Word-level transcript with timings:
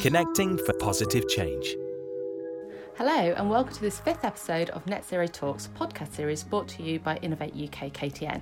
connecting 0.00 0.56
for 0.56 0.72
positive 0.72 1.28
change. 1.28 1.76
Hello, 2.96 3.34
and 3.36 3.50
welcome 3.50 3.74
to 3.74 3.82
this 3.82 4.00
fifth 4.00 4.24
episode 4.24 4.70
of 4.70 4.86
Net 4.86 5.04
Zero 5.06 5.26
Talks 5.26 5.68
podcast 5.78 6.14
series 6.14 6.42
brought 6.42 6.68
to 6.68 6.82
you 6.82 6.98
by 6.98 7.18
Innovate 7.18 7.52
UK 7.52 7.92
KTN. 7.92 8.40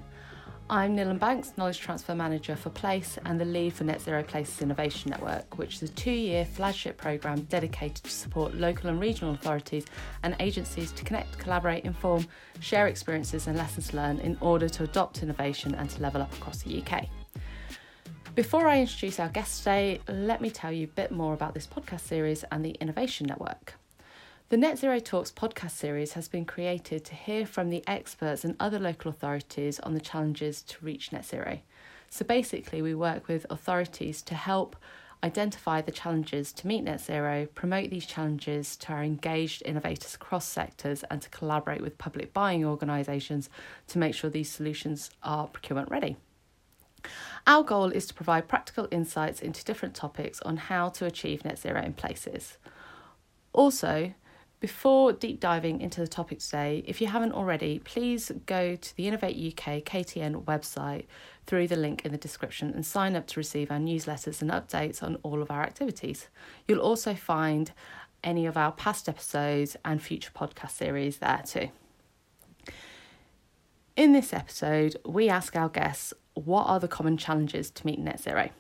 I'm 0.71 0.97
Nilam 0.97 1.19
Banks, 1.19 1.55
Knowledge 1.57 1.81
Transfer 1.81 2.15
Manager 2.15 2.55
for 2.55 2.71
Place 2.71 3.19
and 3.25 3.41
the 3.41 3.45
lead 3.45 3.73
for 3.73 3.83
Net 3.83 4.01
Zero 4.01 4.23
Places 4.23 4.63
Innovation 4.63 5.11
Network, 5.11 5.59
which 5.59 5.83
is 5.83 5.91
a 5.91 5.93
two 5.95 6.13
year 6.13 6.45
flagship 6.45 6.97
programme 6.97 7.41
dedicated 7.43 8.05
to 8.05 8.11
support 8.11 8.55
local 8.55 8.89
and 8.89 9.01
regional 9.01 9.35
authorities 9.35 9.87
and 10.23 10.37
agencies 10.39 10.93
to 10.93 11.03
connect, 11.03 11.39
collaborate, 11.39 11.85
inform, 11.85 12.25
share 12.61 12.87
experiences 12.87 13.49
and 13.49 13.59
lessons 13.59 13.93
learned 13.93 14.21
in 14.21 14.39
order 14.41 14.69
to 14.69 14.85
adopt 14.85 15.25
innovation 15.25 15.75
and 15.75 15.91
to 15.91 16.01
level 16.03 16.23
up 16.23 16.33
across 16.35 16.63
the 16.63 16.81
UK. 16.81 17.09
Before 18.39 18.69
I 18.69 18.79
introduce 18.79 19.19
our 19.19 19.31
guest 19.31 19.59
today, 19.59 20.01
let 20.07 20.41
me 20.41 20.49
tell 20.49 20.71
you 20.71 20.85
a 20.85 20.95
bit 20.95 21.11
more 21.11 21.35
about 21.35 21.55
this 21.55 21.67
podcast 21.67 22.03
series 22.03 22.45
and 22.53 22.65
the 22.65 22.77
Innovation 22.81 23.27
Network. 23.27 23.75
The 24.49 24.57
Net 24.57 24.79
Zero 24.79 25.01
Talks 25.01 25.33
podcast 25.33 25.73
series 25.73 26.13
has 26.13 26.29
been 26.29 26.45
created 26.45 27.05
to 27.07 27.17
hear 27.17 27.47
from 27.47 27.69
the 27.69 27.83
experts 27.89 28.45
and 28.45 28.55
other 28.61 28.79
local 28.79 29.11
authorities 29.11 29.81
on 29.81 29.95
the 29.95 30.01
challenges 30.01 30.63
to 30.63 30.85
reach 30.85 31.11
net 31.11 31.27
zero. 31.27 31.59
So 32.11 32.25
basically, 32.25 32.81
we 32.81 32.95
work 32.95 33.27
with 33.27 33.45
authorities 33.51 34.23
to 34.23 34.37
help 34.37 34.77
identify 35.25 35.81
the 35.81 35.91
challenges 35.91 36.53
to 36.53 36.69
meet 36.69 36.83
net 36.83 37.01
zero, 37.01 37.47
promote 37.57 37.91
these 37.91 38.07
challenges 38.07 38.77
to 38.77 38.93
our 38.93 39.03
engaged 39.03 39.65
innovators 39.67 40.15
across 40.15 40.45
sectors, 40.47 41.03
and 41.11 41.21
to 41.23 41.29
collaborate 41.31 41.81
with 41.81 41.99
public 41.99 42.33
buying 42.33 42.65
organisations 42.65 43.51
to 43.89 43.99
make 43.99 44.15
sure 44.15 44.31
these 44.31 44.49
solutions 44.49 45.11
are 45.25 45.49
procurement 45.49 45.91
ready. 45.91 46.17
Our 47.47 47.63
goal 47.63 47.91
is 47.91 48.07
to 48.07 48.15
provide 48.15 48.49
practical 48.49 48.89
insights 48.91 49.41
into 49.41 49.65
different 49.65 49.95
topics 49.95 50.41
on 50.43 50.57
how 50.57 50.89
to 50.91 51.07
achieve 51.07 51.45
net 51.45 51.59
zero 51.59 51.83
in 51.83 51.95
places. 51.95 52.59
Also, 53.53 54.15
before 54.61 55.13
deep 55.13 55.39
diving 55.39 55.81
into 55.81 56.01
the 56.01 56.09
topic 56.09 56.41
today, 56.41 56.83
if 56.85 57.01
you 57.01 57.07
haven't 57.07 57.33
already, 57.33 57.79
please 57.79 58.33
go 58.47 58.75
to 58.75 58.97
the 58.97 59.07
Innovate 59.07 59.37
UK 59.37 59.85
KTN 59.85 60.45
website 60.45 61.05
through 61.47 61.69
the 61.69 61.77
link 61.77 62.05
in 62.05 62.11
the 62.11 62.19
description 62.19 62.73
and 62.75 62.85
sign 62.85 63.15
up 63.15 63.27
to 63.29 63.41
receive 63.41 63.71
our 63.71 63.79
newsletters 63.79 64.43
and 64.43 64.51
updates 64.51 65.01
on 65.01 65.17
all 65.23 65.43
of 65.43 65.51
our 65.51 65.63
activities. 65.63 66.29
You'll 66.67 66.81
also 66.81 67.15
find 67.15 67.71
any 68.25 68.47
of 68.47 68.57
our 68.57 68.73
past 68.73 69.09
episodes 69.09 69.77
and 69.85 70.03
future 70.03 70.33
podcast 70.35 70.73
series 70.73 71.19
there 71.19 71.43
too. 71.47 71.69
In 73.97 74.13
this 74.13 74.33
episode, 74.33 74.97
we 75.07 75.29
ask 75.29 75.55
our 75.55 75.69
guests 75.69 76.13
what 76.39 76.67
are 76.67 76.81
the 76.81 76.89
common 76.89 77.17
challenges 77.17 77.71
to 77.73 77.87
meet 77.87 77.99
net 77.99 78.21
zero. 78.21 78.51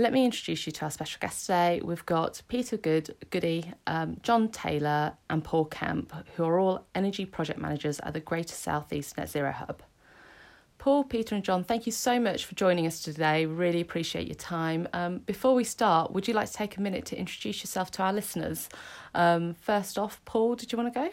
Let 0.00 0.12
me 0.12 0.24
introduce 0.24 0.64
you 0.64 0.72
to 0.72 0.84
our 0.84 0.92
special 0.92 1.18
guests 1.20 1.46
today. 1.46 1.80
We've 1.82 2.06
got 2.06 2.40
Peter 2.46 2.76
Good, 2.76 3.16
Gudde, 3.30 3.74
um, 3.88 4.18
John 4.22 4.48
Taylor, 4.48 5.14
and 5.28 5.42
Paul 5.42 5.64
Kemp, 5.64 6.12
who 6.36 6.44
are 6.44 6.60
all 6.60 6.86
energy 6.94 7.24
project 7.24 7.58
managers 7.58 7.98
at 8.00 8.12
the 8.12 8.20
Greater 8.20 8.54
Southeast 8.54 9.16
Net 9.16 9.28
Zero 9.28 9.50
Hub. 9.50 9.82
Paul, 10.78 11.02
Peter, 11.02 11.34
and 11.34 11.42
John, 11.42 11.64
thank 11.64 11.86
you 11.86 11.90
so 11.90 12.20
much 12.20 12.44
for 12.44 12.54
joining 12.54 12.86
us 12.86 13.02
today. 13.02 13.44
Really 13.44 13.80
appreciate 13.80 14.28
your 14.28 14.36
time. 14.36 14.86
Um, 14.92 15.18
before 15.18 15.56
we 15.56 15.64
start, 15.64 16.12
would 16.12 16.28
you 16.28 16.34
like 16.34 16.46
to 16.46 16.52
take 16.52 16.76
a 16.76 16.80
minute 16.80 17.04
to 17.06 17.18
introduce 17.18 17.60
yourself 17.60 17.90
to 17.92 18.02
our 18.04 18.12
listeners? 18.12 18.68
Um, 19.16 19.54
first 19.54 19.98
off, 19.98 20.24
Paul, 20.24 20.54
did 20.54 20.70
you 20.70 20.78
want 20.78 20.94
to 20.94 21.00
go? 21.00 21.10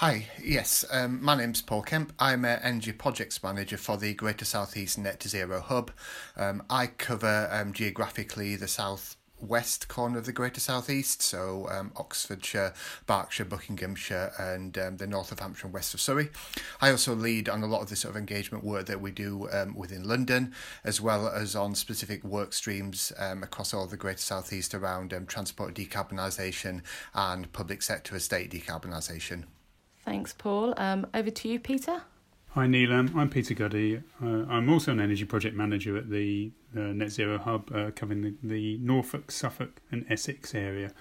Hi, 0.00 0.28
yes, 0.42 0.82
um, 0.90 1.22
my 1.22 1.34
name's 1.34 1.60
Paul 1.60 1.82
Kemp. 1.82 2.14
I'm 2.18 2.46
an 2.46 2.58
Energy 2.62 2.92
Projects 2.92 3.42
Manager 3.42 3.76
for 3.76 3.98
the 3.98 4.14
Greater 4.14 4.46
Southeast 4.46 4.96
Net 4.96 5.22
Zero 5.22 5.60
Hub. 5.60 5.90
Um, 6.38 6.62
I 6.70 6.86
cover 6.86 7.50
um, 7.52 7.74
geographically 7.74 8.56
the 8.56 8.66
south 8.66 9.18
west 9.38 9.88
corner 9.88 10.16
of 10.16 10.24
the 10.24 10.32
Greater 10.32 10.58
Southeast, 10.58 11.20
so 11.20 11.68
um, 11.70 11.92
Oxfordshire, 11.96 12.72
Berkshire, 13.06 13.44
Buckinghamshire, 13.44 14.32
and 14.38 14.78
um, 14.78 14.96
the 14.96 15.06
north 15.06 15.32
of 15.32 15.40
Hampshire 15.40 15.66
and 15.66 15.74
west 15.74 15.92
of 15.92 16.00
Surrey. 16.00 16.30
I 16.80 16.90
also 16.90 17.14
lead 17.14 17.50
on 17.50 17.62
a 17.62 17.66
lot 17.66 17.82
of 17.82 17.90
the 17.90 17.96
sort 17.96 18.14
of 18.14 18.18
engagement 18.18 18.64
work 18.64 18.86
that 18.86 19.02
we 19.02 19.10
do 19.10 19.50
um, 19.52 19.74
within 19.74 20.08
London, 20.08 20.54
as 20.82 21.02
well 21.02 21.28
as 21.28 21.54
on 21.54 21.74
specific 21.74 22.24
work 22.24 22.54
streams 22.54 23.12
um, 23.18 23.42
across 23.42 23.74
all 23.74 23.86
the 23.86 23.98
Greater 23.98 24.16
Southeast 24.16 24.74
around 24.74 25.12
um, 25.12 25.26
transport 25.26 25.74
decarbonisation 25.74 26.80
and 27.12 27.52
public 27.52 27.82
sector 27.82 28.16
estate 28.16 28.50
decarbonisation. 28.50 29.44
Thanks, 30.04 30.32
Paul. 30.32 30.74
Um, 30.76 31.06
over 31.14 31.30
to 31.30 31.48
you, 31.48 31.60
Peter. 31.60 32.02
Hi, 32.54 32.66
Nilam. 32.66 33.14
I'm 33.14 33.28
Peter 33.28 33.54
Gudde. 33.54 34.02
Uh, 34.20 34.26
I'm 34.50 34.68
also 34.68 34.90
an 34.90 35.00
energy 35.00 35.24
project 35.24 35.54
manager 35.54 35.96
at 35.96 36.10
the 36.10 36.50
uh, 36.76 36.80
Net 36.80 37.10
Zero 37.10 37.38
Hub, 37.38 37.70
uh, 37.72 37.90
covering 37.94 38.22
the, 38.22 38.34
the, 38.42 38.78
Norfolk, 38.78 39.30
Suffolk, 39.30 39.80
and 39.92 40.04
Essex 40.10 40.52
area 40.52 40.92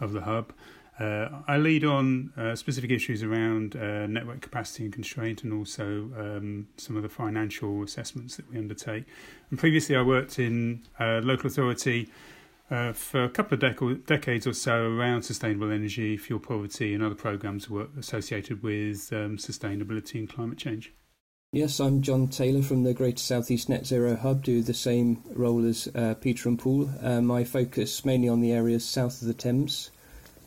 of 0.00 0.12
the 0.12 0.22
hub. 0.22 0.52
Uh, 1.00 1.28
I 1.46 1.56
lead 1.56 1.84
on 1.84 2.32
uh, 2.36 2.56
specific 2.56 2.90
issues 2.90 3.22
around 3.22 3.76
uh, 3.76 4.06
network 4.06 4.42
capacity 4.42 4.84
and 4.84 4.92
constraint, 4.92 5.44
and 5.44 5.52
also 5.52 6.10
um, 6.18 6.68
some 6.76 6.96
of 6.96 7.02
the 7.02 7.08
financial 7.08 7.82
assessments 7.82 8.36
that 8.36 8.50
we 8.50 8.58
undertake. 8.58 9.04
And 9.50 9.58
previously, 9.58 9.96
I 9.96 10.02
worked 10.02 10.38
in 10.38 10.82
local 10.98 11.46
authority 11.46 12.10
uh, 12.70 12.92
for 12.92 13.24
a 13.24 13.28
couple 13.28 13.54
of 13.54 13.60
dec- 13.60 14.06
decades 14.06 14.46
or 14.46 14.52
so 14.52 14.90
around 14.90 15.22
sustainable 15.22 15.70
energy, 15.70 16.16
fuel 16.16 16.40
poverty, 16.40 16.94
and 16.94 17.02
other 17.02 17.14
programs 17.14 17.70
work 17.70 17.90
associated 17.98 18.62
with 18.62 19.12
um, 19.12 19.36
sustainability 19.36 20.16
and 20.16 20.28
climate 20.28 20.58
change. 20.58 20.92
Yes, 21.52 21.80
I'm 21.80 22.02
John 22.02 22.28
Taylor 22.28 22.60
from 22.60 22.82
the 22.82 22.92
Greater 22.92 23.22
Southeast 23.22 23.70
Net 23.70 23.86
Zero 23.86 24.16
Hub, 24.16 24.44
do 24.44 24.62
the 24.62 24.74
same 24.74 25.22
role 25.30 25.64
as 25.66 25.88
uh, 25.94 26.12
Peter 26.20 26.46
and 26.46 26.58
Paul. 26.58 26.90
Um, 27.00 27.30
I 27.30 27.44
focus 27.44 28.04
mainly 28.04 28.28
on 28.28 28.42
the 28.42 28.52
areas 28.52 28.84
south 28.84 29.22
of 29.22 29.28
the 29.28 29.34
Thames. 29.34 29.90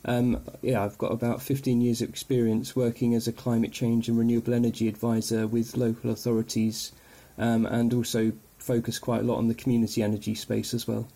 Um, 0.06 0.44
yeah, 0.62 0.84
I've 0.84 1.00
got 1.00 1.12
about 1.12 1.42
15 1.42 1.82
years 1.82 2.02
of 2.04 2.10
experience 2.10 2.76
working 2.76 3.16
as 3.16 3.28
a 3.28 3.32
climate 3.32 3.72
change 3.72 4.10
and 4.10 4.18
renewable 4.18 4.54
energy 4.54 4.88
advisor 4.88 5.48
with 5.48 5.76
local 5.76 6.12
authorities 6.12 6.92
um, 7.38 7.66
and 7.66 7.94
also 7.96 8.34
focus 8.60 9.00
quite 9.00 9.22
a 9.22 9.26
lot 9.26 9.38
on 9.38 9.48
the 9.48 9.56
community 9.56 10.04
energy 10.04 10.36
space 10.36 10.74
as 10.76 10.88
well. 10.88 11.08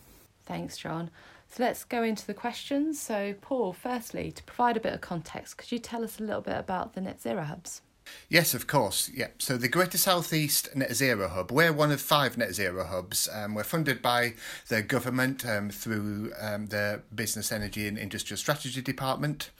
Thanks, 0.46 0.78
John. 0.78 1.10
So 1.48 1.64
let's 1.64 1.84
go 1.84 2.04
into 2.04 2.26
the 2.26 2.34
questions. 2.34 3.00
So, 3.00 3.34
Paul, 3.42 3.74
firstly, 3.74 4.32
to 4.32 4.44
provide 4.44 4.78
a 4.78 4.80
bit 4.80 4.94
of 4.94 5.02
context, 5.02 5.58
could 5.58 5.72
you 5.72 5.80
tell 5.80 6.04
us 6.04 6.20
a 6.20 6.24
little 6.24 6.42
bit 6.42 6.58
about 6.58 6.94
the 6.94 7.02
Net 7.02 7.22
Zero 7.22 7.44
Hubs? 7.44 7.82
Yes, 8.30 8.54
of 8.54 8.68
course. 8.68 9.10
Yeah. 9.14 9.30
So 9.38 9.58
the 9.58 9.68
Greater 9.68 9.98
Southeast 9.98 10.76
Net 10.76 10.94
Zero 10.94 11.28
Hub, 11.28 11.52
we're 11.52 11.74
one 11.74 11.92
of 11.92 12.02
five 12.02 12.38
Net 12.38 12.54
Zero 12.54 12.86
Hubs. 12.86 13.30
Um, 13.34 13.56
we're 13.56 13.64
funded 13.64 14.02
by 14.02 14.36
the 14.68 14.82
government 14.82 15.46
um, 15.46 15.70
through 15.70 16.32
um, 16.40 16.68
the 16.68 17.02
Business, 17.14 17.52
Energy 17.52 17.88
and 17.88 17.98
Industrial 17.98 18.38
Strategy 18.38 18.82
Department. 18.82 19.52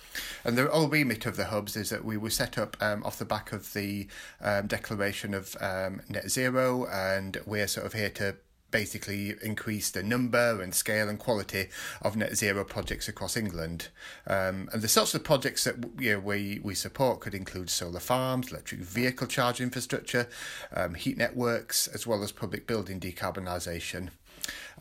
And 0.44 0.58
the 0.58 0.68
whole 0.68 0.88
remit 0.88 1.26
of 1.26 1.38
the 1.38 1.46
hubs 1.46 1.76
is 1.76 1.90
that 1.90 2.06
we 2.06 2.18
were 2.18 2.30
set 2.30 2.58
up 2.58 2.78
um, 2.82 3.04
off 3.04 3.18
the 3.18 3.26
back 3.26 3.52
of 3.52 3.74
the 3.74 4.08
um, 4.42 4.68
Declaration 4.68 5.34
of 5.34 5.56
um, 5.60 6.02
Net 6.10 6.30
Zero, 6.30 6.86
and 6.86 7.38
we're 7.46 7.68
sort 7.68 7.86
of 7.86 7.94
here 7.94 8.10
to 8.12 8.36
basically 8.76 9.36
increase 9.42 9.90
the 9.90 10.04
number 10.04 10.62
and 10.62 10.76
scale 10.76 11.08
and 11.08 11.18
quality 11.18 11.68
of 12.02 12.18
net 12.18 12.36
zero 12.36 12.66
projects 12.66 13.08
across 13.08 13.38
England. 13.38 13.88
Um, 14.28 14.68
and 14.74 14.82
the 14.82 14.90
sorts 14.90 15.16
of 15.16 15.24
projects 15.24 15.64
that 15.64 15.76
you 15.98 16.12
know, 16.12 16.20
we, 16.20 16.60
we 16.62 16.76
support 16.76 17.22
could 17.22 17.34
include 17.34 17.70
solar 17.70 18.02
farms, 18.02 18.52
electric 18.52 18.82
vehicle 18.82 19.28
charge 19.28 19.62
infrastructure, 19.62 20.28
um, 20.76 20.94
heat 20.96 21.18
networks, 21.18 21.88
as 21.88 22.06
well 22.06 22.22
as 22.22 22.34
public 22.34 22.68
building 22.68 23.00
decarbonisation. 23.00 24.10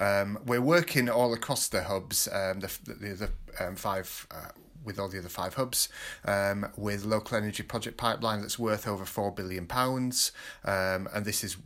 Um, 0.00 0.41
we're 0.44 0.61
working 0.61 1.09
all 1.09 1.32
across 1.32 1.69
the 1.69 1.84
hubs, 1.84 2.26
um, 2.32 2.59
the, 2.59 2.71
the, 2.84 2.94
the 3.15 3.65
um, 3.65 3.76
five 3.76 4.26
uh, 4.32 4.50
with 4.84 4.98
all 4.98 5.08
the 5.08 5.18
other 5.18 5.28
five 5.28 5.54
hubs, 5.54 5.88
um, 6.24 6.66
with 6.76 7.04
local 7.04 7.36
energy 7.36 7.62
project 7.62 7.96
pipeline 7.96 8.40
that's 8.40 8.58
worth 8.58 8.86
over 8.86 9.04
four 9.04 9.32
billion 9.32 9.66
pounds, 9.66 10.32
um, 10.64 11.08
and 11.14 11.24
this 11.24 11.44
is 11.44 11.56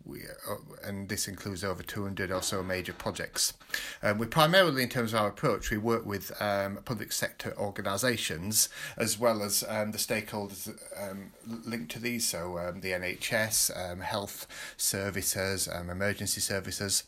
uh, 0.48 0.54
and 0.84 1.08
this 1.08 1.28
includes 1.28 1.64
over 1.64 1.82
two 1.82 2.02
hundred 2.02 2.30
or 2.30 2.42
so 2.42 2.62
major 2.62 2.92
projects. 2.92 3.54
Um, 4.02 4.18
we 4.18 4.26
primarily, 4.26 4.82
in 4.82 4.88
terms 4.88 5.12
of 5.12 5.20
our 5.20 5.28
approach, 5.28 5.70
we 5.70 5.78
work 5.78 6.06
with 6.06 6.30
um, 6.40 6.78
public 6.84 7.12
sector 7.12 7.54
organisations 7.58 8.68
as 8.96 9.18
well 9.18 9.42
as 9.42 9.64
um, 9.68 9.92
the 9.92 9.98
stakeholders 9.98 10.68
um, 11.00 11.32
linked 11.46 11.90
to 11.92 11.98
these, 11.98 12.26
so 12.26 12.72
the 12.80 12.90
NHS, 12.92 14.02
health 14.02 14.46
services, 14.76 15.68
emergency 15.68 16.40
services, 16.40 17.04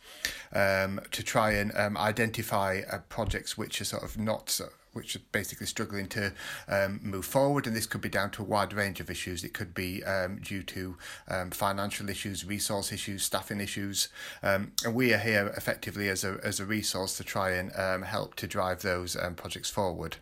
to 0.53 1.23
try 1.23 1.53
and 1.53 1.73
identify 1.97 2.81
uh, 2.91 2.99
projects 3.09 3.57
which 3.57 3.81
are 3.81 3.85
sort 3.85 4.03
of 4.03 4.19
not 4.19 4.61
which 4.93 5.17
are 5.17 5.21
basically 5.33 5.67
struggling 5.67 6.07
to 6.09 6.33
um, 6.69 7.01
move 7.03 7.25
forward. 7.25 7.67
And 7.67 7.77
this 7.77 7.87
could 7.87 8.01
be 8.01 8.09
down 8.09 8.31
to 8.33 8.43
a 8.43 8.45
wide 8.45 8.73
range 8.73 9.01
of 9.01 9.11
issues. 9.11 9.45
It 9.45 9.55
could 9.55 9.75
be 9.75 10.03
um, 10.05 10.41
due 10.41 10.63
to 10.65 10.97
um, 11.29 11.51
financial 11.51 12.09
issues, 12.09 12.45
resource 12.45 12.93
issues, 12.93 13.25
staffing 13.25 13.61
issues. 13.61 14.09
Um, 14.43 14.73
and 14.85 14.95
we 14.95 15.13
are 15.13 15.19
here 15.19 15.53
effectively 15.57 16.09
as 16.09 16.25
a, 16.25 16.39
as 16.43 16.61
a 16.61 16.65
resource 16.65 17.17
to 17.19 17.25
try 17.25 17.51
and 17.51 17.75
um, 17.77 18.03
help 18.03 18.35
to 18.37 18.47
drive 18.47 18.83
those 18.83 19.17
um, 19.17 19.35
projects 19.35 19.71
forward. 19.71 20.17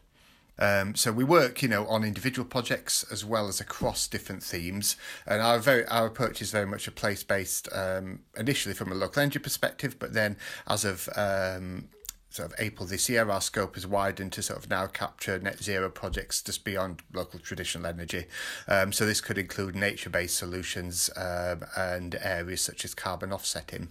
Um, 0.59 0.97
so 0.97 1.13
we 1.13 1.25
work, 1.25 1.63
you 1.63 1.69
know, 1.69 1.87
on 1.87 2.03
individual 2.03 2.47
projects 2.47 3.05
as 3.13 3.25
well 3.25 3.49
as 3.49 3.61
across 3.61 4.09
different 4.09 4.43
themes, 4.43 4.97
and 5.27 5.41
our 5.41 5.59
very 5.59 5.87
our 5.87 6.07
approach 6.07 6.43
is 6.43 6.51
very 6.51 6.67
much 6.67 6.89
a 6.89 6.91
place 6.91 7.23
based 7.23 7.69
um, 7.73 8.21
initially 8.37 8.75
from 8.75 8.91
a 8.91 8.95
local 8.95 9.23
energy 9.23 9.39
perspective, 9.39 9.97
but 9.99 10.15
then 10.15 10.37
as 10.67 10.85
of 10.85 11.09
um, 11.15 11.89
sort 12.31 12.53
of 12.53 12.59
April 12.59 12.87
this 12.87 13.09
year, 13.09 13.29
our 13.31 13.41
scope 13.41 13.75
has 13.75 13.87
widened 13.87 14.33
to 14.33 14.43
sort 14.43 14.59
of 14.59 14.71
now 14.71 14.87
capture 14.87 15.39
net 15.39 15.63
zero 15.63 15.89
projects 15.89 16.43
just 16.43 16.65
beyond 16.65 17.03
local 17.13 17.39
traditional 17.39 17.87
energy. 17.87 18.27
Um, 18.67 18.93
so 18.93 19.07
this 19.07 19.21
could 19.21 19.39
include 19.39 19.75
nature-based 19.75 20.37
solutions 20.37 21.11
um, 21.17 21.65
and 21.77 22.17
areas 22.21 22.61
such 22.61 22.85
as 22.85 22.95
carbon 22.95 23.33
offsetting. 23.33 23.89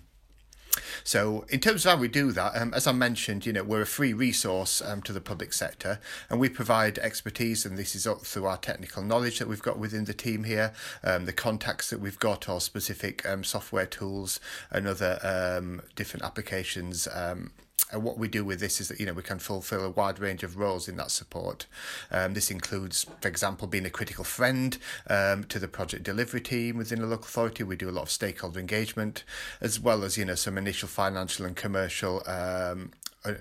So, 1.03 1.45
in 1.49 1.59
terms 1.59 1.85
of 1.85 1.91
how 1.91 1.97
we 1.97 2.07
do 2.07 2.31
that, 2.33 2.55
um, 2.55 2.73
as 2.73 2.85
I 2.85 2.91
mentioned, 2.91 3.45
you 3.47 3.53
know, 3.53 3.63
we're 3.63 3.81
a 3.81 3.87
free 3.87 4.13
resource 4.13 4.79
um, 4.81 5.01
to 5.03 5.13
the 5.13 5.21
public 5.21 5.53
sector, 5.53 5.99
and 6.29 6.39
we 6.39 6.49
provide 6.49 6.99
expertise, 6.99 7.65
and 7.65 7.77
this 7.77 7.95
is 7.95 8.05
up 8.05 8.21
through 8.21 8.45
our 8.45 8.57
technical 8.57 9.01
knowledge 9.03 9.39
that 9.39 9.47
we've 9.47 9.61
got 9.61 9.79
within 9.79 10.05
the 10.05 10.13
team 10.13 10.43
here, 10.43 10.73
um, 11.03 11.25
the 11.25 11.33
contacts 11.33 11.89
that 11.89 11.99
we've 11.99 12.19
got, 12.19 12.47
or 12.47 12.61
specific 12.61 13.27
um, 13.27 13.43
software 13.43 13.85
tools 13.85 14.39
and 14.69 14.87
other 14.87 15.19
um, 15.23 15.81
different 15.95 16.23
applications 16.23 17.07
um, 17.13 17.51
and 17.91 18.03
what 18.03 18.17
we 18.17 18.27
do 18.27 18.43
with 18.43 18.59
this 18.59 18.81
is 18.81 18.89
that 18.89 18.99
you 18.99 19.05
know 19.05 19.13
we 19.13 19.23
can 19.23 19.39
fulfil 19.39 19.85
a 19.85 19.89
wide 19.89 20.19
range 20.19 20.43
of 20.43 20.57
roles 20.57 20.87
in 20.87 20.97
that 20.97 21.11
support. 21.11 21.65
Um, 22.11 22.33
this 22.33 22.51
includes, 22.51 23.05
for 23.21 23.27
example, 23.27 23.67
being 23.67 23.85
a 23.85 23.89
critical 23.89 24.23
friend 24.23 24.77
um, 25.09 25.45
to 25.45 25.59
the 25.59 25.67
project 25.67 26.03
delivery 26.03 26.41
team 26.41 26.77
within 26.77 26.99
the 26.99 27.07
local 27.07 27.25
authority. 27.25 27.63
We 27.63 27.77
do 27.77 27.89
a 27.89 27.91
lot 27.91 28.03
of 28.03 28.11
stakeholder 28.11 28.59
engagement, 28.59 29.23
as 29.61 29.79
well 29.79 30.03
as 30.03 30.17
you 30.17 30.25
know 30.25 30.35
some 30.35 30.57
initial 30.57 30.89
financial 30.89 31.45
and 31.45 31.55
commercial. 31.55 32.23
Um, 32.27 32.91
uh, 33.23 33.33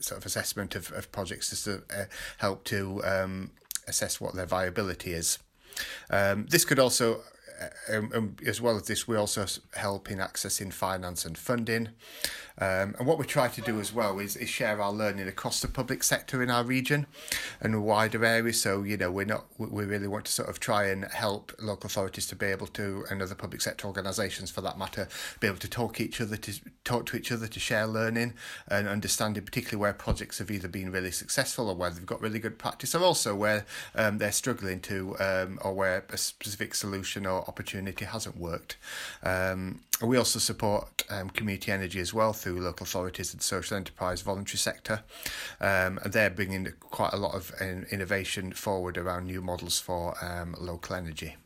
sort 0.00 0.20
of 0.20 0.26
assessment 0.26 0.76
of, 0.76 0.92
of 0.92 1.10
projects 1.10 1.64
to 1.64 1.82
uh, 1.90 2.04
help 2.38 2.62
to 2.62 3.02
um, 3.04 3.50
assess 3.88 4.20
what 4.20 4.34
their 4.34 4.46
viability 4.46 5.12
is. 5.12 5.38
Um, 6.10 6.46
this 6.48 6.64
could 6.64 6.78
also 6.78 7.22
um, 7.92 8.10
um, 8.14 8.36
as 8.46 8.60
well 8.60 8.76
as 8.76 8.82
this, 8.82 9.08
we 9.08 9.16
also 9.16 9.46
help 9.74 10.10
in 10.10 10.18
accessing 10.18 10.72
finance 10.72 11.24
and 11.24 11.36
funding. 11.36 11.90
Um, 12.60 12.96
and 12.98 13.06
what 13.06 13.18
we 13.18 13.24
try 13.24 13.46
to 13.46 13.60
do 13.60 13.78
as 13.78 13.92
well 13.92 14.18
is, 14.18 14.34
is 14.34 14.48
share 14.48 14.80
our 14.82 14.92
learning 14.92 15.28
across 15.28 15.60
the 15.60 15.68
public 15.68 16.02
sector 16.02 16.42
in 16.42 16.50
our 16.50 16.64
region 16.64 17.06
and 17.60 17.84
wider 17.84 18.24
area. 18.24 18.52
So, 18.52 18.82
you 18.82 18.96
know, 18.96 19.12
we're 19.12 19.26
not, 19.26 19.46
we 19.58 19.84
really 19.84 20.08
want 20.08 20.24
to 20.24 20.32
sort 20.32 20.48
of 20.48 20.58
try 20.58 20.86
and 20.86 21.04
help 21.04 21.52
local 21.60 21.86
authorities 21.86 22.26
to 22.28 22.36
be 22.36 22.46
able 22.46 22.66
to, 22.68 23.04
and 23.10 23.22
other 23.22 23.36
public 23.36 23.60
sector 23.60 23.86
organisations 23.86 24.50
for 24.50 24.60
that 24.62 24.76
matter, 24.76 25.06
be 25.38 25.46
able 25.46 25.58
to 25.58 25.68
talk 25.68 26.00
each 26.00 26.20
other 26.20 26.36
to 26.36 26.60
talk 26.82 27.06
to 27.06 27.16
each 27.16 27.30
other 27.30 27.46
to 27.46 27.60
share 27.60 27.86
learning 27.86 28.34
and 28.66 28.88
understanding, 28.88 29.44
particularly 29.44 29.80
where 29.80 29.92
projects 29.92 30.38
have 30.38 30.50
either 30.50 30.68
been 30.68 30.90
really 30.90 31.12
successful 31.12 31.68
or 31.68 31.76
where 31.76 31.90
they've 31.90 32.06
got 32.06 32.20
really 32.20 32.40
good 32.40 32.58
practice, 32.58 32.92
or 32.92 33.04
also 33.04 33.36
where 33.36 33.66
um, 33.94 34.18
they're 34.18 34.32
struggling 34.32 34.80
to, 34.80 35.16
um, 35.20 35.60
or 35.62 35.72
where 35.74 36.04
a 36.10 36.16
specific 36.16 36.74
solution 36.74 37.24
or 37.24 37.47
opportunity 37.48 38.04
hasn't 38.04 38.36
worked. 38.36 38.76
Um, 39.22 39.80
we 40.02 40.16
also 40.16 40.38
support 40.38 41.04
um, 41.10 41.30
community 41.30 41.72
energy 41.72 41.98
as 41.98 42.14
well 42.14 42.32
through 42.32 42.60
local 42.60 42.84
authorities 42.84 43.32
and 43.32 43.42
social 43.42 43.76
enterprise 43.76 44.22
voluntary 44.22 44.58
sector. 44.58 45.02
Um, 45.60 45.98
and 46.04 46.12
they're 46.12 46.30
bringing 46.30 46.72
quite 46.80 47.12
a 47.12 47.16
lot 47.16 47.34
of 47.34 47.52
innovation 47.60 48.52
forward 48.52 48.96
around 48.96 49.26
new 49.26 49.40
models 49.40 49.80
for 49.80 50.14
um, 50.24 50.54
local 50.58 50.94
energy. 50.94 51.36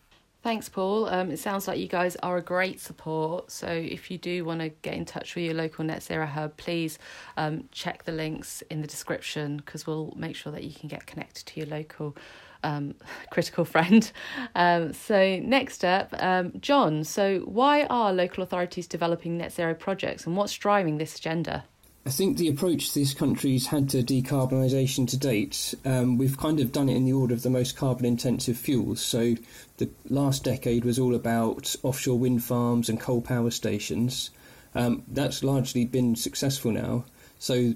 Thanks, 0.43 0.69
Paul. 0.69 1.07
Um, 1.07 1.31
it 1.31 1.39
sounds 1.39 1.69
like 1.69 1.79
you 1.79 1.87
guys 1.87 2.17
are 2.17 2.37
a 2.37 2.43
great 2.43 2.81
support. 2.81 3.53
So, 3.53 3.69
if 3.69 4.11
you 4.11 4.19
do 4.19 4.45
want 4.45 4.61
to 4.61 4.71
get 4.71 4.95
in 4.95 5.05
touch 5.05 5.37
with 5.37 5.45
your 5.45 5.55
local 5.55 5.85
Net 5.85 6.03
Zero 6.03 6.27
Hub, 6.27 6.57
please 6.57 6.99
um, 7.37 7.69
check 7.71 8.03
the 8.03 8.11
links 8.11 8.61
in 8.69 8.81
the 8.81 8.89
description 8.89 9.59
because 9.59 9.87
we'll 9.87 10.13
make 10.17 10.35
sure 10.35 10.51
that 10.51 10.65
you 10.65 10.75
can 10.75 10.89
get 10.89 11.07
connected 11.07 11.47
to 11.47 11.61
your 11.61 11.69
local 11.69 12.17
um, 12.63 12.95
critical 13.31 13.65
friend. 13.65 14.11
Um, 14.55 14.93
so, 14.93 15.39
next 15.39 15.85
up, 15.85 16.15
um, 16.19 16.53
John. 16.61 17.05
So, 17.05 17.41
why 17.41 17.85
are 17.85 18.13
local 18.13 18.43
authorities 18.43 18.87
developing 18.87 19.39
net 19.39 19.53
zero 19.53 19.75
projects 19.75 20.27
and 20.27 20.37
what's 20.37 20.55
driving 20.55 20.99
this 20.99 21.17
agenda? 21.17 21.65
I 22.05 22.11
think 22.11 22.37
the 22.37 22.49
approach 22.49 22.95
this 22.95 23.15
country's 23.15 23.69
had 23.69 23.89
to 23.91 24.03
decarbonisation 24.03 25.09
to 25.11 25.17
date, 25.17 25.73
um, 25.85 26.19
we've 26.19 26.37
kind 26.37 26.59
of 26.59 26.73
done 26.73 26.89
it 26.89 26.97
in 26.97 27.05
the 27.05 27.13
order 27.13 27.33
of 27.33 27.43
the 27.43 27.51
most 27.51 27.77
carbon 27.77 28.05
intensive 28.05 28.57
fuels. 28.57 29.01
So 29.01 29.37
the 29.77 29.89
last 30.09 30.43
decade 30.43 30.85
was 30.85 30.99
all 30.99 31.15
about 31.15 31.77
offshore 31.85 32.19
wind 32.19 32.43
farms 32.43 32.89
and 32.89 32.99
coal 32.99 33.21
power 33.21 33.53
stations. 33.53 34.31
Um, 34.75 35.05
that's 35.07 35.45
largely 35.45 35.85
been 35.85 36.17
successful 36.17 36.73
now. 36.73 37.05
So 37.39 37.75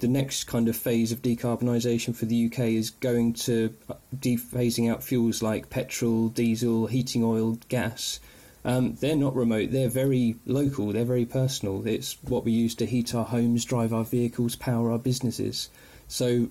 the 0.00 0.08
next 0.08 0.44
kind 0.44 0.68
of 0.68 0.76
phase 0.76 1.12
of 1.12 1.22
decarbonisation 1.22 2.14
for 2.14 2.26
the 2.26 2.46
UK 2.46 2.60
is 2.60 2.90
going 2.90 3.34
to 3.34 3.74
dephasing 4.16 4.90
out 4.90 5.02
fuels 5.02 5.42
like 5.42 5.70
petrol, 5.70 6.28
diesel, 6.28 6.86
heating 6.86 7.22
oil, 7.22 7.58
gas. 7.68 8.20
Um, 8.64 8.94
they're 8.94 9.16
not 9.16 9.34
remote. 9.34 9.70
They're 9.70 9.88
very 9.88 10.36
local. 10.46 10.92
They're 10.92 11.04
very 11.04 11.24
personal. 11.24 11.86
It's 11.86 12.16
what 12.22 12.44
we 12.44 12.52
use 12.52 12.74
to 12.76 12.86
heat 12.86 13.14
our 13.14 13.24
homes, 13.24 13.64
drive 13.64 13.94
our 13.94 14.04
vehicles, 14.04 14.56
power 14.56 14.90
our 14.92 14.98
businesses. 14.98 15.70
So 16.08 16.48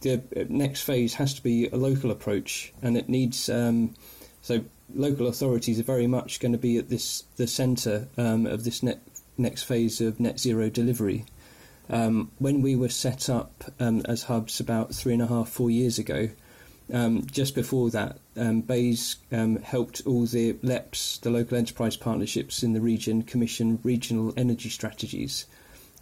the 0.00 0.22
next 0.48 0.82
phase 0.82 1.14
has 1.14 1.34
to 1.34 1.42
be 1.42 1.68
a 1.68 1.76
local 1.76 2.10
approach, 2.10 2.72
and 2.82 2.96
it 2.96 3.08
needs. 3.08 3.48
Um, 3.48 3.94
so 4.42 4.64
local 4.94 5.26
authorities 5.28 5.78
are 5.78 5.84
very 5.84 6.06
much 6.06 6.40
going 6.40 6.52
to 6.52 6.58
be 6.58 6.78
at 6.78 6.88
this 6.88 7.24
the 7.36 7.46
centre 7.46 8.08
um, 8.16 8.46
of 8.46 8.64
this 8.64 8.82
net, 8.82 9.00
next 9.36 9.64
phase 9.64 10.00
of 10.00 10.18
net 10.18 10.40
zero 10.40 10.70
delivery. 10.70 11.24
Um, 11.90 12.30
when 12.38 12.62
we 12.62 12.76
were 12.76 12.88
set 12.88 13.28
up 13.28 13.64
um, 13.80 14.02
as 14.06 14.22
hubs 14.22 14.60
about 14.60 14.94
three 14.94 15.12
and 15.12 15.22
a 15.22 15.26
half, 15.26 15.48
four 15.48 15.70
years 15.70 15.98
ago, 15.98 16.28
um, 16.92 17.26
just 17.26 17.54
before 17.54 17.90
that, 17.90 18.18
um, 18.36 18.60
BEIS 18.60 19.16
um, 19.32 19.56
helped 19.56 20.02
all 20.06 20.24
the 20.24 20.54
LEPs, 20.62 21.18
the 21.18 21.30
local 21.30 21.58
enterprise 21.58 21.96
partnerships 21.96 22.62
in 22.62 22.72
the 22.72 22.80
region, 22.80 23.22
commission 23.22 23.80
regional 23.82 24.32
energy 24.36 24.68
strategies. 24.68 25.46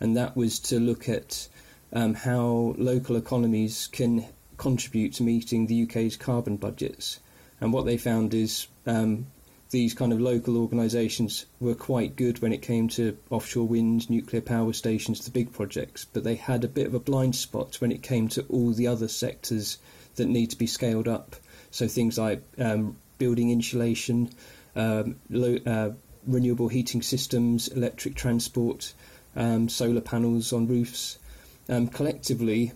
And 0.00 0.17
that 0.17 0.37
was 0.37 0.58
to 0.61 0.79
look 0.79 1.08
at 1.08 1.49
um, 1.93 2.14
how 2.14 2.75
local 2.76 3.17
economies 3.17 3.88
can 3.90 4.26
contribute 4.58 5.14
to 5.14 5.23
meeting 5.23 5.67
the 5.67 5.85
UK's 5.85 6.17
carbon 6.17 6.56
budgets. 6.56 7.20
And 7.61 7.73
what 7.73 7.87
they 7.87 7.96
found 7.96 8.35
is 8.35 8.69
these 9.70 9.93
kind 9.94 10.12
of 10.12 10.20
local 10.20 10.56
organisations 10.56 11.44
were 11.61 11.75
quite 11.75 12.17
good 12.17 12.41
when 12.41 12.53
it 12.53 12.62
came 12.62 12.88
to 12.88 13.17
offshore 13.31 13.67
wind, 13.67 14.09
nuclear 14.09 14.41
power 14.41 14.73
stations, 14.73 15.25
the 15.25 15.31
big 15.31 15.53
projects, 15.53 16.06
but 16.06 16.25
they 16.25 16.37
had 16.37 16.65
a 16.65 16.69
bit 16.69 16.87
of 16.87 16.94
a 16.94 17.00
blind 17.00 17.37
spot 17.37 17.76
when 17.81 17.93
it 17.93 18.03
came 18.03 18.29
to 18.29 18.44
all 18.49 18.73
the 18.73 18.87
other 18.87 19.09
sectors 19.09 19.79
that 20.17 20.26
need 20.26 20.50
to 20.50 20.56
be 20.56 20.67
scaled 20.67 21.06
up. 21.06 21.37
So 21.70 21.87
things 21.87 22.19
like 22.19 22.43
um, 22.59 22.97
building 23.19 23.50
insulation, 23.50 24.31
um, 24.75 25.17
low, 25.29 25.59
uh, 25.67 25.91
renewable 26.26 26.69
heating 26.69 27.03
systems, 27.03 27.69
electric 27.69 28.14
transport, 28.14 28.94
um, 29.37 29.69
solar 29.69 30.00
panels 30.00 30.53
on 30.53 30.67
roofs. 30.67 31.19
Um, 31.69 31.88
collectively, 31.88 32.73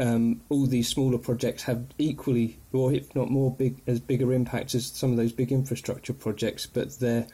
um, 0.00 0.40
all 0.48 0.66
these 0.66 0.88
smaller 0.88 1.18
projects 1.18 1.64
have 1.64 1.84
equally, 1.98 2.58
or 2.72 2.92
if 2.92 3.14
not 3.14 3.30
more, 3.30 3.52
big 3.52 3.80
as 3.86 4.00
bigger 4.00 4.32
impacts 4.32 4.74
as 4.74 4.86
some 4.86 5.10
of 5.10 5.16
those 5.16 5.32
big 5.32 5.52
infrastructure 5.52 6.12
projects. 6.12 6.66
But 6.66 6.98
they're, 6.98 7.26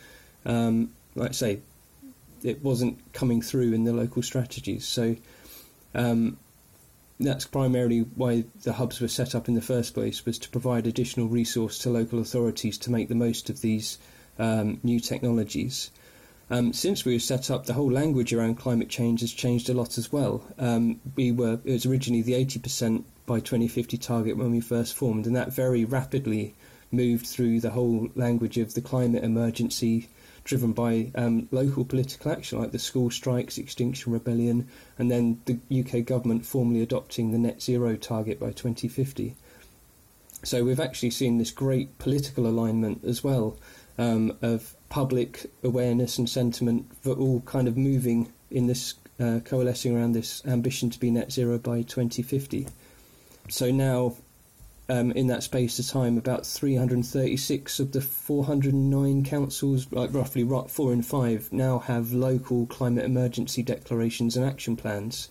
um, 0.47 0.93
like 1.15 1.31
I 1.31 1.33
say, 1.33 1.61
it 2.43 2.63
wasn't 2.63 3.13
coming 3.13 3.43
through 3.43 3.73
in 3.73 3.85
the 3.85 3.93
local 3.93 4.23
strategies. 4.23 4.87
So 4.87 5.17
um, 5.95 6.39
that's 7.21 7.47
primarily 7.47 8.01
why 8.01 8.45
the 8.63 8.73
hubs 8.73 9.01
were 9.01 9.09
set 9.09 9.35
up 9.35 9.49
in 9.49 9.55
the 9.55 9.63
first 9.63 9.95
place, 9.95 10.25
was 10.25 10.39
to 10.41 10.51
provide 10.51 10.87
additional 10.87 11.29
resource 11.29 11.79
to 11.81 11.91
local 11.91 12.19
authorities 12.19 12.79
to 12.79 12.91
make 12.91 13.09
the 13.09 13.15
most 13.15 13.51
of 13.51 13.61
these 13.61 13.99
um, 14.39 14.81
new 14.83 15.01
technologies. 15.01 15.91
Um, 16.51 16.73
since 16.73 17.05
we 17.05 17.15
were 17.15 17.21
set 17.21 17.51
up, 17.51 17.65
the 17.65 17.73
whole 17.73 17.91
language 17.91 18.33
around 18.33 18.57
climate 18.57 18.89
change 18.89 19.21
has 19.21 19.33
changed 19.33 19.71
a 19.71 19.75
lot 19.75 19.97
as 19.97 20.13
well. 20.13 20.45
Um, 20.59 21.01
we 21.17 21.33
were 21.33 21.59
it 21.65 21.73
was 21.73 21.87
originally 21.87 22.23
the 22.23 22.33
80% 22.33 23.05
by 23.27 23.41
2050 23.41 23.97
target 23.97 24.37
when 24.37 24.51
we 24.51 24.61
first 24.61 24.95
formed, 24.95 25.27
and 25.27 25.35
that 25.37 25.53
very 25.53 25.85
rapidly 25.85 26.55
moved 26.93 27.27
through 27.27 27.61
the 27.61 27.71
whole 27.71 28.09
language 28.15 28.59
of 28.59 28.75
the 28.75 28.83
climate 28.83 29.25
emergency, 29.25 30.09
driven 30.45 30.73
by 30.73 31.11
um, 31.15 31.49
local 31.51 31.85
political 31.85 32.31
action 32.31 32.59
like 32.59 32.73
the 32.73 32.79
school 32.79 33.11
strikes, 33.11 33.57
Extinction 33.57 34.13
Rebellion, 34.13 34.69
and 34.99 35.11
then 35.11 35.41
the 35.47 35.59
UK 35.81 36.05
government 36.05 36.45
formally 36.45 36.83
adopting 36.83 37.33
the 37.33 37.39
net 37.39 37.63
zero 37.63 37.97
target 37.97 38.39
by 38.39 38.49
2050. 38.49 39.35
So 40.43 40.63
we've 40.63 40.79
actually 40.79 41.11
seen 41.11 41.39
this 41.39 41.51
great 41.51 41.99
political 41.99 42.47
alignment 42.47 43.03
as 43.03 43.25
well 43.25 43.57
um, 43.99 44.37
of 44.43 44.75
public 44.89 45.51
awareness 45.63 46.19
and 46.19 46.29
sentiment 46.29 46.87
for 47.03 47.13
all 47.13 47.41
kind 47.43 47.69
of 47.69 47.77
moving 47.77 48.33
in 48.51 48.67
this, 48.67 48.95
uh, 49.21 49.41
coalescing 49.45 49.97
around 49.97 50.13
this 50.13 50.45
ambition 50.47 50.91
to 50.91 51.01
be 51.01 51.11
net 51.11 51.33
zero 51.33 51.59
by 51.59 51.83
2050. 51.83 52.67
So 53.49 53.71
now, 53.71 54.17
um, 54.89 55.13
in 55.13 55.29
that 55.29 55.43
space 55.43 55.79
of 55.79 55.87
time, 55.87 56.19
about 56.19 56.47
336 56.47 57.81
of 57.81 57.93
the 57.93 58.01
409 58.01 59.25
councils, 59.25 59.91
like 59.91 60.13
roughly 60.13 60.47
four 60.69 60.93
in 60.93 61.03
five, 61.03 61.53
now 61.53 61.79
have 61.79 62.13
local 62.13 62.67
climate 62.67 63.05
emergency 63.05 63.63
declarations 63.63 64.37
and 64.37 64.45
action 64.45 64.77
plans 64.77 65.29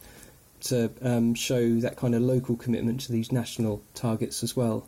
to 0.62 0.92
um, 1.02 1.34
show 1.36 1.80
that 1.80 1.98
kind 1.98 2.16
of 2.16 2.22
local 2.22 2.56
commitment 2.56 3.02
to 3.02 3.12
these 3.12 3.32
national 3.32 3.84
targets 3.94 4.44
as 4.44 4.56
well. 4.56 4.88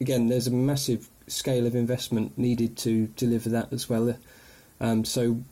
Again, 0.00 0.28
there's 0.28 0.46
a 0.46 0.52
massive 0.52 1.08
scale 1.26 1.66
of 1.66 1.74
investment 1.74 2.36
needed 2.36 2.76
to 2.78 3.06
deliver 3.16 3.48
that 3.50 3.72
as 3.72 3.88
well. 3.88 4.16
Um, 4.80 5.04
so 5.04 5.42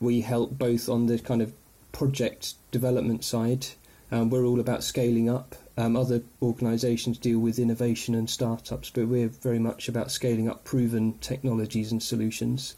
we 0.00 0.20
help 0.20 0.58
both 0.58 0.88
on 0.88 1.06
the 1.06 1.18
kind 1.18 1.40
of 1.40 1.52
project 1.92 2.54
development 2.70 3.24
side, 3.24 3.66
um, 4.12 4.28
we're 4.28 4.44
all 4.44 4.60
about 4.60 4.84
scaling 4.84 5.30
up. 5.30 5.54
Um, 5.78 5.96
other 5.96 6.22
organisations 6.42 7.16
deal 7.16 7.38
with 7.38 7.58
innovation 7.58 8.14
and 8.14 8.28
startups, 8.28 8.90
but 8.90 9.08
we're 9.08 9.28
very 9.28 9.58
much 9.58 9.88
about 9.88 10.10
scaling 10.10 10.50
up 10.50 10.64
proven 10.64 11.14
technologies 11.20 11.92
and 11.92 12.02
solutions, 12.02 12.76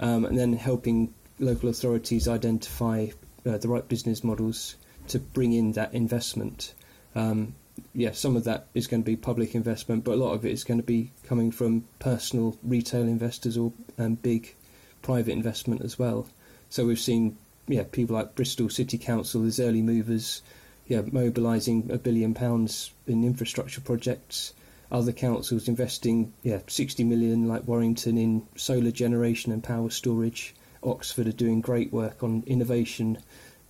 um, 0.00 0.24
and 0.24 0.36
then 0.36 0.52
helping 0.52 1.14
local 1.38 1.68
authorities 1.68 2.26
identify 2.26 3.06
uh, 3.46 3.58
the 3.58 3.68
right 3.68 3.86
business 3.88 4.24
models 4.24 4.74
to 5.06 5.20
bring 5.20 5.52
in 5.52 5.72
that 5.72 5.94
investment. 5.94 6.74
Um, 7.14 7.54
yeah, 7.92 8.12
some 8.12 8.36
of 8.36 8.44
that 8.44 8.68
is 8.74 8.86
going 8.86 9.02
to 9.02 9.06
be 9.06 9.16
public 9.16 9.54
investment, 9.54 10.04
but 10.04 10.12
a 10.12 10.16
lot 10.16 10.32
of 10.32 10.44
it 10.44 10.52
is 10.52 10.64
going 10.64 10.80
to 10.80 10.86
be 10.86 11.12
coming 11.24 11.50
from 11.50 11.84
personal 11.98 12.56
retail 12.62 13.02
investors 13.02 13.56
or 13.56 13.72
um, 13.98 14.14
big 14.14 14.54
private 15.02 15.32
investment 15.32 15.82
as 15.82 15.98
well. 15.98 16.28
So 16.70 16.86
we've 16.86 17.00
seen 17.00 17.38
yeah 17.66 17.84
people 17.90 18.16
like 18.16 18.34
Bristol 18.34 18.68
City 18.68 18.98
Council 18.98 19.46
as 19.46 19.60
early 19.60 19.82
movers, 19.82 20.42
yeah 20.86 21.02
mobilising 21.12 21.90
a 21.90 21.98
billion 21.98 22.34
pounds 22.34 22.92
in 23.06 23.24
infrastructure 23.24 23.80
projects. 23.80 24.54
Other 24.90 25.12
councils 25.12 25.68
investing 25.68 26.32
yeah 26.42 26.60
60 26.66 27.04
million 27.04 27.46
like 27.46 27.66
Warrington 27.66 28.18
in 28.18 28.46
solar 28.56 28.90
generation 28.90 29.52
and 29.52 29.62
power 29.62 29.90
storage. 29.90 30.54
Oxford 30.82 31.26
are 31.26 31.32
doing 31.32 31.60
great 31.60 31.92
work 31.92 32.22
on 32.22 32.44
innovation 32.46 33.18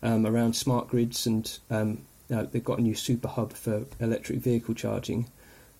um, 0.03 0.27
around 0.27 0.55
smart 0.55 0.89
grids 0.89 1.27
and 1.27 1.59
um, 1.71 2.03
uh, 2.33 2.45
they've 2.51 2.65
got 2.65 2.79
a 2.79 2.83
new 2.83 2.95
super 2.95 3.29
hub 3.29 3.53
for 3.53 3.85
electric 4.01 4.41
vehicle 4.41 4.75
charging. 4.75 5.27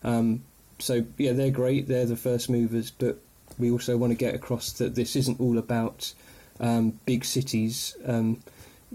Um, 0.03 0.45
so 0.79 1.05
yeah, 1.17 1.33
they're 1.33 1.51
great. 1.51 1.89
They're 1.89 2.07
the 2.07 2.17
first 2.17 2.49
movers, 2.49 2.91
but 2.91 3.19
we 3.59 3.71
also 3.71 3.97
want 3.97 4.13
to 4.13 4.17
get 4.17 4.35
across 4.35 4.73
that 4.75 4.95
this 4.95 5.17
isn't 5.17 5.41
all 5.41 5.59
about 5.59 6.13
um, 6.61 6.99
big 7.05 7.25
cities. 7.25 7.97
Um, 8.07 8.43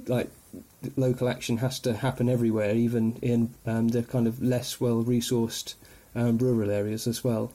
like 0.07 0.29
local 0.95 1.29
action 1.29 1.57
has 1.57 1.79
to 1.81 1.93
happen 1.93 2.29
everywhere, 2.29 2.74
even 2.74 3.17
in 3.22 3.53
um, 3.65 3.89
the 3.89 4.03
kind 4.03 4.27
of 4.27 4.41
less 4.41 4.79
well 4.79 5.03
resourced 5.03 5.75
um, 6.15 6.38
rural 6.38 6.72
areas 6.72 7.07
as 7.07 7.24
well. 7.24 7.51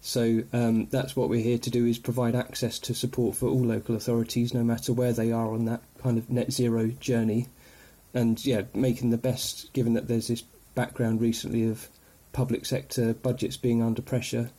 So 0.00 0.42
um, 0.52 0.86
that's 0.86 1.14
what 1.14 1.28
we're 1.28 1.42
here 1.42 1.58
to 1.58 1.70
do: 1.70 1.86
is 1.86 1.98
provide 1.98 2.34
access 2.34 2.78
to 2.80 2.94
support 2.94 3.36
for 3.36 3.48
all 3.48 3.64
local 3.64 3.96
authorities, 3.96 4.52
no 4.52 4.62
matter 4.62 4.92
where 4.92 5.12
they 5.12 5.32
are 5.32 5.52
on 5.52 5.64
that 5.66 5.82
kind 6.02 6.18
of 6.18 6.28
net 6.28 6.52
zero 6.52 6.88
journey 6.88 7.48
and 8.14 8.44
yeah, 8.44 8.62
making 8.74 9.10
the 9.10 9.18
best. 9.18 9.72
Given 9.72 9.94
that 9.94 10.08
there's 10.08 10.28
this 10.28 10.42
background 10.74 11.20
recently 11.20 11.68
of 11.68 11.88
public 12.32 12.64
sector 12.64 13.14
budgets 13.14 13.56
being 13.56 13.82
under 13.82 14.02
pressure, 14.02 14.50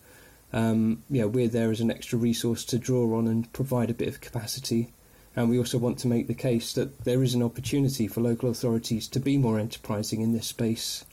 um, 0.51 1.03
yeah, 1.09 1.25
we're 1.25 1.47
there 1.47 1.71
as 1.71 1.81
an 1.81 1.91
extra 1.91 2.17
resource 2.19 2.63
to 2.65 2.77
draw 2.77 3.17
on 3.17 3.27
and 3.27 3.51
provide 3.53 3.89
a 3.89 3.95
bit 3.95 4.07
of 4.07 4.21
capacity. 4.21 4.93
And 5.35 5.49
we 5.49 5.57
also 5.57 5.79
want 5.79 5.97
to 5.99 6.07
make 6.07 6.27
the 6.27 6.35
case 6.35 6.73
that 6.73 7.05
there 7.05 7.23
is 7.23 7.33
an 7.33 7.41
opportunity 7.41 8.07
for 8.07 8.21
local 8.21 8.49
authorities 8.49 9.07
to 9.09 9.19
be 9.19 9.37
more 9.37 9.59
enterprising 9.59 10.21
in 10.21 10.31
this 10.31 10.47
space, 10.47 11.05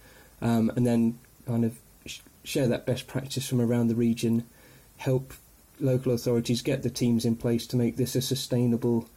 um, 0.42 0.70
and 0.76 0.86
then 0.86 1.18
kind 1.46 1.64
of 1.64 1.78
sh- 2.04 2.20
share 2.44 2.68
that 2.68 2.84
best 2.84 3.06
practice 3.06 3.48
from 3.48 3.62
around 3.62 3.88
the 3.88 3.94
region, 3.94 4.44
help 4.98 5.32
local 5.78 6.12
authorities 6.12 6.60
get 6.60 6.82
the 6.82 6.90
teams 6.90 7.24
in 7.24 7.34
place 7.34 7.66
to 7.68 7.76
make 7.76 7.96
this 7.96 8.14
a 8.14 8.20
sustainable 8.20 9.08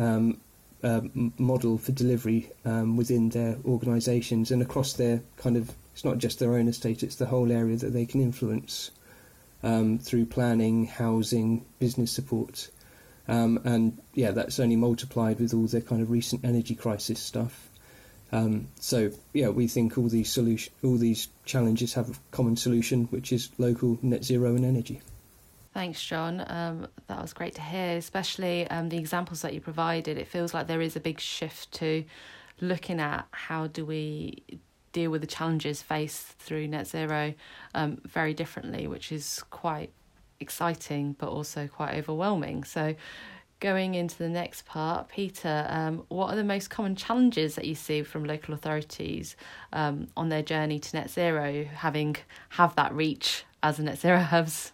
um, 0.00 0.40
uh, 0.82 1.00
model 1.38 1.78
for 1.78 1.92
delivery 1.92 2.50
um, 2.64 2.96
within 2.96 3.30
their 3.30 3.56
organisations 3.64 4.50
and 4.50 4.62
across 4.62 4.92
their 4.92 5.22
kind 5.36 5.56
of 5.56 5.72
it's 5.92 6.04
not 6.04 6.18
just 6.18 6.38
their 6.38 6.54
own 6.54 6.68
estate 6.68 7.02
it's 7.02 7.16
the 7.16 7.26
whole 7.26 7.50
area 7.50 7.76
that 7.76 7.92
they 7.92 8.06
can 8.06 8.20
influence 8.20 8.92
um, 9.62 9.98
through 9.98 10.26
planning, 10.26 10.86
housing, 10.86 11.64
business 11.78 12.12
support, 12.12 12.70
um, 13.28 13.60
and 13.64 13.98
yeah, 14.14 14.30
that's 14.30 14.58
only 14.58 14.76
multiplied 14.76 15.38
with 15.40 15.52
all 15.52 15.66
the 15.66 15.80
kind 15.80 16.00
of 16.00 16.10
recent 16.10 16.44
energy 16.44 16.74
crisis 16.74 17.20
stuff. 17.20 17.68
Um, 18.30 18.68
so 18.78 19.10
yeah, 19.32 19.48
we 19.48 19.68
think 19.68 19.98
all 19.98 20.08
these 20.08 20.30
solution, 20.30 20.72
all 20.82 20.96
these 20.96 21.28
challenges 21.44 21.94
have 21.94 22.10
a 22.10 22.14
common 22.30 22.56
solution, 22.56 23.04
which 23.06 23.32
is 23.32 23.50
local 23.58 23.98
net 24.02 24.24
zero 24.24 24.54
and 24.54 24.64
energy. 24.64 25.00
Thanks, 25.78 26.02
John. 26.02 26.44
Um, 26.48 26.88
that 27.06 27.22
was 27.22 27.32
great 27.32 27.54
to 27.54 27.60
hear, 27.60 27.96
especially 27.98 28.66
um, 28.68 28.88
the 28.88 28.98
examples 28.98 29.42
that 29.42 29.54
you 29.54 29.60
provided. 29.60 30.18
It 30.18 30.26
feels 30.26 30.52
like 30.52 30.66
there 30.66 30.80
is 30.80 30.96
a 30.96 31.00
big 31.00 31.20
shift 31.20 31.70
to 31.74 32.04
looking 32.60 32.98
at 32.98 33.28
how 33.30 33.68
do 33.68 33.86
we 33.86 34.42
deal 34.90 35.12
with 35.12 35.20
the 35.20 35.28
challenges 35.28 35.80
faced 35.80 36.26
through 36.40 36.66
net 36.66 36.88
zero 36.88 37.32
um, 37.76 38.00
very 38.04 38.34
differently, 38.34 38.88
which 38.88 39.12
is 39.12 39.44
quite 39.50 39.92
exciting 40.40 41.12
but 41.16 41.28
also 41.28 41.68
quite 41.68 41.94
overwhelming. 41.94 42.64
So, 42.64 42.96
going 43.60 43.94
into 43.94 44.18
the 44.18 44.28
next 44.28 44.66
part, 44.66 45.08
Peter, 45.08 45.64
um, 45.70 46.02
what 46.08 46.32
are 46.32 46.36
the 46.36 46.42
most 46.42 46.70
common 46.70 46.96
challenges 46.96 47.54
that 47.54 47.66
you 47.66 47.76
see 47.76 48.02
from 48.02 48.24
local 48.24 48.52
authorities 48.52 49.36
um, 49.72 50.08
on 50.16 50.28
their 50.28 50.42
journey 50.42 50.80
to 50.80 50.96
net 50.96 51.08
zero, 51.08 51.62
having 51.72 52.16
have 52.48 52.74
that 52.74 52.92
reach 52.92 53.44
as 53.62 53.78
a 53.78 53.84
net 53.84 53.98
zero 54.00 54.18
hubs? 54.34 54.72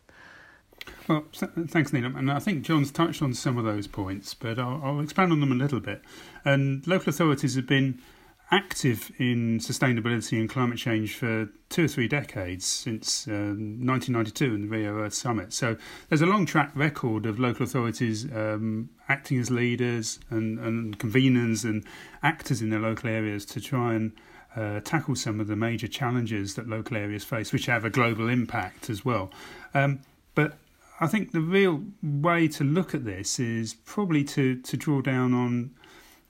Well, 1.08 1.24
thanks, 1.32 1.92
Neil. 1.92 2.06
And 2.06 2.30
I 2.30 2.38
think 2.38 2.62
John's 2.62 2.90
touched 2.90 3.20
on 3.20 3.34
some 3.34 3.58
of 3.58 3.64
those 3.64 3.86
points, 3.86 4.34
but 4.34 4.58
I'll, 4.58 4.80
I'll, 4.82 5.00
expand 5.00 5.32
on 5.32 5.40
them 5.40 5.52
a 5.52 5.54
little 5.54 5.80
bit. 5.80 6.02
And 6.44 6.86
local 6.86 7.10
authorities 7.10 7.56
have 7.56 7.66
been 7.66 8.00
active 8.50 9.10
in 9.18 9.58
sustainability 9.58 10.38
and 10.38 10.48
climate 10.48 10.78
change 10.78 11.14
for 11.16 11.48
two 11.70 11.84
or 11.84 11.88
three 11.88 12.06
decades 12.06 12.64
since 12.64 13.26
um, 13.26 13.84
1992 13.84 14.44
and 14.54 14.64
the 14.64 14.68
Rio 14.68 14.98
Earth 14.98 15.14
Summit. 15.14 15.52
So 15.52 15.76
there's 16.08 16.22
a 16.22 16.26
long 16.26 16.46
track 16.46 16.70
record 16.74 17.26
of 17.26 17.38
local 17.38 17.64
authorities 17.64 18.26
um, 18.32 18.90
acting 19.08 19.38
as 19.38 19.50
leaders 19.50 20.20
and, 20.30 20.58
and 20.58 20.98
conveners 20.98 21.64
and 21.64 21.84
actors 22.22 22.62
in 22.62 22.70
their 22.70 22.80
local 22.80 23.10
areas 23.10 23.44
to 23.46 23.60
try 23.60 23.94
and 23.94 24.12
uh, 24.56 24.80
tackle 24.80 25.16
some 25.16 25.40
of 25.40 25.48
the 25.48 25.56
major 25.56 25.88
challenges 25.88 26.54
that 26.54 26.68
local 26.68 26.96
areas 26.96 27.24
face, 27.24 27.52
which 27.52 27.66
have 27.66 27.84
a 27.84 27.90
global 27.90 28.28
impact 28.28 28.88
as 28.88 29.04
well. 29.04 29.30
Um, 29.74 30.00
but 30.34 30.56
I 31.00 31.06
think 31.08 31.32
the 31.32 31.40
real 31.40 31.82
way 32.02 32.46
to 32.48 32.64
look 32.64 32.94
at 32.94 33.04
this 33.04 33.40
is 33.40 33.74
probably 33.74 34.22
to, 34.24 34.60
to 34.60 34.76
draw 34.76 35.00
down 35.00 35.34
on 35.34 35.70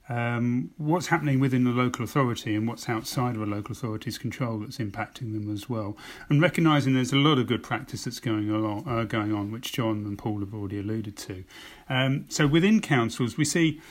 um, 0.09 0.71
what's 0.77 1.07
happening 1.07 1.39
within 1.39 1.63
the 1.63 1.71
local 1.71 2.03
authority 2.03 2.55
and 2.55 2.67
what's 2.67 2.89
outside 2.89 3.35
of 3.35 3.41
a 3.41 3.45
local 3.45 3.73
authority's 3.73 4.17
control 4.17 4.59
that's 4.59 4.77
impacting 4.77 5.33
them 5.33 5.51
as 5.51 5.69
well. 5.69 5.97
And 6.29 6.41
recognising 6.41 6.93
there's 6.93 7.13
a 7.13 7.17
lot 7.17 7.37
of 7.37 7.47
good 7.47 7.63
practice 7.63 8.05
that's 8.05 8.19
going 8.19 8.49
along, 8.49 8.87
uh, 8.87 9.03
going 9.03 9.33
on, 9.33 9.51
which 9.51 9.71
John 9.71 10.05
and 10.05 10.17
Paul 10.17 10.39
have 10.39 10.53
already 10.53 10.79
alluded 10.79 11.17
to. 11.17 11.43
Um, 11.89 12.25
so 12.29 12.47
within 12.47 12.81
councils, 12.81 13.37
we 13.37 13.45
see 13.45 13.81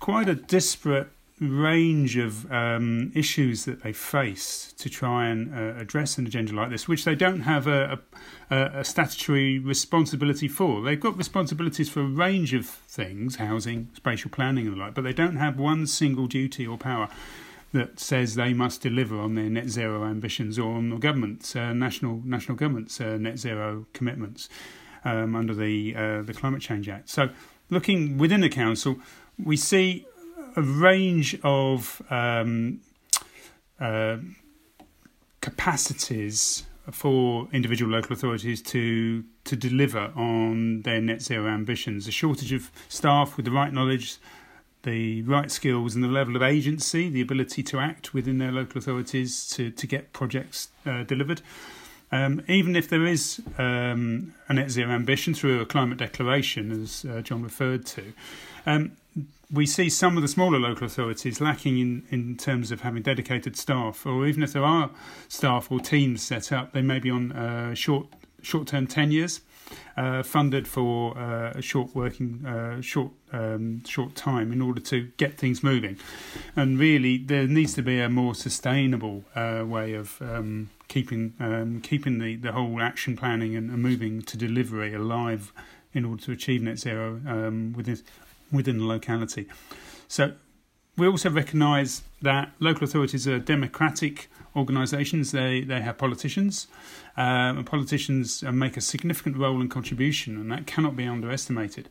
quite 0.00 0.28
a 0.28 0.34
disparate 0.34 1.08
range 1.50 2.16
of 2.16 2.50
um, 2.52 3.12
issues 3.14 3.64
that 3.64 3.82
they 3.82 3.92
face 3.92 4.72
to 4.78 4.88
try 4.88 5.28
and 5.28 5.54
uh, 5.54 5.80
address 5.80 6.18
an 6.18 6.26
agenda 6.26 6.54
like 6.54 6.70
this, 6.70 6.88
which 6.88 7.04
they 7.04 7.14
don't 7.14 7.40
have 7.40 7.66
a, 7.66 8.00
a, 8.50 8.56
a, 8.56 8.84
statutory 8.84 9.58
responsibility 9.58 10.48
for. 10.48 10.82
They've 10.82 11.00
got 11.00 11.16
responsibilities 11.16 11.88
for 11.88 12.00
a 12.00 12.06
range 12.06 12.54
of 12.54 12.66
things, 12.66 13.36
housing, 13.36 13.90
spatial 13.94 14.30
planning, 14.30 14.66
and 14.66 14.76
the 14.76 14.80
like, 14.80 14.94
but 14.94 15.04
they 15.04 15.12
don't 15.12 15.36
have 15.36 15.58
one 15.58 15.86
single 15.86 16.26
duty 16.26 16.66
or 16.66 16.78
power 16.78 17.08
that 17.72 17.98
says 17.98 18.36
they 18.36 18.54
must 18.54 18.80
deliver 18.80 19.18
on 19.18 19.34
their 19.34 19.50
net 19.50 19.68
zero 19.68 20.04
ambitions 20.04 20.58
or 20.58 20.76
on 20.76 20.90
the 20.90 20.96
government's 20.96 21.56
uh, 21.56 21.72
national 21.72 22.22
national 22.24 22.56
government's 22.56 23.00
uh, 23.00 23.16
net 23.18 23.36
zero 23.38 23.86
commitments 23.92 24.48
um, 25.04 25.34
under 25.34 25.54
the 25.54 25.94
uh, 25.96 26.22
the 26.22 26.32
Climate 26.32 26.62
Change 26.62 26.88
Act. 26.88 27.08
So, 27.08 27.30
looking 27.70 28.16
within 28.16 28.40
the 28.40 28.48
council, 28.48 28.96
we 29.42 29.56
see 29.56 30.06
a 30.56 30.62
range 30.62 31.38
of 31.42 32.02
um, 32.10 32.80
uh, 33.80 34.16
capacities 35.40 36.64
for 36.90 37.48
individual 37.52 37.90
local 37.90 38.12
authorities 38.12 38.60
to 38.60 39.24
to 39.44 39.56
deliver 39.56 40.12
on 40.16 40.82
their 40.82 41.00
net 41.00 41.22
zero 41.22 41.48
ambitions. 41.48 42.06
A 42.06 42.10
shortage 42.10 42.52
of 42.52 42.70
staff 42.88 43.36
with 43.36 43.46
the 43.46 43.50
right 43.50 43.72
knowledge, 43.72 44.16
the 44.82 45.22
right 45.22 45.50
skills, 45.50 45.94
and 45.94 46.04
the 46.04 46.08
level 46.08 46.36
of 46.36 46.42
agency, 46.42 47.08
the 47.08 47.20
ability 47.20 47.62
to 47.62 47.78
act 47.78 48.12
within 48.12 48.38
their 48.38 48.52
local 48.52 48.78
authorities 48.78 49.46
to 49.48 49.70
to 49.70 49.86
get 49.86 50.12
projects 50.12 50.68
uh, 50.86 51.02
delivered. 51.04 51.40
Um, 52.12 52.42
even 52.46 52.76
if 52.76 52.88
there 52.88 53.04
is 53.04 53.42
um, 53.58 54.34
a 54.48 54.54
net 54.54 54.70
zero 54.70 54.92
ambition 54.92 55.34
through 55.34 55.60
a 55.60 55.66
climate 55.66 55.98
declaration, 55.98 56.70
as 56.70 57.04
uh, 57.04 57.22
John 57.22 57.42
referred 57.42 57.86
to, 57.86 58.12
um, 58.66 58.92
we 59.54 59.66
see 59.66 59.88
some 59.88 60.16
of 60.16 60.22
the 60.22 60.28
smaller 60.28 60.58
local 60.58 60.86
authorities 60.86 61.40
lacking 61.40 61.78
in, 61.78 62.02
in 62.10 62.36
terms 62.36 62.70
of 62.70 62.80
having 62.80 63.02
dedicated 63.02 63.56
staff, 63.56 64.04
or 64.04 64.26
even 64.26 64.42
if 64.42 64.52
there 64.52 64.64
are 64.64 64.90
staff 65.28 65.70
or 65.70 65.80
teams 65.80 66.22
set 66.22 66.52
up, 66.52 66.72
they 66.72 66.82
may 66.82 66.98
be 66.98 67.10
on 67.10 67.32
uh, 67.32 67.74
short 67.74 68.08
short 68.42 68.66
term 68.66 68.86
tenures, 68.86 69.40
uh, 69.96 70.22
funded 70.22 70.68
for 70.68 71.16
uh, 71.16 71.52
a 71.54 71.62
short 71.62 71.94
working 71.94 72.44
uh, 72.44 72.80
short 72.80 73.12
um, 73.32 73.82
short 73.84 74.14
time 74.14 74.52
in 74.52 74.60
order 74.60 74.80
to 74.80 75.10
get 75.16 75.38
things 75.38 75.62
moving. 75.62 75.96
And 76.56 76.78
really, 76.78 77.18
there 77.18 77.46
needs 77.46 77.74
to 77.74 77.82
be 77.82 78.00
a 78.00 78.08
more 78.08 78.34
sustainable 78.34 79.24
uh, 79.34 79.64
way 79.66 79.94
of 79.94 80.20
um, 80.20 80.70
keeping 80.88 81.34
um, 81.40 81.80
keeping 81.80 82.18
the, 82.18 82.36
the 82.36 82.52
whole 82.52 82.80
action 82.80 83.16
planning 83.16 83.54
and, 83.56 83.70
and, 83.70 83.82
moving 83.82 84.22
to 84.22 84.36
delivery 84.36 84.94
alive 84.94 85.52
in 85.92 86.04
order 86.04 86.22
to 86.24 86.32
achieve 86.32 86.60
net 86.60 86.78
zero 86.78 87.20
um, 87.26 87.72
within 87.76 87.98
within 88.54 88.78
the 88.78 88.84
locality. 88.84 89.46
So 90.08 90.32
we 90.96 91.06
also 91.06 91.30
recognise 91.30 92.02
that 92.22 92.52
local 92.60 92.84
authorities 92.84 93.26
are 93.26 93.38
democratic 93.38 94.28
organisations. 94.54 95.32
They 95.32 95.62
they 95.62 95.80
have 95.80 95.98
politicians, 95.98 96.68
um, 97.16 97.58
and 97.58 97.66
politicians 97.66 98.42
uh, 98.42 98.52
make 98.52 98.76
a 98.76 98.80
significant 98.80 99.36
role 99.36 99.60
and 99.60 99.70
contribution, 99.70 100.36
and 100.36 100.50
that 100.52 100.66
cannot 100.66 100.94
be 100.96 101.04
underestimated. 101.04 101.88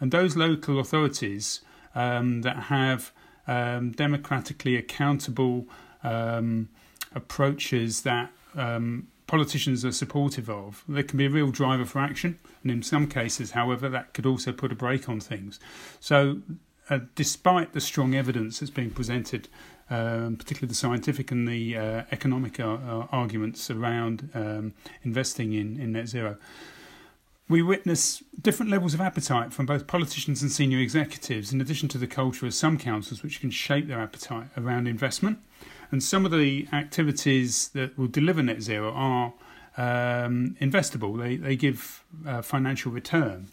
And 0.00 0.10
those 0.10 0.36
local 0.36 0.80
authorities 0.80 1.60
um, 1.94 2.42
that 2.42 2.56
have 2.64 3.12
um, 3.46 3.92
democratically 3.92 4.76
accountable 4.76 5.66
um, 6.02 6.68
approaches 7.14 8.02
that 8.02 8.30
um, 8.54 9.08
politicians 9.30 9.84
are 9.84 9.92
supportive 9.92 10.50
of, 10.50 10.82
they 10.88 11.04
can 11.04 11.16
be 11.16 11.26
a 11.26 11.30
real 11.30 11.52
driver 11.52 11.84
for 11.84 12.00
action. 12.00 12.36
And 12.62 12.72
in 12.72 12.82
some 12.82 13.06
cases, 13.06 13.52
however, 13.52 13.88
that 13.88 14.12
could 14.12 14.26
also 14.26 14.50
put 14.50 14.72
a 14.72 14.74
brake 14.74 15.08
on 15.08 15.20
things. 15.20 15.60
So, 16.00 16.40
uh, 16.90 16.98
despite 17.14 17.72
the 17.72 17.80
strong 17.80 18.16
evidence 18.16 18.58
that's 18.58 18.72
being 18.72 18.90
presented, 18.90 19.46
um, 19.88 20.34
particularly 20.36 20.70
the 20.70 20.74
scientific 20.74 21.30
and 21.30 21.46
the 21.46 21.76
uh, 21.76 22.02
economic 22.10 22.58
uh, 22.58 22.72
uh 22.72 23.06
arguments 23.12 23.70
around 23.70 24.30
um, 24.34 24.74
investing 25.04 25.52
in, 25.52 25.78
in 25.78 25.92
net 25.92 26.08
zero, 26.08 26.36
we 27.48 27.62
witness 27.62 28.24
different 28.40 28.72
levels 28.72 28.94
of 28.94 29.00
appetite 29.00 29.52
from 29.52 29.64
both 29.64 29.86
politicians 29.86 30.42
and 30.42 30.50
senior 30.50 30.80
executives, 30.80 31.52
in 31.52 31.60
addition 31.60 31.88
to 31.90 31.98
the 31.98 32.08
culture 32.08 32.46
of 32.46 32.54
some 32.54 32.76
councils, 32.76 33.22
which 33.22 33.40
can 33.40 33.52
shape 33.52 33.86
their 33.86 34.00
appetite 34.00 34.48
around 34.56 34.88
investment. 34.88 35.38
And 35.90 36.02
some 36.02 36.24
of 36.24 36.32
the 36.32 36.68
activities 36.72 37.68
that 37.68 37.98
will 37.98 38.06
deliver 38.06 38.42
net 38.42 38.62
zero 38.62 38.92
are 38.92 39.32
um, 39.76 40.56
investable. 40.60 41.18
They 41.18 41.36
they 41.36 41.56
give 41.56 42.04
uh, 42.26 42.42
financial 42.42 42.92
return. 42.92 43.48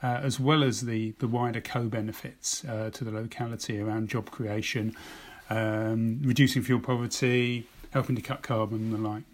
Uh, 0.00 0.20
as 0.22 0.38
well 0.38 0.62
as 0.62 0.82
the, 0.82 1.12
the 1.18 1.26
wider 1.26 1.60
co 1.60 1.88
benefits 1.88 2.64
uh, 2.66 2.88
to 2.92 3.02
the 3.02 3.10
locality 3.10 3.80
around 3.80 4.08
job 4.08 4.30
creation, 4.30 4.94
um, 5.50 6.20
reducing 6.22 6.62
fuel 6.62 6.78
poverty, 6.78 7.66
helping 7.90 8.14
to 8.14 8.22
cut 8.22 8.40
carbon, 8.42 8.78
and 8.78 8.92
the 8.92 8.98
like. 8.98 9.24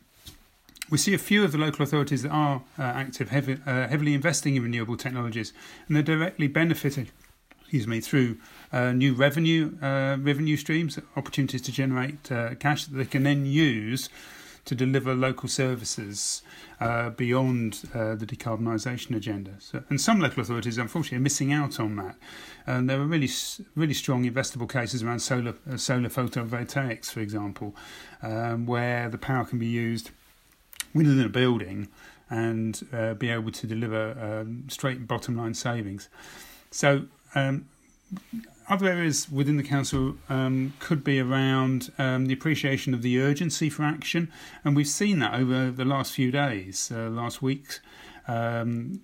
We 0.88 0.96
see 0.96 1.12
a 1.12 1.18
few 1.18 1.44
of 1.44 1.52
the 1.52 1.58
local 1.58 1.82
authorities 1.82 2.22
that 2.22 2.30
are 2.30 2.62
uh, 2.78 2.82
active, 2.82 3.28
heavy, 3.28 3.58
uh, 3.66 3.88
heavily 3.88 4.14
investing 4.14 4.56
in 4.56 4.62
renewable 4.62 4.96
technologies, 4.96 5.52
and 5.86 5.96
they're 5.96 6.02
directly 6.02 6.48
benefiting 6.48 7.08
excuse 7.74 7.88
me, 7.88 8.00
through 8.00 8.36
uh, 8.72 8.92
new 8.92 9.14
revenue 9.14 9.76
uh, 9.82 10.16
revenue 10.20 10.56
streams, 10.56 10.96
opportunities 11.16 11.60
to 11.60 11.72
generate 11.72 12.30
uh, 12.30 12.54
cash 12.54 12.84
that 12.84 12.96
they 12.96 13.04
can 13.04 13.24
then 13.24 13.44
use 13.44 14.08
to 14.64 14.76
deliver 14.76 15.12
local 15.12 15.48
services 15.48 16.42
uh, 16.80 17.10
beyond 17.10 17.82
uh, 17.92 18.14
the 18.14 18.26
decarbonisation 18.26 19.16
agenda. 19.16 19.50
So, 19.58 19.82
and 19.90 20.00
some 20.00 20.20
local 20.20 20.40
authorities, 20.40 20.78
unfortunately, 20.78 21.18
are 21.18 21.20
missing 21.20 21.52
out 21.52 21.80
on 21.80 21.96
that. 21.96 22.14
And 22.64 22.88
there 22.88 23.00
are 23.00 23.06
really, 23.06 23.28
really 23.74 23.92
strong 23.92 24.24
investable 24.24 24.70
cases 24.70 25.02
around 25.02 25.18
solar 25.18 25.54
uh, 25.68 25.76
solar 25.76 26.10
photovoltaics, 26.10 27.10
for 27.10 27.18
example, 27.18 27.74
um, 28.22 28.66
where 28.66 29.08
the 29.08 29.18
power 29.18 29.44
can 29.44 29.58
be 29.58 29.66
used 29.66 30.12
within 30.94 31.20
a 31.20 31.28
building 31.28 31.88
and 32.30 32.82
be 33.18 33.30
able 33.30 33.50
to 33.50 33.66
deliver 33.66 34.42
um, 34.42 34.64
straight 34.68 35.08
bottom 35.08 35.36
line 35.36 35.54
savings. 35.54 36.08
So 36.70 37.06
um, 37.34 37.66
other 38.68 38.86
areas 38.86 39.30
within 39.30 39.56
the 39.56 39.62
council 39.62 40.16
um, 40.28 40.72
could 40.78 41.04
be 41.04 41.20
around 41.20 41.92
um, 41.98 42.26
the 42.26 42.32
appreciation 42.32 42.94
of 42.94 43.02
the 43.02 43.20
urgency 43.20 43.68
for 43.68 43.82
action, 43.82 44.30
and 44.64 44.74
we've 44.74 44.88
seen 44.88 45.18
that 45.18 45.34
over 45.34 45.70
the 45.70 45.84
last 45.84 46.12
few 46.12 46.30
days, 46.30 46.90
uh, 46.94 47.08
last 47.10 47.42
week's 47.42 47.80
um, 48.26 49.02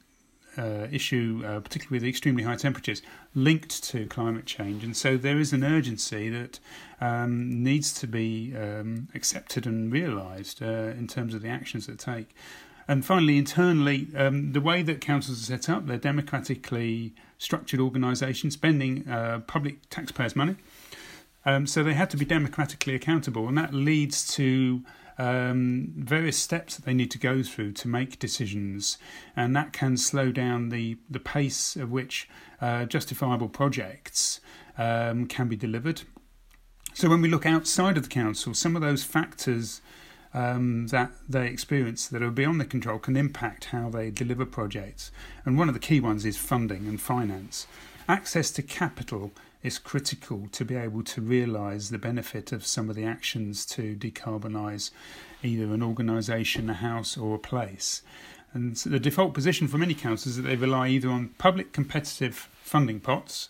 uh, 0.56 0.86
issue, 0.90 1.42
uh, 1.46 1.60
particularly 1.60 1.96
with 1.96 2.02
the 2.02 2.08
extremely 2.08 2.42
high 2.42 2.56
temperatures, 2.56 3.02
linked 3.34 3.82
to 3.84 4.06
climate 4.06 4.46
change, 4.46 4.82
and 4.82 4.96
so 4.96 5.16
there 5.16 5.38
is 5.38 5.52
an 5.52 5.62
urgency 5.62 6.30
that 6.30 6.58
um, 7.00 7.62
needs 7.62 7.92
to 7.92 8.06
be 8.06 8.54
um, 8.56 9.08
accepted 9.14 9.66
and 9.66 9.92
realised 9.92 10.62
uh, 10.62 10.92
in 10.96 11.06
terms 11.06 11.34
of 11.34 11.42
the 11.42 11.48
actions 11.48 11.86
that 11.86 11.98
take. 11.98 12.34
And 12.90 13.04
finally, 13.04 13.38
internally, 13.38 14.08
um, 14.16 14.50
the 14.50 14.60
way 14.60 14.82
that 14.82 15.00
councils 15.00 15.42
are 15.42 15.56
set 15.56 15.70
up, 15.70 15.86
they're 15.86 15.96
democratically 15.96 17.14
structured 17.38 17.78
organisations 17.78 18.54
spending 18.54 19.08
uh, 19.08 19.42
public 19.46 19.88
taxpayers' 19.90 20.34
money. 20.34 20.56
Um, 21.46 21.68
so 21.68 21.84
they 21.84 21.94
have 21.94 22.08
to 22.08 22.16
be 22.16 22.24
democratically 22.24 22.96
accountable, 22.96 23.46
and 23.46 23.56
that 23.56 23.72
leads 23.72 24.26
to 24.34 24.82
um, 25.18 25.92
various 25.98 26.36
steps 26.36 26.74
that 26.74 26.84
they 26.84 26.92
need 26.92 27.12
to 27.12 27.18
go 27.18 27.44
through 27.44 27.74
to 27.74 27.86
make 27.86 28.18
decisions, 28.18 28.98
and 29.36 29.54
that 29.54 29.72
can 29.72 29.96
slow 29.96 30.32
down 30.32 30.70
the, 30.70 30.96
the 31.08 31.20
pace 31.20 31.76
at 31.76 31.88
which 31.88 32.28
uh, 32.60 32.86
justifiable 32.86 33.48
projects 33.48 34.40
um, 34.78 35.26
can 35.26 35.46
be 35.46 35.54
delivered. 35.54 36.02
So 36.94 37.08
when 37.08 37.22
we 37.22 37.28
look 37.28 37.46
outside 37.46 37.96
of 37.96 38.02
the 38.02 38.08
council, 38.08 38.52
some 38.52 38.74
of 38.74 38.82
those 38.82 39.04
factors 39.04 39.80
um, 40.32 40.86
that 40.88 41.12
they 41.28 41.46
experience 41.48 42.06
that 42.08 42.22
are 42.22 42.30
beyond 42.30 42.60
their 42.60 42.68
control 42.68 42.98
can 42.98 43.16
impact 43.16 43.66
how 43.66 43.90
they 43.90 44.10
deliver 44.10 44.46
projects. 44.46 45.10
And 45.44 45.58
one 45.58 45.68
of 45.68 45.74
the 45.74 45.80
key 45.80 46.00
ones 46.00 46.24
is 46.24 46.36
funding 46.36 46.86
and 46.86 47.00
finance. 47.00 47.66
Access 48.08 48.50
to 48.52 48.62
capital 48.62 49.32
is 49.62 49.78
critical 49.78 50.48
to 50.52 50.64
be 50.64 50.74
able 50.74 51.02
to 51.04 51.20
realise 51.20 51.90
the 51.90 51.98
benefit 51.98 52.52
of 52.52 52.66
some 52.66 52.88
of 52.88 52.96
the 52.96 53.04
actions 53.04 53.66
to 53.66 53.94
decarbonise 53.94 54.90
either 55.42 55.64
an 55.74 55.82
organisation, 55.82 56.70
a 56.70 56.74
house, 56.74 57.16
or 57.16 57.34
a 57.34 57.38
place. 57.38 58.02
And 58.52 58.76
so 58.76 58.90
the 58.90 58.98
default 58.98 59.34
position 59.34 59.68
for 59.68 59.78
many 59.78 59.94
councils 59.94 60.36
is 60.36 60.42
that 60.42 60.48
they 60.48 60.56
rely 60.56 60.88
either 60.88 61.08
on 61.08 61.28
public 61.38 61.72
competitive 61.72 62.48
funding 62.62 63.00
pots 63.00 63.48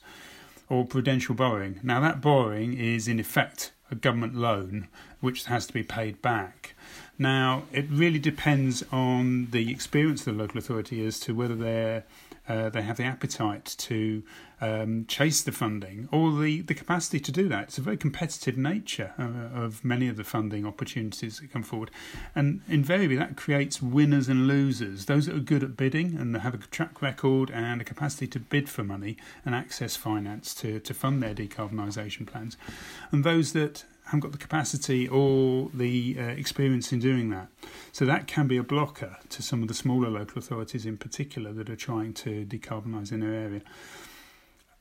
or 0.68 0.84
prudential 0.84 1.34
borrowing. 1.34 1.80
Now, 1.82 2.00
that 2.00 2.20
borrowing 2.20 2.74
is 2.74 3.08
in 3.08 3.18
effect 3.18 3.72
a 3.90 3.94
government 3.94 4.34
loan 4.34 4.88
which 5.20 5.44
has 5.44 5.66
to 5.66 5.72
be 5.72 5.82
paid 5.82 6.20
back. 6.22 6.74
Now, 7.18 7.64
it 7.72 7.86
really 7.90 8.18
depends 8.18 8.82
on 8.90 9.48
the 9.50 9.70
experience 9.70 10.26
of 10.26 10.36
the 10.36 10.42
local 10.42 10.58
authority 10.58 11.04
as 11.04 11.20
to 11.20 11.34
whether 11.34 11.54
they're 11.54 12.04
uh, 12.50 12.68
they 12.68 12.82
have 12.82 12.96
the 12.96 13.04
appetite 13.04 13.76
to 13.78 14.24
um, 14.60 15.06
chase 15.06 15.40
the 15.42 15.52
funding 15.52 16.08
or 16.10 16.32
the, 16.32 16.62
the 16.62 16.74
capacity 16.74 17.20
to 17.20 17.30
do 17.30 17.48
that. 17.48 17.64
It's 17.64 17.78
a 17.78 17.80
very 17.80 17.96
competitive 17.96 18.56
nature 18.58 19.14
uh, 19.18 19.56
of 19.56 19.84
many 19.84 20.08
of 20.08 20.16
the 20.16 20.24
funding 20.24 20.66
opportunities 20.66 21.38
that 21.38 21.52
come 21.52 21.62
forward. 21.62 21.92
And 22.34 22.62
invariably, 22.68 23.16
that 23.16 23.36
creates 23.36 23.80
winners 23.80 24.28
and 24.28 24.48
losers. 24.48 25.06
Those 25.06 25.26
that 25.26 25.36
are 25.36 25.40
good 25.40 25.62
at 25.62 25.76
bidding 25.76 26.16
and 26.16 26.36
have 26.36 26.54
a 26.54 26.58
track 26.58 27.00
record 27.00 27.50
and 27.50 27.80
a 27.80 27.84
capacity 27.84 28.26
to 28.26 28.40
bid 28.40 28.68
for 28.68 28.82
money 28.82 29.16
and 29.44 29.54
access 29.54 29.94
finance 29.94 30.52
to, 30.56 30.80
to 30.80 30.92
fund 30.92 31.22
their 31.22 31.34
decarbonisation 31.34 32.26
plans. 32.26 32.56
And 33.12 33.22
those 33.22 33.52
that 33.52 33.84
haven't 34.10 34.20
got 34.20 34.32
the 34.32 34.38
capacity 34.38 35.06
or 35.06 35.70
the 35.72 36.16
uh, 36.18 36.22
experience 36.22 36.92
in 36.92 36.98
doing 36.98 37.30
that. 37.30 37.46
So 37.92 38.04
that 38.06 38.26
can 38.26 38.48
be 38.48 38.56
a 38.56 38.62
blocker 38.64 39.18
to 39.28 39.40
some 39.40 39.62
of 39.62 39.68
the 39.68 39.74
smaller 39.74 40.10
local 40.10 40.38
authorities 40.40 40.84
in 40.84 40.96
particular 40.96 41.52
that 41.52 41.70
are 41.70 41.76
trying 41.76 42.14
to 42.14 42.44
decarbonise 42.44 43.12
in 43.12 43.20
their 43.20 43.32
area. 43.32 43.60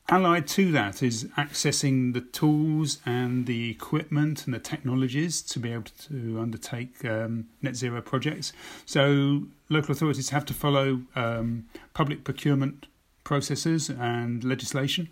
Allied 0.08 0.48
to 0.48 0.72
that 0.72 1.04
is 1.04 1.26
accessing 1.38 2.14
the 2.14 2.22
tools 2.22 2.98
and 3.06 3.46
the 3.46 3.70
equipment 3.70 4.46
and 4.46 4.56
the 4.56 4.60
technologies 4.60 5.44
to 5.44 5.60
be 5.60 5.72
able 5.72 5.92
to 6.10 6.40
undertake 6.40 7.06
um, 7.06 7.50
net 7.62 7.76
zero 7.76 8.02
projects. 8.02 8.52
So 8.88 9.44
local 9.70 9.92
authorities 9.92 10.32
have 10.32 10.46
to 10.46 10.56
follow 10.56 11.04
um, 11.16 11.68
public 11.94 12.24
procurement 12.24 12.88
processes 13.24 13.92
and 13.92 14.44
legislation, 14.44 15.08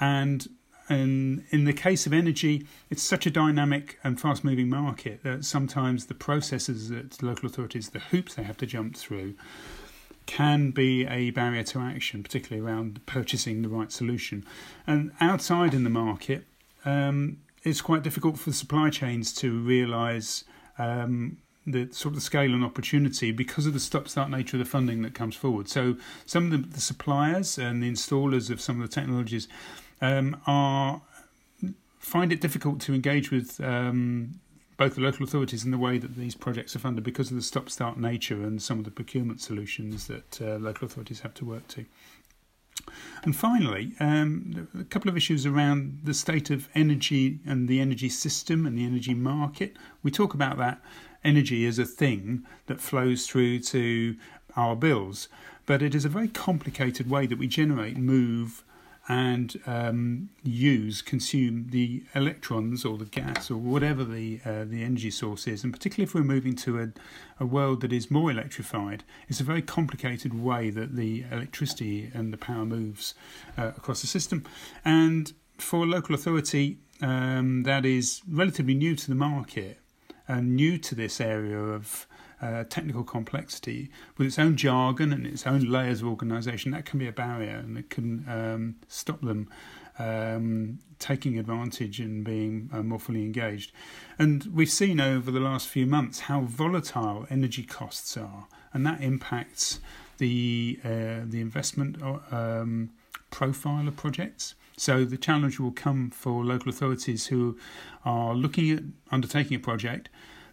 and 0.00 0.48
and 0.88 1.44
in 1.50 1.64
the 1.64 1.72
case 1.72 2.06
of 2.06 2.12
energy, 2.12 2.66
it's 2.90 3.02
such 3.02 3.26
a 3.26 3.30
dynamic 3.30 3.98
and 4.02 4.20
fast 4.20 4.42
moving 4.42 4.68
market 4.68 5.22
that 5.22 5.44
sometimes 5.44 6.06
the 6.06 6.14
processes 6.14 6.88
that 6.88 7.22
local 7.22 7.46
authorities, 7.46 7.90
the 7.90 7.98
hoops 7.98 8.34
they 8.34 8.42
have 8.42 8.56
to 8.58 8.66
jump 8.66 8.96
through, 8.96 9.34
can 10.26 10.70
be 10.70 11.06
a 11.06 11.30
barrier 11.30 11.62
to 11.64 11.80
action, 11.80 12.22
particularly 12.22 12.66
around 12.66 13.04
purchasing 13.06 13.62
the 13.62 13.68
right 13.68 13.90
solution. 13.90 14.44
And 14.86 15.12
outside 15.20 15.74
in 15.74 15.84
the 15.84 15.90
market, 15.90 16.44
um, 16.84 17.38
it's 17.62 17.80
quite 17.80 18.02
difficult 18.02 18.38
for 18.38 18.52
supply 18.52 18.90
chains 18.90 19.32
to 19.34 19.58
realise 19.58 20.44
um, 20.78 21.38
the 21.66 21.88
sort 21.92 22.12
of 22.12 22.14
the 22.14 22.20
scale 22.20 22.54
and 22.54 22.64
opportunity 22.64 23.30
because 23.30 23.66
of 23.66 23.72
the 23.72 23.80
stop-start 23.80 24.30
nature 24.30 24.56
of 24.56 24.58
the 24.60 24.70
funding 24.70 25.02
that 25.02 25.14
comes 25.14 25.36
forward. 25.36 25.68
So 25.68 25.96
some 26.24 26.46
of 26.46 26.50
the, 26.50 26.68
the 26.68 26.80
suppliers 26.80 27.58
and 27.58 27.82
the 27.82 27.90
installers 27.90 28.50
of 28.50 28.60
some 28.60 28.80
of 28.80 28.88
the 28.88 28.94
technologies 28.94 29.48
um, 30.00 30.40
are 30.46 31.02
find 31.98 32.32
it 32.32 32.40
difficult 32.40 32.80
to 32.80 32.94
engage 32.94 33.30
with 33.30 33.60
um, 33.60 34.40
both 34.78 34.94
the 34.94 35.00
local 35.00 35.24
authorities 35.24 35.64
and 35.64 35.72
the 35.72 35.78
way 35.78 35.98
that 35.98 36.14
these 36.16 36.34
projects 36.34 36.74
are 36.74 36.78
funded 36.78 37.04
because 37.04 37.30
of 37.30 37.36
the 37.36 37.42
stop-start 37.42 37.98
nature 37.98 38.42
and 38.44 38.62
some 38.62 38.78
of 38.78 38.84
the 38.84 38.90
procurement 38.90 39.40
solutions 39.40 40.06
that 40.06 40.40
uh, 40.40 40.56
local 40.56 40.86
authorities 40.86 41.20
have 41.20 41.34
to 41.34 41.44
work 41.44 41.66
to. 41.68 41.84
And 43.24 43.34
finally, 43.34 43.92
um, 43.98 44.68
a 44.78 44.84
couple 44.84 45.10
of 45.10 45.16
issues 45.16 45.44
around 45.44 46.00
the 46.04 46.14
state 46.14 46.48
of 46.48 46.68
energy 46.74 47.40
and 47.44 47.68
the 47.68 47.80
energy 47.80 48.08
system 48.08 48.66
and 48.66 48.78
the 48.78 48.86
energy 48.86 49.14
market. 49.14 49.76
We 50.02 50.12
talk 50.12 50.32
about 50.32 50.58
that 50.58 50.80
energy 51.24 51.66
as 51.66 51.78
a 51.78 51.84
thing 51.84 52.46
that 52.66 52.80
flows 52.80 53.26
through 53.26 53.60
to 53.60 54.16
our 54.56 54.76
bills, 54.76 55.28
but 55.66 55.82
it 55.82 55.94
is 55.94 56.04
a 56.04 56.08
very 56.08 56.28
complicated 56.28 57.10
way 57.10 57.26
that 57.26 57.38
we 57.38 57.48
generate, 57.48 57.96
move, 57.96 58.62
and 59.08 59.58
um, 59.66 60.28
use 60.42 61.00
consume 61.00 61.68
the 61.70 62.02
electrons 62.14 62.84
or 62.84 62.98
the 62.98 63.06
gas 63.06 63.50
or 63.50 63.56
whatever 63.56 64.04
the 64.04 64.40
uh, 64.44 64.64
the 64.64 64.82
energy 64.82 65.10
source 65.10 65.46
is, 65.46 65.64
and 65.64 65.72
particularly 65.72 66.04
if 66.04 66.14
we're 66.14 66.22
moving 66.22 66.54
to 66.54 66.78
a, 66.78 66.88
a 67.40 67.46
world 67.46 67.80
that 67.80 67.92
is 67.92 68.10
more 68.10 68.30
electrified, 68.30 69.04
it's 69.28 69.40
a 69.40 69.44
very 69.44 69.62
complicated 69.62 70.42
way 70.42 70.70
that 70.70 70.96
the 70.96 71.24
electricity 71.30 72.10
and 72.12 72.32
the 72.32 72.38
power 72.38 72.66
moves 72.66 73.14
uh, 73.56 73.72
across 73.76 74.00
the 74.02 74.06
system, 74.06 74.44
and 74.84 75.32
for 75.56 75.84
a 75.84 75.86
local 75.86 76.14
authority 76.14 76.78
um, 77.00 77.62
that 77.62 77.86
is 77.86 78.22
relatively 78.28 78.74
new 78.74 78.94
to 78.94 79.08
the 79.08 79.14
market 79.14 79.78
and 80.26 80.54
new 80.54 80.76
to 80.76 80.94
this 80.94 81.20
area 81.20 81.58
of 81.58 82.06
uh, 82.40 82.64
technical 82.64 83.04
complexity 83.04 83.90
with 84.16 84.26
its 84.26 84.38
own 84.38 84.56
jargon 84.56 85.12
and 85.12 85.26
its 85.26 85.46
own 85.46 85.60
layers 85.60 86.00
of 86.02 86.08
organisation, 86.08 86.70
that 86.72 86.84
can 86.84 86.98
be 86.98 87.08
a 87.08 87.12
barrier 87.12 87.56
and 87.56 87.76
it 87.76 87.90
can 87.90 88.24
um, 88.28 88.76
stop 88.88 89.20
them 89.20 89.48
um, 89.98 90.78
taking 90.98 91.38
advantage 91.38 92.00
and 92.00 92.24
being 92.24 92.70
uh, 92.72 92.82
more 92.82 92.98
fully 92.98 93.22
engaged. 93.22 93.72
And 94.18 94.44
we've 94.52 94.70
seen 94.70 95.00
over 95.00 95.30
the 95.30 95.40
last 95.40 95.68
few 95.68 95.86
months 95.86 96.20
how 96.20 96.42
volatile 96.42 97.26
energy 97.30 97.64
costs 97.64 98.16
are, 98.16 98.46
and 98.72 98.86
that 98.86 99.00
impacts 99.02 99.80
the 100.18 100.78
uh, 100.84 101.20
the 101.24 101.40
investment 101.40 102.00
um, 102.30 102.90
profile 103.30 103.86
of 103.88 103.96
projects. 103.96 104.54
So 104.76 105.04
the 105.04 105.16
challenge 105.16 105.58
will 105.58 105.72
come 105.72 106.10
for 106.10 106.44
local 106.44 106.68
authorities 106.68 107.26
who 107.26 107.58
are 108.04 108.34
looking 108.34 108.70
at 108.70 108.82
undertaking 109.10 109.56
a 109.56 109.60
project 109.60 110.08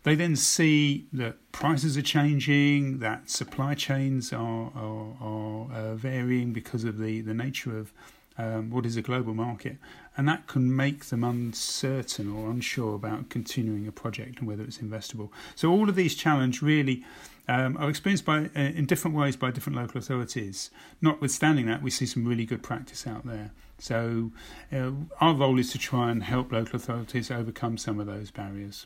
they 0.05 0.13
then 0.13 0.35
see 0.35 1.07
that 1.11 1.51
prices 1.51 1.97
are 1.97 2.03
changing, 2.03 2.99
that 2.99 3.27
supply 3.27 3.73
chains 3.73 4.31
are, 4.31 4.71
are, 4.75 5.15
are 5.19 5.73
uh, 5.73 5.95
varying 5.95 6.53
because 6.53 6.83
of 6.83 6.99
the, 6.99 7.21
the 7.21 7.33
nature 7.33 7.75
of 7.75 7.91
um, 8.37 8.69
what 8.69 8.85
is 8.85 8.97
a 8.97 9.01
global 9.01 9.33
market, 9.33 9.77
and 10.15 10.27
that 10.27 10.45
can 10.45 10.75
make 10.75 11.05
them 11.05 11.23
uncertain 11.23 12.31
or 12.31 12.51
unsure 12.51 12.93
about 12.93 13.29
continuing 13.29 13.87
a 13.87 13.91
project 13.91 14.39
and 14.39 14.47
whether 14.47 14.63
it's 14.63 14.77
investable. 14.77 15.29
So 15.55 15.71
all 15.71 15.89
of 15.89 15.95
these 15.95 16.13
challenges 16.13 16.61
really 16.61 17.03
um, 17.47 17.75
are 17.77 17.89
experienced 17.89 18.25
by 18.25 18.49
uh, 18.55 18.59
in 18.59 18.85
different 18.85 19.17
ways 19.17 19.35
by 19.35 19.49
different 19.49 19.77
local 19.77 19.97
authorities. 19.97 20.69
Notwithstanding 21.01 21.65
that, 21.65 21.81
we 21.81 21.89
see 21.89 22.05
some 22.05 22.27
really 22.27 22.45
good 22.45 22.61
practice 22.61 23.07
out 23.07 23.25
there. 23.25 23.51
So 23.79 24.31
uh, 24.71 24.91
our 25.19 25.33
role 25.33 25.57
is 25.57 25.71
to 25.71 25.79
try 25.79 26.11
and 26.11 26.21
help 26.21 26.51
local 26.51 26.75
authorities 26.75 27.31
overcome 27.31 27.79
some 27.79 27.99
of 27.99 28.05
those 28.05 28.29
barriers. 28.29 28.85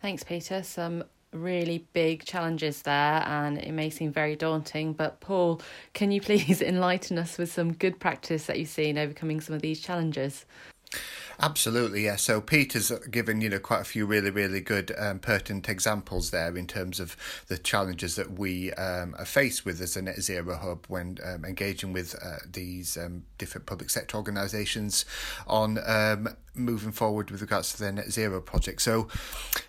Thanks, 0.00 0.22
Peter. 0.22 0.62
Some 0.62 1.04
really 1.32 1.86
big 1.92 2.24
challenges 2.24 2.82
there, 2.82 3.22
and 3.26 3.58
it 3.58 3.72
may 3.72 3.90
seem 3.90 4.12
very 4.12 4.36
daunting. 4.36 4.92
But, 4.92 5.20
Paul, 5.20 5.60
can 5.94 6.12
you 6.12 6.20
please 6.20 6.62
enlighten 6.62 7.18
us 7.18 7.38
with 7.38 7.52
some 7.52 7.72
good 7.72 7.98
practice 7.98 8.46
that 8.46 8.58
you've 8.58 8.68
seen 8.68 8.98
overcoming 8.98 9.40
some 9.40 9.54
of 9.54 9.62
these 9.62 9.80
challenges? 9.80 10.44
Absolutely, 11.38 12.04
yeah. 12.04 12.16
So 12.16 12.40
Peter's 12.40 12.90
given 13.10 13.40
you 13.42 13.50
know 13.50 13.58
quite 13.58 13.82
a 13.82 13.84
few 13.84 14.06
really 14.06 14.30
really 14.30 14.60
good 14.60 14.92
um, 14.96 15.18
pertinent 15.18 15.68
examples 15.68 16.30
there 16.30 16.56
in 16.56 16.66
terms 16.66 16.98
of 16.98 17.16
the 17.48 17.58
challenges 17.58 18.16
that 18.16 18.38
we 18.38 18.72
um, 18.72 19.14
are 19.18 19.26
faced 19.26 19.66
with 19.66 19.80
as 19.82 19.96
a 19.96 20.02
net 20.02 20.20
zero 20.22 20.56
hub 20.56 20.86
when 20.88 21.18
um, 21.22 21.44
engaging 21.44 21.92
with 21.92 22.14
uh, 22.24 22.38
these 22.50 22.96
um, 22.96 23.24
different 23.36 23.66
public 23.66 23.90
sector 23.90 24.16
organisations 24.16 25.04
on 25.46 25.78
um, 25.86 26.28
moving 26.54 26.92
forward 26.92 27.30
with 27.30 27.42
regards 27.42 27.74
to 27.74 27.80
their 27.80 27.92
net 27.92 28.10
zero 28.10 28.40
project. 28.40 28.80
So, 28.80 29.08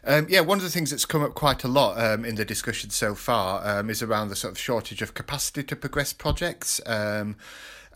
um, 0.05 0.27
yeah, 0.29 0.39
one 0.39 0.59
of 0.59 0.63
the 0.63 0.69
things 0.69 0.91
that's 0.91 1.05
come 1.05 1.21
up 1.21 1.33
quite 1.33 1.65
a 1.65 1.67
lot 1.67 1.99
um, 1.99 2.23
in 2.23 2.35
the 2.35 2.45
discussion 2.45 2.91
so 2.91 3.13
far 3.13 3.67
um, 3.67 3.89
is 3.89 4.01
around 4.01 4.29
the 4.29 4.37
sort 4.37 4.53
of 4.53 4.57
shortage 4.57 5.01
of 5.01 5.13
capacity 5.13 5.63
to 5.63 5.75
progress 5.75 6.13
projects. 6.13 6.79
Um, 6.85 7.35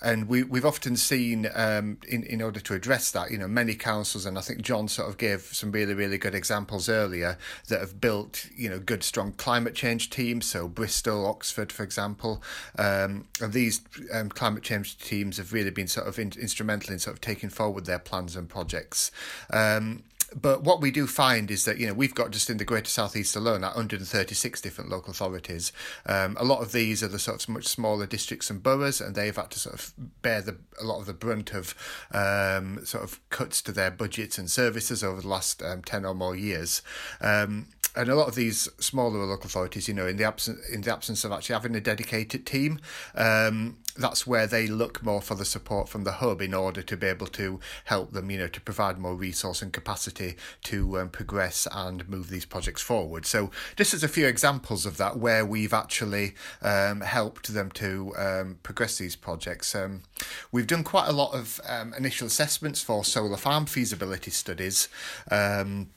and 0.01 0.27
we 0.27 0.43
we've 0.43 0.65
often 0.65 0.97
seen 0.97 1.47
um, 1.53 1.97
in 2.07 2.23
in 2.23 2.41
order 2.41 2.59
to 2.59 2.73
address 2.73 3.11
that, 3.11 3.31
you 3.31 3.37
know, 3.37 3.47
many 3.47 3.75
councils, 3.75 4.25
and 4.25 4.37
I 4.37 4.41
think 4.41 4.61
John 4.61 4.87
sort 4.87 5.09
of 5.09 5.17
gave 5.17 5.41
some 5.41 5.71
really 5.71 5.93
really 5.93 6.17
good 6.17 6.35
examples 6.35 6.89
earlier 6.89 7.37
that 7.67 7.79
have 7.79 8.01
built 8.01 8.47
you 8.55 8.69
know 8.69 8.79
good 8.79 9.03
strong 9.03 9.33
climate 9.33 9.75
change 9.75 10.09
teams. 10.09 10.45
So 10.45 10.67
Bristol, 10.67 11.25
Oxford, 11.25 11.71
for 11.71 11.83
example, 11.83 12.41
um, 12.77 13.27
and 13.39 13.53
these 13.53 13.81
um, 14.13 14.29
climate 14.29 14.63
change 14.63 14.97
teams 14.97 15.37
have 15.37 15.53
really 15.53 15.71
been 15.71 15.87
sort 15.87 16.07
of 16.07 16.17
in, 16.17 16.31
instrumental 16.39 16.93
in 16.93 16.99
sort 16.99 17.15
of 17.15 17.21
taking 17.21 17.49
forward 17.49 17.85
their 17.85 17.99
plans 17.99 18.35
and 18.35 18.49
projects. 18.49 19.11
Um, 19.51 20.03
but 20.39 20.63
what 20.63 20.81
we 20.81 20.91
do 20.91 21.07
find 21.07 21.51
is 21.51 21.65
that 21.65 21.77
you 21.77 21.87
know 21.87 21.93
we've 21.93 22.15
got 22.15 22.31
just 22.31 22.49
in 22.49 22.57
the 22.57 22.65
Greater 22.65 22.89
Southeast 22.89 23.35
alone 23.35 23.61
136 23.61 24.61
different 24.61 24.89
local 24.89 25.11
authorities. 25.11 25.71
Um, 26.05 26.37
a 26.39 26.45
lot 26.45 26.61
of 26.61 26.71
these 26.71 27.03
are 27.03 27.07
the 27.07 27.19
sort 27.19 27.43
of 27.43 27.49
much 27.49 27.67
smaller 27.67 28.05
districts 28.05 28.49
and 28.49 28.63
boroughs, 28.63 29.01
and 29.01 29.15
they've 29.15 29.35
had 29.35 29.51
to 29.51 29.59
sort 29.59 29.75
of 29.75 29.93
bear 30.21 30.41
the 30.41 30.57
a 30.79 30.85
lot 30.85 30.99
of 30.99 31.05
the 31.05 31.13
brunt 31.13 31.53
of 31.53 31.75
um, 32.13 32.85
sort 32.85 33.03
of 33.03 33.19
cuts 33.29 33.61
to 33.63 33.71
their 33.71 33.91
budgets 33.91 34.37
and 34.37 34.49
services 34.49 35.03
over 35.03 35.21
the 35.21 35.27
last 35.27 35.61
um, 35.61 35.81
ten 35.81 36.05
or 36.05 36.13
more 36.13 36.35
years. 36.35 36.81
Um, 37.19 37.67
and 37.95 38.09
a 38.09 38.15
lot 38.15 38.27
of 38.27 38.35
these 38.35 38.69
smaller 38.79 39.25
local 39.25 39.47
authorities, 39.47 39.87
you 39.87 39.93
know, 39.93 40.07
in 40.07 40.17
the 40.17 40.23
absence 40.23 40.67
in 40.69 40.81
the 40.81 40.93
absence 40.93 41.23
of 41.23 41.31
actually 41.31 41.53
having 41.53 41.75
a 41.75 41.81
dedicated 41.81 42.45
team, 42.45 42.79
um, 43.15 43.77
that's 43.97 44.25
where 44.25 44.47
they 44.47 44.67
look 44.67 45.03
more 45.03 45.21
for 45.21 45.35
the 45.35 45.43
support 45.43 45.89
from 45.89 46.05
the 46.05 46.13
hub 46.13 46.41
in 46.41 46.53
order 46.53 46.81
to 46.81 46.95
be 46.95 47.07
able 47.07 47.27
to 47.27 47.59
help 47.85 48.13
them, 48.13 48.31
you 48.31 48.37
know, 48.37 48.47
to 48.47 48.61
provide 48.61 48.97
more 48.97 49.15
resource 49.15 49.61
and 49.61 49.73
capacity 49.73 50.35
to 50.63 50.99
um, 50.99 51.09
progress 51.09 51.67
and 51.71 52.07
move 52.07 52.29
these 52.29 52.45
projects 52.45 52.81
forward. 52.81 53.25
So, 53.25 53.51
just 53.75 53.93
as 53.93 54.03
a 54.03 54.07
few 54.07 54.25
examples 54.25 54.85
of 54.85 54.97
that, 54.97 55.17
where 55.17 55.45
we've 55.45 55.73
actually 55.73 56.35
um, 56.61 57.01
helped 57.01 57.53
them 57.53 57.71
to 57.71 58.13
um, 58.17 58.59
progress 58.63 58.97
these 58.97 59.17
projects, 59.17 59.75
um, 59.75 60.03
we've 60.51 60.67
done 60.67 60.83
quite 60.83 61.09
a 61.09 61.13
lot 61.13 61.33
of 61.33 61.59
um, 61.67 61.93
initial 61.95 62.27
assessments 62.27 62.81
for 62.81 63.03
solar 63.03 63.37
farm 63.37 63.65
feasibility 63.65 64.31
studies. 64.31 64.87
Um, 65.29 65.89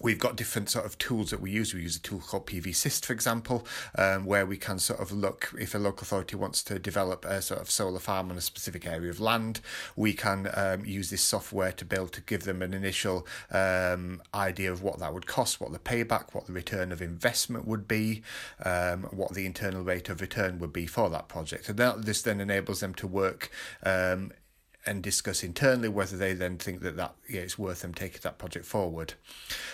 we've 0.00 0.18
got 0.18 0.36
different 0.36 0.68
sort 0.68 0.84
of 0.84 0.98
tools 0.98 1.30
that 1.30 1.40
we 1.40 1.50
use. 1.50 1.74
We 1.74 1.82
use 1.82 1.96
a 1.96 2.00
tool 2.00 2.20
called 2.20 2.46
PVsyst, 2.46 3.04
for 3.04 3.12
example, 3.12 3.66
um, 3.96 4.24
where 4.24 4.44
we 4.44 4.56
can 4.56 4.78
sort 4.78 5.00
of 5.00 5.10
look 5.12 5.52
if 5.58 5.74
a 5.74 5.78
local 5.78 6.02
authority 6.02 6.36
wants 6.36 6.62
to 6.64 6.78
develop 6.78 7.24
a 7.24 7.40
sort 7.40 7.60
of 7.60 7.70
solar 7.70 7.98
farm 7.98 8.30
on 8.30 8.36
a 8.36 8.40
specific 8.40 8.86
area 8.86 9.10
of 9.10 9.20
land, 9.20 9.60
we 9.94 10.12
can 10.12 10.50
um, 10.54 10.84
use 10.84 11.10
this 11.10 11.22
software 11.22 11.72
to 11.72 11.86
able 11.92 12.08
to 12.08 12.20
give 12.20 12.42
them 12.44 12.62
an 12.62 12.74
initial 12.74 13.26
um, 13.50 14.20
idea 14.34 14.70
of 14.70 14.82
what 14.82 14.98
that 14.98 15.14
would 15.14 15.26
cost, 15.26 15.60
what 15.60 15.72
the 15.72 15.78
payback, 15.78 16.34
what 16.34 16.46
the 16.46 16.52
return 16.52 16.92
of 16.92 17.00
investment 17.00 17.66
would 17.66 17.88
be, 17.88 18.22
um, 18.64 19.04
what 19.04 19.32
the 19.34 19.46
internal 19.46 19.82
rate 19.82 20.08
of 20.08 20.20
return 20.20 20.58
would 20.58 20.72
be 20.72 20.86
for 20.86 21.08
that 21.08 21.28
project. 21.28 21.68
And 21.68 21.78
that 21.78 22.04
this 22.04 22.22
then 22.22 22.40
enables 22.40 22.80
them 22.80 22.94
to 22.94 23.06
work 23.06 23.50
um, 23.82 24.32
and 24.86 25.02
discuss 25.02 25.42
internally 25.42 25.88
whether 25.88 26.16
they 26.16 26.32
then 26.32 26.58
think 26.58 26.80
that, 26.80 26.96
that 26.96 27.14
yeah, 27.28 27.40
it's 27.40 27.58
worth 27.58 27.82
them 27.82 27.92
taking 27.92 28.20
that 28.22 28.38
project 28.38 28.64
forward. 28.64 29.14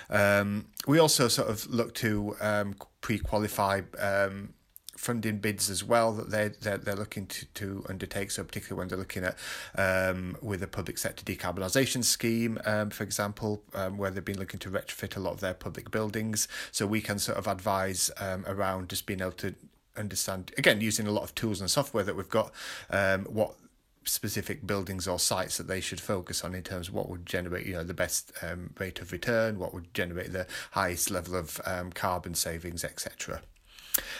Um, 0.08 0.66
we 0.86 0.98
also 0.98 1.28
sort 1.28 1.48
of 1.48 1.68
look 1.70 1.94
to 1.96 2.36
um, 2.40 2.74
pre-qualify 3.00 3.82
um, 3.98 4.54
funding 4.96 5.38
bids 5.38 5.68
as 5.68 5.82
well 5.82 6.12
that 6.12 6.30
they 6.30 6.48
they're, 6.60 6.78
they're 6.78 6.94
looking 6.94 7.26
to, 7.26 7.46
to 7.46 7.84
undertake. 7.88 8.30
So 8.30 8.44
particularly 8.44 8.78
when 8.78 8.88
they're 8.88 8.98
looking 8.98 9.24
at 9.24 9.36
um, 9.76 10.36
with 10.40 10.62
a 10.62 10.66
public 10.66 10.96
sector 10.98 11.24
decarbonisation 11.24 12.04
scheme, 12.04 12.58
um, 12.64 12.90
for 12.90 13.04
example, 13.04 13.62
um, 13.74 13.98
where 13.98 14.10
they've 14.10 14.24
been 14.24 14.38
looking 14.38 14.60
to 14.60 14.70
retrofit 14.70 15.16
a 15.16 15.20
lot 15.20 15.32
of 15.32 15.40
their 15.40 15.54
public 15.54 15.90
buildings. 15.90 16.48
So 16.70 16.86
we 16.86 17.00
can 17.00 17.18
sort 17.18 17.38
of 17.38 17.46
advise 17.46 18.10
um, 18.18 18.44
around 18.46 18.88
just 18.88 19.06
being 19.06 19.20
able 19.20 19.32
to 19.32 19.54
understand 19.94 20.52
again 20.56 20.80
using 20.80 21.06
a 21.06 21.10
lot 21.10 21.22
of 21.22 21.34
tools 21.34 21.60
and 21.60 21.70
software 21.70 22.02
that 22.02 22.16
we've 22.16 22.30
got 22.30 22.50
um, 22.88 23.24
what 23.24 23.54
specific 24.04 24.66
buildings 24.66 25.06
or 25.06 25.18
sites 25.18 25.56
that 25.56 25.68
they 25.68 25.80
should 25.80 26.00
focus 26.00 26.44
on 26.44 26.54
in 26.54 26.62
terms 26.62 26.88
of 26.88 26.94
what 26.94 27.08
would 27.08 27.26
generate 27.26 27.66
you 27.66 27.72
know 27.72 27.84
the 27.84 27.94
best 27.94 28.32
um, 28.42 28.70
rate 28.78 29.00
of 29.00 29.12
return 29.12 29.58
what 29.58 29.72
would 29.74 29.92
generate 29.94 30.32
the 30.32 30.46
highest 30.72 31.10
level 31.10 31.36
of 31.36 31.60
um, 31.64 31.92
carbon 31.92 32.34
savings 32.34 32.84
etc 32.84 33.42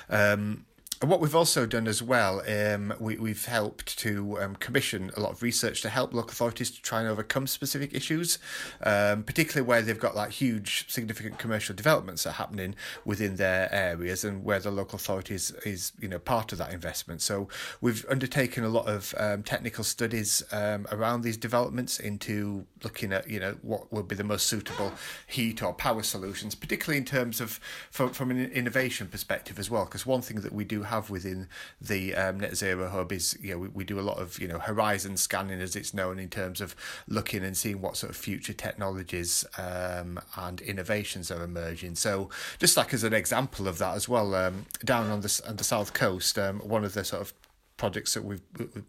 um, 0.08 0.64
what 1.08 1.20
we've 1.20 1.34
also 1.34 1.66
done 1.66 1.88
as 1.88 2.02
well, 2.02 2.42
um, 2.48 2.94
we, 3.00 3.16
we've 3.16 3.44
helped 3.44 3.98
to 3.98 4.40
um, 4.40 4.56
commission 4.56 5.10
a 5.16 5.20
lot 5.20 5.32
of 5.32 5.42
research 5.42 5.82
to 5.82 5.88
help 5.88 6.14
local 6.14 6.30
authorities 6.30 6.70
to 6.70 6.80
try 6.82 7.00
and 7.00 7.08
overcome 7.08 7.46
specific 7.46 7.92
issues, 7.92 8.38
um, 8.84 9.24
particularly 9.24 9.66
where 9.66 9.82
they've 9.82 9.98
got 9.98 10.14
like 10.14 10.30
huge, 10.30 10.86
significant 10.88 11.38
commercial 11.38 11.74
developments 11.74 12.22
that 12.22 12.30
are 12.30 12.32
happening 12.34 12.74
within 13.04 13.36
their 13.36 13.68
areas 13.72 14.22
and 14.22 14.44
where 14.44 14.60
the 14.60 14.70
local 14.70 14.96
authority 14.96 15.34
is, 15.34 15.50
is 15.64 15.92
you 16.00 16.08
know, 16.08 16.18
part 16.18 16.52
of 16.52 16.58
that 16.58 16.72
investment. 16.72 17.20
So 17.20 17.48
we've 17.80 18.06
undertaken 18.08 18.62
a 18.62 18.68
lot 18.68 18.86
of 18.86 19.14
um, 19.18 19.42
technical 19.42 19.84
studies 19.84 20.42
um, 20.52 20.86
around 20.92 21.22
these 21.22 21.36
developments 21.36 21.98
into 21.98 22.66
looking 22.84 23.12
at, 23.12 23.28
you 23.28 23.40
know, 23.40 23.56
what 23.62 23.92
would 23.92 24.06
be 24.06 24.14
the 24.14 24.24
most 24.24 24.46
suitable 24.46 24.92
heat 25.26 25.62
or 25.62 25.72
power 25.72 26.02
solutions, 26.02 26.54
particularly 26.54 26.98
in 26.98 27.04
terms 27.04 27.40
of 27.40 27.58
from, 27.90 28.10
from 28.10 28.30
an 28.30 28.38
innovation 28.52 29.08
perspective 29.08 29.58
as 29.58 29.70
well, 29.70 29.84
because 29.84 30.06
one 30.06 30.22
thing 30.22 30.40
that 30.42 30.52
we 30.52 30.64
do 30.64 30.82
have 30.92 31.10
within 31.10 31.48
the 31.80 32.14
um, 32.14 32.40
Net 32.40 32.56
Zero 32.56 32.88
Hub 32.88 33.12
is 33.12 33.36
you 33.40 33.52
know 33.52 33.58
we, 33.58 33.68
we 33.68 33.84
do 33.84 33.98
a 33.98 34.02
lot 34.02 34.18
of 34.18 34.38
you 34.38 34.46
know 34.46 34.58
horizon 34.58 35.16
scanning 35.16 35.60
as 35.60 35.74
it's 35.74 35.94
known 35.94 36.18
in 36.18 36.28
terms 36.28 36.60
of 36.60 36.76
looking 37.08 37.42
and 37.44 37.56
seeing 37.56 37.80
what 37.80 37.96
sort 37.96 38.10
of 38.10 38.16
future 38.16 38.52
technologies 38.52 39.44
um, 39.58 40.20
and 40.36 40.60
innovations 40.60 41.30
are 41.30 41.42
emerging. 41.42 41.94
So 41.94 42.28
just 42.58 42.76
like 42.76 42.92
as 42.94 43.04
an 43.04 43.14
example 43.14 43.66
of 43.68 43.78
that 43.78 43.94
as 43.94 44.08
well, 44.08 44.34
um, 44.34 44.66
down 44.84 45.10
on 45.10 45.22
the 45.22 45.42
on 45.48 45.56
the 45.56 45.64
south 45.64 45.92
coast, 45.92 46.38
um, 46.38 46.60
one 46.60 46.84
of 46.84 46.94
the 46.94 47.04
sort 47.04 47.22
of 47.22 47.32
projects 47.76 48.14
that 48.14 48.24
we've 48.24 48.42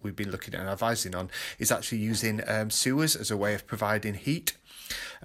we've 0.03 0.15
been 0.15 0.29
looking 0.29 0.53
at 0.53 0.59
and 0.59 0.69
advising 0.69 1.15
on 1.15 1.29
is 1.57 1.71
actually 1.71 1.97
using 1.97 2.41
um, 2.47 2.69
sewers 2.69 3.15
as 3.15 3.31
a 3.31 3.37
way 3.37 3.53
of 3.55 3.65
providing 3.65 4.13
heat. 4.13 4.55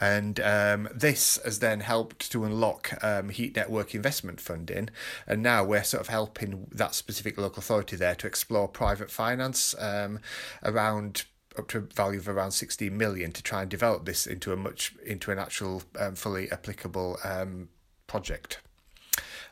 And 0.00 0.40
um, 0.40 0.88
this 0.94 1.38
has 1.44 1.58
then 1.58 1.80
helped 1.80 2.30
to 2.32 2.44
unlock 2.44 2.92
um, 3.02 3.30
heat 3.30 3.56
network 3.56 3.94
investment 3.94 4.40
funding. 4.40 4.90
And 5.26 5.42
now 5.42 5.64
we're 5.64 5.84
sort 5.84 6.00
of 6.00 6.08
helping 6.08 6.68
that 6.72 6.94
specific 6.94 7.38
local 7.38 7.60
authority 7.60 7.96
there 7.96 8.14
to 8.16 8.26
explore 8.26 8.68
private 8.68 9.10
finance 9.10 9.74
um, 9.78 10.20
around 10.62 11.24
up 11.58 11.68
to 11.68 11.78
a 11.78 11.80
value 11.80 12.20
of 12.20 12.28
around 12.28 12.52
16 12.52 12.96
million 12.96 13.32
to 13.32 13.42
try 13.42 13.62
and 13.62 13.70
develop 13.70 14.04
this 14.04 14.26
into 14.26 14.52
a 14.52 14.56
much 14.56 14.94
into 15.04 15.32
an 15.32 15.38
actual 15.38 15.82
um, 15.98 16.14
fully 16.14 16.50
applicable 16.52 17.18
um, 17.24 17.68
project. 18.06 18.60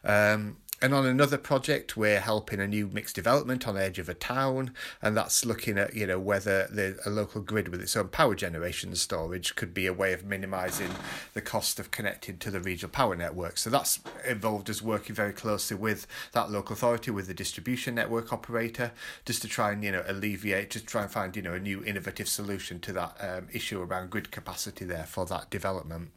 Um, 0.05 0.59
and 0.83 0.93
on 0.93 1.07
another 1.07 1.39
project, 1.39 1.97
we're 1.97 2.21
helping 2.21 2.61
a 2.61 2.67
new 2.67 2.89
mixed 2.89 3.15
development 3.15 3.67
on 3.67 3.77
the 3.77 3.83
edge 3.83 3.99
of 3.99 4.11
a 4.11 4.15
town, 4.15 4.75
and 5.01 5.17
that's 5.17 5.47
looking 5.47 5.79
at 5.79 5.95
you 5.95 6.07
know 6.07 6.19
whether 6.19 6.67
the 6.67 6.99
a 7.07 7.11
local 7.11 7.41
grid 7.41 7.69
with 7.69 7.81
its 7.81 7.97
own 7.97 8.09
power 8.09 8.35
generation 8.35 8.95
storage 8.95 9.57
could 9.57 9.73
be 9.73 9.87
a 9.87 9.93
way 9.93 10.13
of 10.13 10.25
minimising 10.25 10.91
the 11.33 11.41
cost 11.41 11.81
of 11.81 11.91
connecting 11.91 12.37
to 12.39 12.51
the 12.51 12.61
regional 12.61 12.91
power 12.91 13.17
network. 13.17 13.57
So 13.57 13.71
that's 13.71 14.01
involved 14.29 14.69
us 14.69 14.83
working 14.83 15.15
very 15.15 15.33
closely 15.33 15.77
with 15.79 16.07
that 16.33 16.51
local 16.51 16.75
authority, 16.75 17.11
with 17.11 17.27
the 17.27 17.35
distribution 17.35 17.95
network 17.95 18.33
operator, 18.33 18.93
just 19.25 19.41
to 19.43 19.49
try 19.49 19.73
and 19.73 19.83
you 19.83 19.93
know 19.93 20.05
alleviate, 20.07 20.71
just 20.71 20.87
try 20.87 21.03
and 21.03 21.11
find 21.11 21.35
you 21.37 21.43
know 21.43 21.55
a 21.55 21.61
new 21.61 21.83
innovative 21.85 22.29
solution 22.29 22.81
to 22.81 22.93
that 22.93 23.17
um, 23.21 23.49
issue 23.51 23.81
around 23.81 24.11
grid 24.11 24.31
capacity 24.31 24.85
there 24.85 25.05
for 25.05 25.25
that 25.25 25.49
development. 25.49 26.11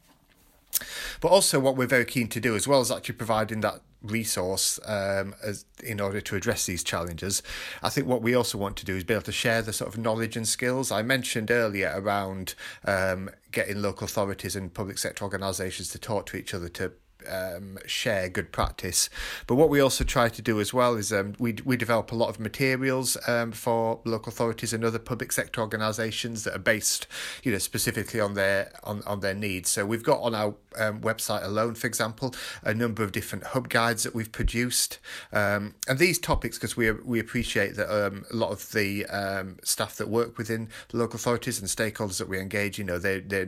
But 1.20 1.28
also, 1.28 1.60
what 1.60 1.76
we're 1.76 1.86
very 1.86 2.04
keen 2.04 2.28
to 2.28 2.40
do, 2.40 2.56
as 2.56 2.66
well 2.66 2.80
as 2.80 2.90
actually 2.90 3.16
providing 3.16 3.60
that 3.60 3.80
resource 4.02 4.80
um, 4.86 5.34
as 5.42 5.64
in 5.82 6.00
order 6.00 6.20
to 6.20 6.36
address 6.36 6.66
these 6.66 6.82
challenges. 6.82 7.42
I 7.82 7.90
think 7.90 8.06
what 8.06 8.22
we 8.22 8.34
also 8.34 8.56
want 8.56 8.76
to 8.78 8.86
do 8.86 8.96
is 8.96 9.04
be 9.04 9.14
able 9.14 9.24
to 9.24 9.32
share 9.32 9.62
the 9.62 9.72
sort 9.72 9.92
of 9.92 10.00
knowledge 10.00 10.36
and 10.36 10.48
skills 10.48 10.90
I 10.90 11.02
mentioned 11.02 11.50
earlier 11.50 11.92
around 11.94 12.54
um, 12.86 13.30
getting 13.52 13.82
local 13.82 14.06
authorities 14.06 14.56
and 14.56 14.72
public 14.72 14.98
sector 14.98 15.24
organisations 15.24 15.90
to 15.90 15.98
talk 15.98 16.26
to 16.26 16.36
each 16.36 16.54
other 16.54 16.68
to 16.70 16.92
um, 17.28 17.78
share 17.86 18.28
good 18.28 18.52
practice. 18.52 19.10
But 19.46 19.56
what 19.56 19.68
we 19.68 19.80
also 19.80 20.04
try 20.04 20.28
to 20.28 20.42
do 20.42 20.60
as 20.60 20.72
well 20.72 20.96
is 20.96 21.12
um, 21.12 21.34
we 21.38 21.56
we 21.64 21.76
develop 21.76 22.12
a 22.12 22.14
lot 22.14 22.28
of 22.28 22.40
materials 22.40 23.16
um, 23.28 23.52
for 23.52 24.00
local 24.04 24.30
authorities 24.30 24.72
and 24.72 24.84
other 24.84 24.98
public 24.98 25.32
sector 25.32 25.60
organisations 25.60 26.44
that 26.44 26.54
are 26.54 26.60
based, 26.60 27.06
you 27.42 27.52
know, 27.52 27.58
specifically 27.58 28.20
on 28.20 28.34
their 28.34 28.72
on, 28.84 29.02
on 29.06 29.20
their 29.20 29.34
needs. 29.34 29.70
So 29.70 29.84
we've 29.84 30.04
got 30.04 30.20
on 30.20 30.34
our 30.34 30.54
um, 30.78 31.00
website 31.00 31.44
alone, 31.44 31.74
for 31.74 31.86
example, 31.86 32.34
a 32.62 32.74
number 32.74 33.02
of 33.02 33.12
different 33.12 33.44
hub 33.44 33.68
guides 33.68 34.02
that 34.04 34.14
we've 34.14 34.32
produced, 34.32 34.98
um, 35.32 35.74
and 35.88 35.98
these 35.98 36.18
topics 36.18 36.56
because 36.58 36.76
we 36.76 36.90
we 36.90 37.18
appreciate 37.18 37.76
that 37.76 37.90
um, 37.90 38.24
a 38.30 38.36
lot 38.36 38.50
of 38.50 38.72
the 38.72 39.06
um, 39.06 39.58
staff 39.62 39.96
that 39.96 40.08
work 40.08 40.38
within 40.38 40.68
local 40.92 41.16
authorities 41.16 41.60
and 41.60 41.68
stakeholders 41.68 42.18
that 42.18 42.28
we 42.28 42.38
engage, 42.38 42.78
you 42.78 42.84
know, 42.84 42.98
they 42.98 43.20
they 43.20 43.46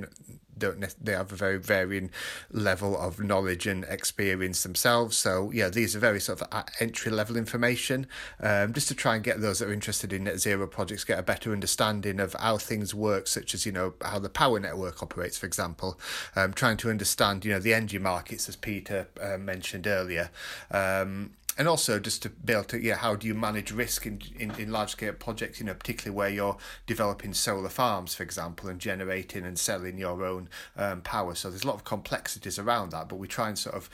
don't 0.63 1.05
they 1.05 1.13
have 1.13 1.33
a 1.33 1.37
very 1.37 1.59
varying 1.59 2.11
level 2.51 2.97
of 2.97 3.19
knowledge 3.19 3.67
and 3.67 3.85
experience 3.85 4.63
themselves. 4.63 5.17
So 5.17 5.51
yeah, 5.51 5.69
these 5.69 5.97
are 5.97 5.99
very 5.99 6.21
sort 6.21 6.41
of 6.41 6.65
entry 6.81 7.11
level 7.11 7.37
information, 7.37 8.07
um, 8.41 8.73
just 8.73 8.89
to 8.89 8.95
try 8.95 9.17
and 9.17 9.25
get 9.25 9.41
those 9.41 9.59
that 9.59 9.69
are 9.69 9.73
interested 9.73 10.13
in 10.13 10.25
net 10.25 10.39
zero 10.39 10.67
projects 10.67 11.05
get 11.05 11.19
a 11.19 11.23
better 11.23 11.53
understanding 11.53 12.21
of 12.21 12.35
how 12.35 12.59
things 12.59 12.95
work, 12.95 13.27
such 13.27 13.55
as 13.55 13.67
you 13.67 13.73
know 13.73 13.95
how 14.03 14.19
the 14.19 14.29
power 14.29 14.61
network 14.61 15.03
operates, 15.03 15.37
for 15.37 15.47
example. 15.47 15.99
Um, 16.37 16.53
trying 16.53 16.77
to 16.79 16.91
understand 16.91 17.45
you 17.45 17.53
know 17.53 17.59
the 17.59 17.75
energy 17.75 17.99
markets, 17.99 18.49
as 18.49 18.57
Peter 18.57 19.09
uh, 19.21 19.39
mentioned 19.39 19.87
earlier. 19.87 20.31
Um, 20.71 21.33
and 21.59 21.69
also 21.69 21.99
just 21.99 22.23
to 22.23 22.31
be 22.31 22.53
able 22.53 22.65
to 22.65 22.81
yeah 22.81 22.97
how 22.97 23.15
do 23.15 23.27
you 23.27 23.35
manage 23.35 23.73
risk 23.73 24.07
in, 24.07 24.21
in, 24.39 24.51
in 24.53 24.73
large 24.73 24.91
scale 24.91 25.13
projects 25.13 25.61
you 25.61 25.67
know 25.67 25.75
particularly 25.75 26.17
where 26.17 26.29
you're 26.29 26.57
developing 26.87 27.35
solar 27.35 27.69
farms 27.69 28.15
for 28.15 28.23
example 28.23 28.69
and 28.69 28.81
generating 28.81 29.45
and 29.45 29.59
selling 29.59 29.99
your 29.99 30.25
own 30.25 30.49
um, 30.77 31.01
power. 31.03 31.35
So 31.35 31.51
there's 31.51 31.65
a 31.65 31.67
lot 31.67 31.77
of 31.77 31.85
complexities 31.85 32.59
around 32.59 32.91
that 32.91 33.09
but 33.09 33.17
we 33.17 33.29
try 33.29 33.49
and 33.49 33.59
sort 33.59 33.75
of 33.75 33.91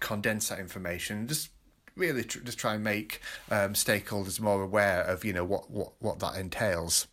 condense 0.00 0.48
that 0.48 0.58
information 0.58 1.18
and 1.18 1.28
just 1.28 1.50
really 1.96 2.24
tr- 2.24 2.40
just 2.40 2.58
try 2.58 2.74
and 2.74 2.84
make 2.84 3.20
um, 3.50 3.74
stakeholders 3.74 4.40
more 4.40 4.62
aware 4.62 5.02
of 5.02 5.24
you 5.24 5.32
know 5.32 5.44
what 5.44 5.70
what 5.70 5.92
what 6.00 6.18
that 6.20 6.36
entails 6.36 7.06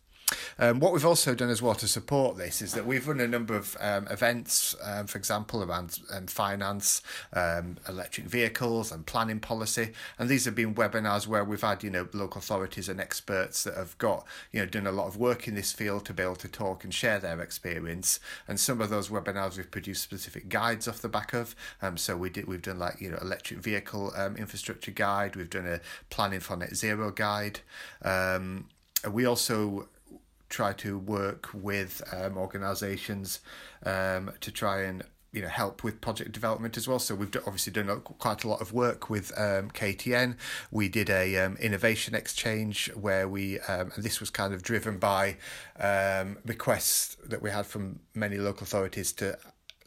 um, 0.58 0.80
what 0.80 0.92
we've 0.92 1.04
also 1.04 1.34
done 1.34 1.50
as 1.50 1.62
well 1.62 1.74
to 1.74 1.88
support 1.88 2.36
this 2.36 2.62
is 2.62 2.72
that 2.72 2.86
we've 2.86 3.06
run 3.06 3.20
a 3.20 3.28
number 3.28 3.54
of 3.54 3.76
um, 3.80 4.06
events, 4.08 4.74
um, 4.82 5.06
for 5.06 5.18
example, 5.18 5.62
around 5.62 5.98
um, 6.12 6.26
finance, 6.26 7.02
um, 7.32 7.76
electric 7.88 8.26
vehicles, 8.26 8.92
and 8.92 9.06
planning 9.06 9.40
policy. 9.40 9.92
And 10.18 10.28
these 10.28 10.44
have 10.44 10.54
been 10.54 10.74
webinars 10.74 11.26
where 11.26 11.44
we've 11.44 11.60
had, 11.60 11.82
you 11.82 11.90
know, 11.90 12.08
local 12.12 12.38
authorities 12.38 12.88
and 12.88 13.00
experts 13.00 13.64
that 13.64 13.74
have 13.74 13.96
got, 13.98 14.26
you 14.52 14.60
know, 14.60 14.66
done 14.66 14.86
a 14.86 14.92
lot 14.92 15.06
of 15.06 15.16
work 15.16 15.46
in 15.48 15.54
this 15.54 15.72
field 15.72 16.04
to 16.06 16.14
be 16.14 16.22
able 16.22 16.36
to 16.36 16.48
talk 16.48 16.84
and 16.84 16.92
share 16.92 17.18
their 17.18 17.40
experience. 17.40 18.20
And 18.48 18.58
some 18.58 18.80
of 18.80 18.90
those 18.90 19.08
webinars 19.08 19.56
we've 19.56 19.70
produced 19.70 20.02
specific 20.02 20.48
guides 20.48 20.88
off 20.88 21.00
the 21.00 21.08
back 21.08 21.32
of. 21.32 21.54
Um, 21.82 21.96
so 21.96 22.16
we 22.16 22.30
did, 22.30 22.46
we've 22.46 22.62
done 22.62 22.78
like, 22.78 23.00
you 23.00 23.10
know, 23.10 23.18
electric 23.20 23.60
vehicle 23.60 24.12
infrastructure 24.36 24.90
guide. 24.90 25.36
We've 25.36 25.50
done 25.50 25.66
a 25.66 25.80
planning 26.08 26.40
for 26.40 26.56
net 26.56 26.74
zero 26.76 27.10
guide. 27.10 27.60
Um, 28.02 28.66
we 29.10 29.24
also 29.24 29.88
try 30.50 30.72
to 30.74 30.98
work 30.98 31.48
with 31.54 32.02
um, 32.12 32.36
organisations 32.36 33.40
um, 33.86 34.32
to 34.40 34.50
try 34.52 34.82
and 34.82 35.04
you 35.32 35.40
know 35.40 35.48
help 35.48 35.84
with 35.84 36.00
project 36.00 36.32
development 36.32 36.76
as 36.76 36.88
well. 36.88 36.98
So 36.98 37.14
we've 37.14 37.34
obviously 37.46 37.72
done 37.72 38.00
quite 38.00 38.44
a 38.44 38.48
lot 38.48 38.60
of 38.60 38.72
work 38.72 39.08
with 39.08 39.32
um, 39.38 39.70
KTN. 39.70 40.36
We 40.70 40.88
did 40.88 41.08
a 41.08 41.36
um, 41.36 41.56
innovation 41.56 42.14
exchange 42.14 42.90
where 42.94 43.28
we 43.28 43.60
um, 43.60 43.92
and 43.94 44.04
this 44.04 44.20
was 44.20 44.30
kind 44.30 44.52
of 44.52 44.62
driven 44.62 44.98
by 44.98 45.36
um, 45.78 46.38
requests 46.44 47.16
that 47.24 47.42
we 47.42 47.50
had 47.50 47.66
from 47.66 48.00
many 48.14 48.36
local 48.36 48.64
authorities 48.64 49.12
to 49.14 49.38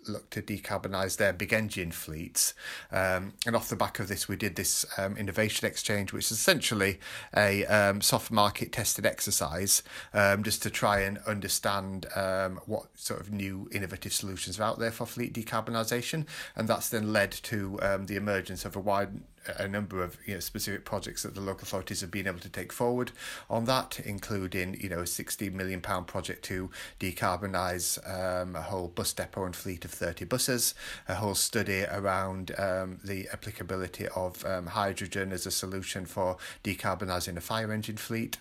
look 0.07 0.29
to 0.31 0.41
decarbonise 0.41 1.17
their 1.17 1.33
big 1.33 1.53
engine 1.53 1.91
fleets. 1.91 2.53
Um, 2.91 3.33
and 3.45 3.55
off 3.55 3.69
the 3.69 3.75
back 3.75 3.99
of 3.99 4.07
this, 4.07 4.27
we 4.27 4.35
did 4.35 4.55
this 4.55 4.85
um, 4.97 5.17
innovation 5.17 5.67
exchange, 5.67 6.13
which 6.13 6.25
is 6.25 6.31
essentially 6.31 6.99
a 7.35 7.65
um, 7.65 8.01
soft 8.01 8.31
market 8.31 8.71
tested 8.71 9.05
exercise 9.05 9.83
um, 10.13 10.43
just 10.43 10.61
to 10.63 10.69
try 10.69 11.01
and 11.01 11.17
understand 11.19 12.05
um, 12.15 12.59
what 12.65 12.87
sort 12.95 13.19
of 13.19 13.31
new 13.31 13.67
innovative 13.71 14.13
solutions 14.13 14.59
are 14.59 14.63
out 14.63 14.79
there 14.79 14.91
for 14.91 15.05
fleet 15.05 15.33
decarbonisation. 15.33 16.25
And 16.55 16.67
that's 16.67 16.89
then 16.89 17.13
led 17.13 17.31
to 17.31 17.79
um, 17.81 18.05
the 18.05 18.15
emergence 18.15 18.65
of 18.65 18.75
a 18.75 18.79
wide 18.79 19.21
a 19.57 19.67
number 19.67 20.03
of 20.03 20.17
you 20.25 20.35
know, 20.35 20.39
specific 20.39 20.85
projects 20.85 21.23
that 21.23 21.35
the 21.35 21.41
local 21.41 21.63
authorities 21.63 22.01
have 22.01 22.11
been 22.11 22.27
able 22.27 22.39
to 22.39 22.49
take 22.49 22.71
forward 22.71 23.11
on 23.49 23.65
that, 23.65 23.99
including 24.05 24.77
you 24.79 24.89
know 24.89 24.99
a 24.99 25.07
16 25.07 25.55
million 25.55 25.81
pound 25.81 26.07
project 26.07 26.43
to 26.45 26.69
decarbonise 26.99 27.97
um, 28.09 28.55
a 28.55 28.61
whole 28.61 28.87
bus 28.87 29.13
depot 29.13 29.45
and 29.45 29.55
fleet 29.55 29.85
of 29.85 29.91
30 29.91 30.25
buses, 30.25 30.75
a 31.07 31.15
whole 31.15 31.35
study 31.35 31.83
around 31.91 32.51
um, 32.57 32.99
the 33.03 33.27
applicability 33.31 34.07
of 34.15 34.45
um, 34.45 34.67
hydrogen 34.67 35.31
as 35.31 35.45
a 35.45 35.51
solution 35.51 36.05
for 36.05 36.37
decarbonising 36.63 37.37
a 37.37 37.41
fire 37.41 37.71
engine 37.71 37.97
fleet. 37.97 38.37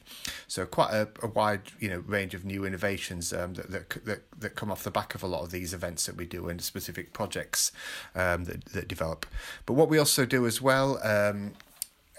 So 0.46 0.66
quite 0.66 0.92
a, 0.92 1.08
a 1.22 1.28
wide 1.28 1.62
you 1.78 1.88
know 1.88 2.00
range 2.06 2.34
of 2.34 2.44
new 2.44 2.64
innovations 2.64 3.32
um, 3.32 3.54
that, 3.54 3.70
that 3.70 4.04
that 4.04 4.40
that 4.40 4.54
come 4.54 4.70
off 4.70 4.84
the 4.84 4.90
back 4.90 5.14
of 5.14 5.22
a 5.22 5.26
lot 5.26 5.42
of 5.42 5.50
these 5.50 5.74
events 5.74 6.06
that 6.06 6.16
we 6.16 6.26
do 6.26 6.48
and 6.48 6.60
specific 6.60 7.12
projects 7.12 7.72
um, 8.14 8.44
that 8.44 8.64
that 8.66 8.88
develop. 8.88 9.26
But 9.66 9.74
what 9.74 9.88
we 9.88 9.98
also 9.98 10.24
do 10.24 10.46
as 10.46 10.60
well 10.60 10.91
um, 11.02 11.52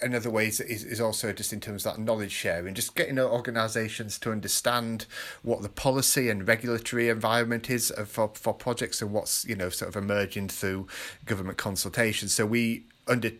another 0.01 0.29
way 0.29 0.47
is, 0.47 0.59
is 0.59 1.01
also 1.01 1.31
just 1.33 1.53
in 1.53 1.59
terms 1.59 1.85
of 1.85 1.95
that 1.95 2.01
knowledge 2.01 2.31
sharing, 2.31 2.73
just 2.73 2.95
getting 2.95 3.19
organisations 3.19 4.19
to 4.19 4.31
understand 4.31 5.05
what 5.41 5.61
the 5.61 5.69
policy 5.69 6.29
and 6.29 6.47
regulatory 6.47 7.09
environment 7.09 7.69
is 7.69 7.91
for, 8.05 8.31
for 8.33 8.53
projects 8.53 9.01
and 9.01 9.11
what's 9.11 9.45
you 9.45 9.55
know 9.55 9.69
sort 9.69 9.89
of 9.89 10.01
emerging 10.01 10.49
through 10.49 10.87
government 11.25 11.57
consultations. 11.57 12.33
So 12.33 12.45
we 12.45 12.83
under 13.07 13.31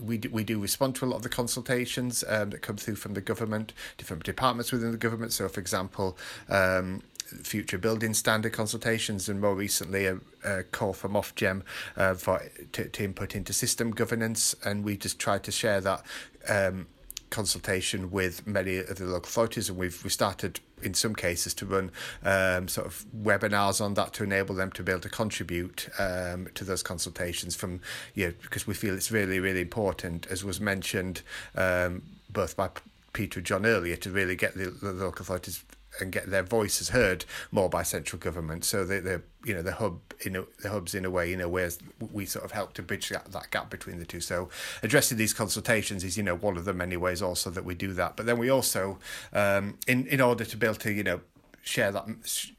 we 0.00 0.18
do, 0.18 0.30
we 0.30 0.42
do 0.42 0.58
respond 0.58 0.94
to 0.96 1.04
a 1.04 1.06
lot 1.06 1.16
of 1.16 1.22
the 1.22 1.28
consultations 1.28 2.24
um, 2.26 2.50
that 2.50 2.62
come 2.62 2.76
through 2.76 2.96
from 2.96 3.14
the 3.14 3.20
government, 3.20 3.72
different 3.98 4.24
departments 4.24 4.72
within 4.72 4.90
the 4.90 4.96
government. 4.96 5.32
So, 5.32 5.48
for 5.48 5.60
example, 5.60 6.16
um, 6.48 7.02
future 7.42 7.78
building 7.78 8.14
standard 8.14 8.52
consultations 8.52 9.28
and 9.28 9.40
more 9.40 9.54
recently 9.54 10.06
a, 10.06 10.18
a 10.44 10.62
call 10.64 10.92
from 10.92 11.12
Ofgem 11.12 11.62
uh, 11.96 12.14
for 12.14 12.42
to, 12.72 12.88
to 12.88 13.04
input 13.04 13.34
into 13.34 13.52
system 13.52 13.90
governance 13.90 14.54
and 14.64 14.84
we 14.84 14.96
just 14.96 15.18
tried 15.18 15.42
to 15.44 15.52
share 15.52 15.80
that 15.80 16.04
um, 16.48 16.86
consultation 17.30 18.10
with 18.10 18.46
many 18.46 18.76
of 18.76 18.96
the 18.96 19.04
local 19.04 19.28
authorities 19.28 19.68
and 19.68 19.78
we've 19.78 20.04
we 20.04 20.10
started 20.10 20.60
in 20.82 20.92
some 20.92 21.14
cases 21.14 21.54
to 21.54 21.64
run 21.64 21.90
um, 22.24 22.68
sort 22.68 22.86
of 22.86 23.04
webinars 23.16 23.80
on 23.80 23.94
that 23.94 24.12
to 24.12 24.22
enable 24.22 24.54
them 24.54 24.70
to 24.70 24.82
be 24.82 24.92
able 24.92 25.00
to 25.00 25.08
contribute 25.08 25.88
um, 25.98 26.48
to 26.54 26.64
those 26.64 26.82
consultations 26.82 27.56
from 27.56 27.80
you 28.14 28.26
know, 28.26 28.34
because 28.42 28.66
we 28.66 28.74
feel 28.74 28.94
it's 28.94 29.10
really 29.10 29.40
really 29.40 29.62
important 29.62 30.26
as 30.26 30.44
was 30.44 30.60
mentioned 30.60 31.22
um, 31.56 32.02
both 32.30 32.56
by 32.56 32.68
Peter 33.12 33.40
and 33.40 33.46
John 33.46 33.66
earlier 33.66 33.96
to 33.96 34.10
really 34.10 34.36
get 34.36 34.54
the, 34.54 34.70
the 34.70 34.92
local 34.92 35.22
authorities 35.22 35.64
and 36.00 36.12
get 36.12 36.30
their 36.30 36.42
voices 36.42 36.90
heard 36.90 37.24
more 37.50 37.68
by 37.68 37.82
central 37.82 38.18
government. 38.18 38.64
So 38.64 38.84
the 38.84 39.00
the 39.00 39.22
you 39.44 39.54
know 39.54 39.62
the 39.62 39.72
hub 39.72 40.00
in 40.20 40.36
a, 40.36 40.44
the 40.60 40.70
hubs 40.70 40.94
in 40.94 41.04
a 41.04 41.10
way 41.10 41.30
you 41.30 41.36
know 41.36 41.48
where 41.48 41.70
we 42.12 42.26
sort 42.26 42.44
of 42.44 42.52
help 42.52 42.74
to 42.74 42.82
bridge 42.82 43.08
that, 43.10 43.32
that 43.32 43.50
gap 43.50 43.70
between 43.70 43.98
the 43.98 44.04
two. 44.04 44.20
So 44.20 44.48
addressing 44.82 45.18
these 45.18 45.34
consultations 45.34 46.04
is 46.04 46.16
you 46.16 46.22
know 46.22 46.36
one 46.36 46.56
of 46.56 46.64
the 46.64 46.72
many 46.72 46.96
ways 46.96 47.22
also 47.22 47.50
that 47.50 47.64
we 47.64 47.74
do 47.74 47.92
that. 47.94 48.16
But 48.16 48.26
then 48.26 48.38
we 48.38 48.50
also 48.50 48.98
um, 49.32 49.78
in 49.86 50.06
in 50.06 50.20
order 50.20 50.44
to 50.44 50.56
be 50.56 50.66
able 50.66 50.76
to 50.76 50.92
you 50.92 51.02
know 51.02 51.20
share 51.62 51.92
that 51.92 52.06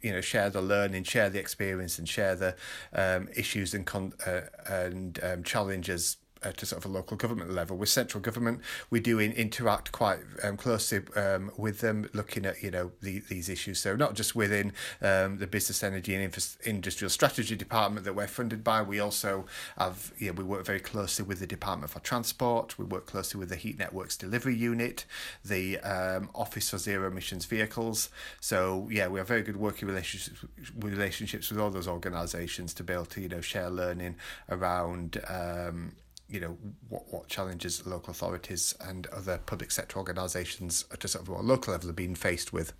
you 0.02 0.12
know 0.12 0.22
share 0.22 0.50
the 0.50 0.62
learning 0.62 1.04
share 1.04 1.30
the 1.30 1.39
experience 1.39 2.00
and 2.00 2.08
share 2.08 2.36
the 2.36 2.56
um, 2.93 3.28
issues 3.36 3.74
and 3.74 3.86
con- 3.86 4.13
uh, 4.26 4.41
and 4.65 5.19
um, 5.24 5.43
challenges 5.43 6.17
uh, 6.44 6.52
to 6.54 6.66
sort 6.66 6.84
of 6.84 6.90
a 6.90 6.94
local 6.94 7.18
government 7.18 7.52
level. 7.52 7.78
With 7.78 7.90
central 7.90 8.22
government, 8.22 8.62
we 8.90 9.00
do 9.00 9.20
in, 9.20 9.32
interact 9.34 9.92
quite 9.92 10.20
um, 10.44 10.58
closely 10.58 11.02
um, 11.16 11.52
with 11.58 11.80
them, 11.80 12.10
looking 12.14 12.46
at 12.46 12.62
you 12.62 12.72
know 12.72 12.92
the, 13.02 13.20
these 13.30 13.50
issues. 13.50 13.80
So 13.80 13.96
not 13.96 14.14
just 14.14 14.36
within 14.36 14.74
um, 15.02 15.38
the 15.38 15.48
business, 15.48 15.84
energy, 15.84 16.16
and 16.16 16.24
industrial 16.64 17.10
strategy 17.10 17.56
department 17.56 18.06
that 18.06 18.14
we're 18.14 18.28
funded 18.28 18.64
by, 18.64 18.82
we 18.82 19.00
also 19.00 19.46
have 19.78 20.14
yeah 20.20 20.32
we 20.32 20.44
work 20.44 20.66
very 20.66 20.80
closely 20.80 21.26
with 21.26 21.40
the 21.40 21.48
Department 21.48 21.92
for 21.92 22.00
Transport. 22.00 22.78
We 22.78 22.86
work 22.86 23.06
closely 23.06 23.40
with 23.40 23.50
the 23.50 23.56
Heat 23.56 23.78
Networks 23.80 24.18
Delivery 24.18 24.56
Unit, 24.56 25.06
the 25.44 25.80
um, 25.80 26.30
Office 26.36 26.70
for 26.70 26.78
Zero 26.78 27.08
Emissions 27.08 27.46
Vehicles. 27.46 28.10
So 28.40 28.88
yeah, 28.92 29.08
we 29.08 29.20
have 29.20 29.28
very 29.28 29.44
good 29.44 29.58
working 29.58 29.88
relationships 29.88 30.46
relationships 30.76 31.50
with 31.50 31.60
all 31.60 31.70
those 31.70 31.88
organisations 31.88 32.74
to 32.74 32.84
be 32.84 32.94
able 32.94 33.06
to 33.06 33.22
you 33.22 33.30
know 33.30 33.42
share 33.42 33.70
learning 33.70 34.16
around 34.50 35.22
um, 35.28 35.94
you 36.34 36.39
know 36.39 36.58
what 36.89 37.13
what 37.13 37.28
challenges 37.28 37.86
local 37.86 38.12
authorities 38.12 38.76
and 38.82 39.08
other 39.08 39.39
public 39.46 39.69
sector 39.72 39.98
organisations 39.98 40.86
at 40.91 41.06
a 41.06 41.08
sort 41.08 41.22
of 41.22 41.30
more 41.30 41.43
local 41.43 41.72
level 41.72 41.88
have 41.88 41.96
been 41.96 42.15
faced 42.15 42.52
with. 42.52 42.74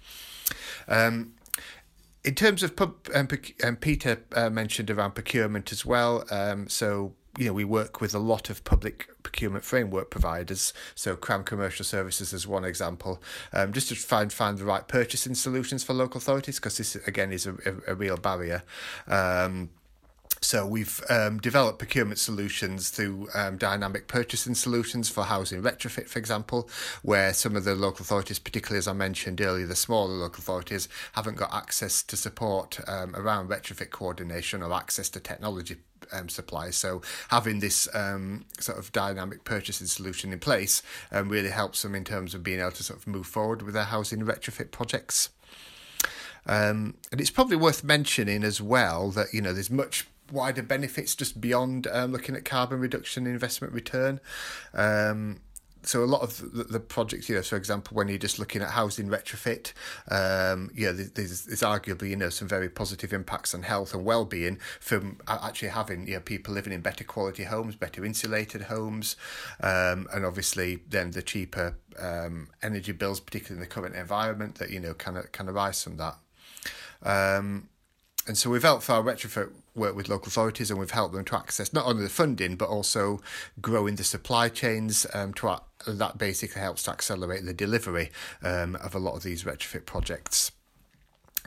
Um, 0.88 1.34
in 2.24 2.36
terms 2.36 2.64
of 2.64 2.76
pub, 2.76 2.96
um, 3.14 3.28
um, 3.64 3.76
Peter 3.76 4.24
uh, 4.34 4.50
mentioned 4.50 4.90
around 4.90 5.12
procurement 5.14 5.72
as 5.72 5.86
well. 5.86 6.26
Um, 6.32 6.68
so 6.68 7.14
you 7.38 7.46
know 7.46 7.54
we 7.54 7.64
work 7.64 8.02
with 8.02 8.16
a 8.16 8.20
lot 8.20 8.50
of 8.50 8.64
public 8.64 9.08
procurement 9.22 9.64
framework 9.64 10.10
providers. 10.10 10.74
So 10.96 11.16
Crown 11.16 11.44
Commercial 11.44 11.86
Services 11.86 12.34
is 12.34 12.48
one 12.48 12.66
example. 12.66 13.22
Um, 13.52 13.72
just 13.72 13.90
to 13.90 13.96
find 13.96 14.34
find 14.34 14.58
the 14.58 14.66
right 14.66 14.88
purchasing 14.88 15.36
solutions 15.36 15.84
for 15.84 15.94
local 15.94 16.18
authorities 16.18 16.56
because 16.56 16.78
this 16.78 16.96
again 17.08 17.32
is 17.32 17.46
a, 17.46 17.54
a, 17.54 17.92
a 17.92 17.96
real 17.96 18.18
barrier. 18.18 18.64
Um, 19.08 19.70
so 20.44 20.66
we've 20.66 21.02
um, 21.10 21.40
developed 21.40 21.80
procurement 21.80 22.20
solutions 22.20 22.90
through 22.90 23.30
um, 23.34 23.58
dynamic 23.58 24.08
purchasing 24.08 24.56
solutions 24.56 25.10
for 25.10 25.24
housing 25.24 25.62
retrofit, 25.62 26.08
for 26.08 26.20
example, 26.20 26.70
where 27.02 27.34
some 27.34 27.56
of 27.56 27.64
the 27.64 27.76
local 27.76 28.04
authorities, 28.04 28.40
particularly 28.40 28.78
as 28.78 28.88
I 28.88 28.94
mentioned 28.94 29.40
earlier, 29.42 29.66
the 29.66 29.76
smaller 29.76 30.14
local 30.14 30.42
authorities 30.42 30.90
haven't 31.14 31.38
got 31.38 31.54
access 31.54 32.04
to 32.04 32.18
support 32.18 32.80
um, 32.88 33.16
around 33.16 33.50
retrofit 33.50 33.90
coordination 33.90 34.62
or 34.62 34.74
access 34.74 35.10
to 35.10 35.20
technology 35.20 35.78
um, 36.12 36.30
supply. 36.30 36.70
So 36.72 37.02
having 37.30 37.60
this 37.60 37.88
um, 37.96 38.46
sort 38.60 38.78
of 38.78 38.92
dynamic 38.92 39.46
purchasing 39.46 39.88
solution 39.88 40.34
in 40.34 40.40
place 40.40 40.84
um, 41.12 41.30
really 41.30 41.50
helps 41.50 41.82
them 41.82 41.96
in 41.96 42.04
terms 42.04 42.34
of 42.34 42.44
being 42.44 42.60
able 42.60 42.72
to 42.72 42.84
sort 42.84 43.00
of 43.00 43.08
move 43.08 43.28
forward 43.28 43.62
with 43.62 43.74
their 43.74 43.86
housing 43.86 44.20
retrofit 44.22 44.72
projects. 44.72 45.30
Um, 46.46 46.96
and 47.12 47.22
it's 47.22 47.30
probably 47.30 47.56
worth 47.56 47.84
mentioning 47.84 48.44
as 48.44 48.62
well 48.62 49.12
that 49.12 49.28
you 49.34 49.42
know 49.42 49.54
there's 49.54 49.72
much 49.72 50.08
wider 50.34 50.64
benefits 50.64 51.16
just 51.16 51.40
beyond 51.40 51.88
um, 51.88 52.12
looking 52.12 52.36
at 52.36 52.44
carbon 52.44 52.80
reduction 52.80 53.28
investment 53.28 53.74
return. 53.74 54.20
Um, 54.74 55.40
so 55.86 56.04
a 56.04 56.06
lot 56.06 56.22
of 56.22 56.38
the, 56.54 56.64
the, 56.64 56.80
projects, 56.80 57.28
you 57.28 57.36
know, 57.36 57.42
for 57.42 57.58
example, 57.58 57.96
when 57.96 58.08
you're 58.08 58.18
just 58.18 58.40
looking 58.40 58.62
at 58.62 58.70
housing 58.70 59.10
retrofit, 59.10 59.74
um, 60.10 60.72
yeah, 60.74 60.92
there's, 60.92 61.46
there's 61.46 61.62
arguably 61.62 62.10
you 62.10 62.16
know 62.16 62.30
some 62.30 62.48
very 62.48 62.70
positive 62.70 63.12
impacts 63.12 63.54
on 63.54 63.64
health 63.64 63.94
and 63.94 64.06
well-being 64.06 64.60
from 64.80 65.20
actually 65.28 65.68
having 65.70 66.08
you 66.08 66.14
know 66.14 66.20
people 66.22 66.54
living 66.54 66.74
in 66.74 66.82
better 66.82 67.04
quality 67.04 67.44
homes, 67.44 67.76
better 67.76 68.06
insulated 68.06 68.64
homes, 68.64 69.16
um, 69.62 70.08
and 70.14 70.26
obviously 70.26 70.80
then 70.88 71.12
the 71.12 71.22
cheaper 71.22 71.76
um, 72.00 72.48
energy 72.62 72.94
bills, 72.94 73.20
particularly 73.20 73.62
in 73.62 73.70
the 73.70 73.74
current 73.74 73.96
environment, 73.96 74.56
that 74.56 74.70
you 74.70 74.80
know 74.80 74.94
can 74.94 75.22
can 75.32 75.50
arise 75.50 75.84
from 75.84 75.98
that. 75.98 76.16
Um, 77.04 77.68
and 78.26 78.38
so 78.38 78.58
helped 78.58 78.90
our 78.90 79.04
retrofit 79.04 79.52
work 79.76 79.96
with 79.96 80.10
local 80.10 80.28
authorities 80.28 80.70
and 80.70 80.80
we've 80.80 80.92
helped 80.92 81.14
them 81.14 81.26
to 81.26 81.36
access 81.36 81.74
not 81.74 81.86
only 81.86 82.04
the 82.04 82.10
funding 82.10 82.56
but 82.56 82.70
also 82.70 83.20
growing 83.62 83.96
the 83.96 84.04
supply 84.04 84.48
chains 84.50 85.06
um, 85.14 85.34
to 85.34 85.58
that 85.88 86.18
basically 86.18 86.62
helps 86.62 86.84
to 86.84 86.92
accelerate 86.92 87.46
the 87.46 87.54
delivery 87.54 88.12
um, 88.44 88.76
of 88.78 88.96
a 88.96 89.00
lot 89.00 89.16
of 89.16 89.24
these 89.24 89.44
retrofit 89.44 89.86
projects. 89.86 90.52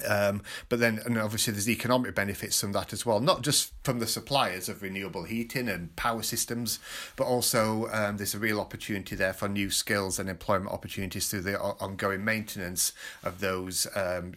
Um, 0.06 0.42
but 0.68 0.78
then, 0.78 1.00
and 1.06 1.16
obviously, 1.16 1.52
there's 1.52 1.70
economic 1.70 2.14
benefits 2.14 2.60
from 2.60 2.72
that 2.72 2.92
as 2.92 3.06
well, 3.06 3.18
not 3.18 3.40
just 3.40 3.72
from 3.82 3.98
the 3.98 4.06
suppliers 4.06 4.68
of 4.68 4.82
renewable 4.82 5.24
heating 5.24 5.68
and 5.68 5.94
power 5.96 6.22
systems, 6.22 6.78
but 7.16 7.24
also 7.24 7.88
um, 7.92 8.18
there's 8.18 8.34
a 8.34 8.38
real 8.38 8.60
opportunity 8.60 9.16
there 9.16 9.32
for 9.32 9.48
new 9.48 9.70
skills 9.70 10.18
and 10.18 10.28
employment 10.28 10.70
opportunities 10.70 11.30
through 11.30 11.42
the 11.42 11.58
ongoing 11.58 12.24
maintenance 12.24 12.92
of 13.24 13.40
those 13.40 13.86
um, 13.96 14.34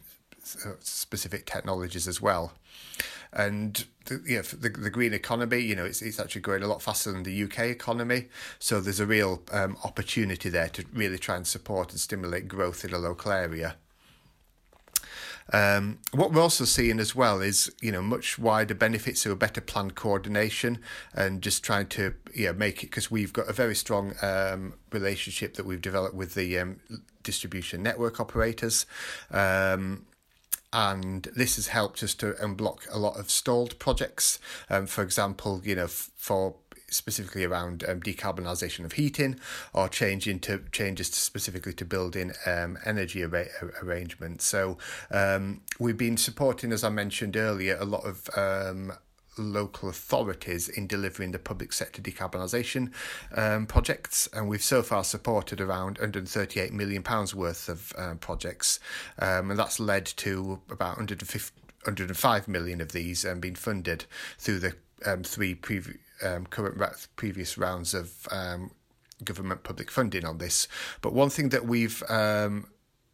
specific 0.80 1.45
technologies 1.45 2.08
as 2.08 2.21
well. 2.21 2.54
And 3.32 3.86
the, 4.06 4.22
you 4.26 4.38
know, 4.38 4.42
the 4.42 4.70
the 4.70 4.89
green 4.89 5.13
economy, 5.13 5.60
you 5.60 5.76
know, 5.76 5.86
it's 5.86 6.02
it's 6.02 6.20
actually 6.20 6.42
growing 6.42 6.63
a 6.63 6.68
lot 6.68 6.82
faster 6.82 7.12
than 7.12 7.24
the 7.24 7.44
UK 7.44 7.60
economy. 7.65 8.28
So 8.58 8.82
there's 8.82 9.00
a 9.00 9.06
real 9.06 9.44
um, 9.52 9.78
opportunity 9.84 10.50
there 10.50 10.70
to 10.70 10.86
really 10.94 11.20
try 11.20 11.36
and 11.36 11.46
support 11.46 11.92
and 11.92 12.00
stimulate 12.00 12.48
growth 12.48 12.84
in 12.84 12.94
a 12.94 12.98
local 12.98 13.32
area. 13.32 13.76
Um, 15.52 16.00
what 16.12 16.32
we're 16.32 16.42
also 16.42 16.65
seeing 16.65 17.00
as 17.00 17.15
well 17.15 17.42
is 17.42 17.72
you 17.82 17.92
know 17.92 18.02
much 18.02 18.38
wider 18.38 18.76
benefits 18.76 19.24
to 19.24 19.32
a 19.32 19.36
better 19.36 19.62
planned 19.62 19.96
coordination 19.96 20.80
and 21.13 21.42
just 21.42 21.63
trying 21.63 21.88
to 21.88 22.13
know, 22.38 22.54
make 22.54 22.84
it 22.84 22.88
because 22.88 23.10
we've 23.10 23.34
got 23.34 23.50
a 23.50 23.54
very 23.54 23.76
strong 23.76 24.13
um, 24.22 24.74
relationship 24.92 25.56
that 25.56 25.65
we've 25.65 25.82
developed 25.82 26.15
with 26.15 26.36
the 26.36 26.60
um, 26.60 26.80
distribution 27.24 27.82
network 27.82 28.20
operators. 28.20 28.86
Um, 29.32 30.06
and 30.71 31.23
this 31.36 31.55
has 31.55 31.67
helped 31.67 32.03
us 32.03 32.13
to 32.15 32.34
unblock 32.34 32.79
a 32.91 32.99
lot 32.99 33.17
of 33.19 33.29
stalled 33.29 33.77
projects. 33.79 34.39
Um, 34.69 34.86
for 34.86 35.03
example, 35.03 35.62
you 35.63 35.75
know, 35.75 35.86
f- 35.86 36.12
for 36.15 36.55
specifically 36.91 37.43
around 37.43 37.84
um, 37.88 38.01
decarbonisation 38.01 38.86
of 38.86 38.93
heating 38.93 39.39
or 39.73 39.88
changing 39.88 40.39
to 40.39 40.62
changes 40.71 41.10
to 41.10 41.19
specifically 41.19 41.73
to 41.73 41.86
building 41.86 42.34
um, 42.45 42.77
energy 42.86 43.23
arra- 43.23 43.47
arrangements. 43.82 44.45
So 44.45 44.77
um, 45.12 45.62
we've 45.79 45.97
been 45.97 46.17
supporting, 46.17 46.71
as 46.71 46.84
I 46.84 46.89
mentioned 46.89 47.38
earlier, 47.38 47.77
a 47.79 47.86
lot 47.86 48.05
of 48.05 48.29
um, 48.36 48.93
local 49.39 49.89
authorities 49.89 50.69
in 50.69 50.88
delivering 50.88 51.32
the 51.32 51.39
public 51.39 51.73
sector 51.73 52.02
decarbonisation 52.02 52.91
um, 53.36 53.65
projects, 53.65 54.28
and 54.34 54.47
we've 54.47 54.63
so 54.63 54.82
far 54.82 55.04
supported 55.04 55.62
around 55.62 55.97
138 55.97 56.73
million 56.73 57.04
pounds 57.04 57.34
worth 57.34 57.69
of 57.69 57.93
um, 57.97 58.17
projects, 58.17 58.80
um, 59.19 59.49
and 59.49 59.60
that's 59.60 59.80
led 59.80 60.06
to 60.06 60.62
about 60.69 60.97
150, 60.97 61.52
105 61.86 62.47
million 62.47 62.82
of 62.82 62.91
these 62.91 63.25
um, 63.25 63.39
being 63.39 63.56
funded 63.56 64.06
through 64.38 64.60
the 64.60 64.75
um, 65.06 65.23
three 65.23 65.56
previ- 65.56 65.97
um, 66.23 66.45
current 66.45 66.78
previous 67.15 67.58
rounds 67.58 67.93
of 67.93 68.28
um, 68.32 68.71
government 69.23 69.63
public 69.63 69.91
funding 69.91 70.25
on 70.25 70.38
this. 70.38 70.67
But 71.02 71.13
one 71.13 71.30
thing 71.30 71.49
that 71.49 71.65
we've 71.65 72.04
um, 72.10 72.67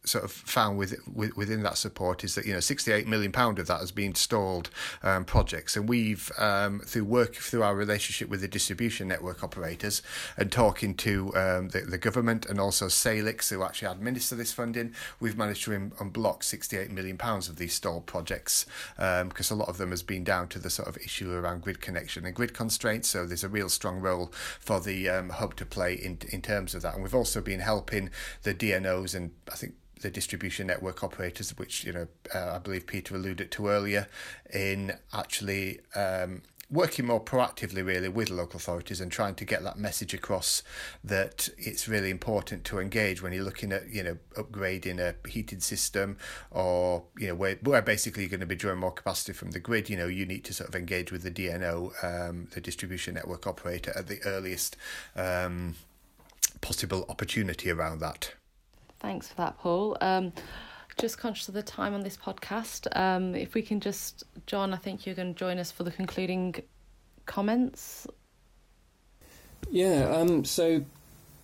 sort 0.06 0.24
of 0.24 0.30
found 0.30 0.78
with, 0.78 0.96
with, 1.12 1.36
within 1.36 1.62
that 1.62 1.78
support 1.78 2.24
is 2.24 2.34
that 2.34 2.46
you 2.46 2.52
know 2.52 2.60
68 2.60 3.06
million 3.06 3.32
pound 3.32 3.58
of 3.58 3.66
that 3.66 3.80
has 3.80 3.90
been 3.90 4.14
stalled 4.14 4.70
um, 5.02 5.24
projects. 5.24 5.76
And 5.76 5.88
we've 5.88 6.30
um, 6.38 6.80
through 6.80 7.04
work 7.04 7.34
through 7.34 7.62
our 7.62 7.74
relationship 7.74 8.28
with 8.28 8.40
the 8.40 8.48
distribution 8.48 9.08
network 9.08 9.42
operators 9.42 10.02
and 10.36 10.50
talking 10.50 10.94
to 10.94 11.34
um, 11.36 11.68
the, 11.68 11.80
the 11.80 11.98
government 11.98 12.46
and 12.46 12.60
also 12.60 12.88
Salix 12.88 13.50
who 13.50 13.62
actually 13.62 13.88
administer 13.88 14.34
this 14.34 14.52
funding 14.52 14.94
we've 15.20 15.36
managed 15.36 15.64
to 15.64 15.70
unblock 15.70 16.42
68 16.42 16.90
million 16.90 17.16
pounds 17.16 17.48
of 17.48 17.56
these 17.56 17.74
stalled 17.74 18.06
projects 18.06 18.66
because 18.96 19.50
um, 19.50 19.58
a 19.58 19.60
lot 19.60 19.68
of 19.68 19.78
them 19.78 19.90
has 19.90 20.02
been 20.02 20.24
down 20.24 20.48
to 20.48 20.58
the 20.58 20.70
sort 20.70 20.88
of 20.88 20.96
issue 20.98 21.32
around 21.32 21.62
grid 21.62 21.80
connection 21.80 22.24
and 22.24 22.34
grid 22.34 22.54
constraints. 22.54 23.08
So 23.08 23.26
there's 23.26 23.44
a 23.44 23.48
real 23.48 23.68
strong 23.68 24.00
role 24.00 24.32
for 24.60 24.80
the 24.80 25.08
um, 25.08 25.30
hub 25.30 25.56
to 25.56 25.66
play 25.66 25.94
in 25.94 26.18
in 26.30 26.42
terms 26.42 26.74
of 26.74 26.82
that. 26.82 26.94
And 26.94 27.02
we've 27.02 27.14
also 27.14 27.40
been 27.40 27.60
helping 27.60 28.10
the 28.42 28.54
DNOs 28.54 29.14
and 29.14 29.32
I 29.50 29.56
think 29.56 29.74
the 30.00 30.10
distribution 30.10 30.66
network 30.66 31.02
operators, 31.02 31.56
which 31.56 31.84
you 31.84 31.92
know 31.92 32.08
uh, 32.34 32.52
I 32.54 32.58
believe 32.58 32.86
Peter 32.86 33.14
alluded 33.14 33.50
to 33.52 33.68
earlier, 33.68 34.08
in 34.52 34.92
actually 35.12 35.80
um, 35.94 36.42
working 36.70 37.06
more 37.06 37.22
proactively 37.22 37.84
really 37.86 38.08
with 38.08 38.28
local 38.28 38.56
authorities 38.56 39.00
and 39.00 39.12
trying 39.12 39.34
to 39.34 39.44
get 39.44 39.62
that 39.62 39.78
message 39.78 40.12
across 40.12 40.62
that 41.04 41.48
it's 41.56 41.86
really 41.86 42.10
important 42.10 42.64
to 42.64 42.80
engage 42.80 43.22
when 43.22 43.32
you're 43.32 43.44
looking 43.44 43.72
at 43.72 43.88
you 43.88 44.02
know 44.02 44.16
upgrading 44.36 44.98
a 44.98 45.14
heated 45.28 45.62
system 45.62 46.16
or 46.50 47.04
you 47.16 47.28
know 47.28 47.34
where, 47.34 47.56
where 47.62 47.82
basically 47.82 48.22
you're 48.22 48.30
going 48.30 48.40
to 48.40 48.46
be 48.46 48.56
drawing 48.56 48.78
more 48.78 48.90
capacity 48.90 49.32
from 49.32 49.52
the 49.52 49.60
grid 49.60 49.88
you 49.88 49.96
know 49.96 50.08
you 50.08 50.26
need 50.26 50.44
to 50.44 50.52
sort 50.52 50.68
of 50.68 50.74
engage 50.74 51.12
with 51.12 51.22
the 51.22 51.30
DNO 51.30 52.04
um, 52.04 52.48
the 52.50 52.60
distribution 52.60 53.14
network 53.14 53.46
operator 53.46 53.92
at 53.94 54.08
the 54.08 54.20
earliest 54.24 54.76
um, 55.14 55.76
possible 56.60 57.06
opportunity 57.08 57.70
around 57.70 58.00
that 58.00 58.34
Thanks 59.00 59.28
for 59.28 59.36
that, 59.36 59.58
Paul. 59.58 59.96
Um, 60.00 60.32
just 60.98 61.18
conscious 61.18 61.48
of 61.48 61.54
the 61.54 61.62
time 61.62 61.94
on 61.94 62.00
this 62.00 62.16
podcast. 62.16 62.88
Um, 62.98 63.34
if 63.34 63.54
we 63.54 63.62
can 63.62 63.80
just, 63.80 64.24
John, 64.46 64.72
I 64.72 64.76
think 64.76 65.04
you're 65.04 65.14
going 65.14 65.34
to 65.34 65.38
join 65.38 65.58
us 65.58 65.70
for 65.70 65.84
the 65.84 65.90
concluding 65.90 66.54
comments. 67.26 68.06
Yeah, 69.70 70.08
um, 70.10 70.44
so 70.44 70.84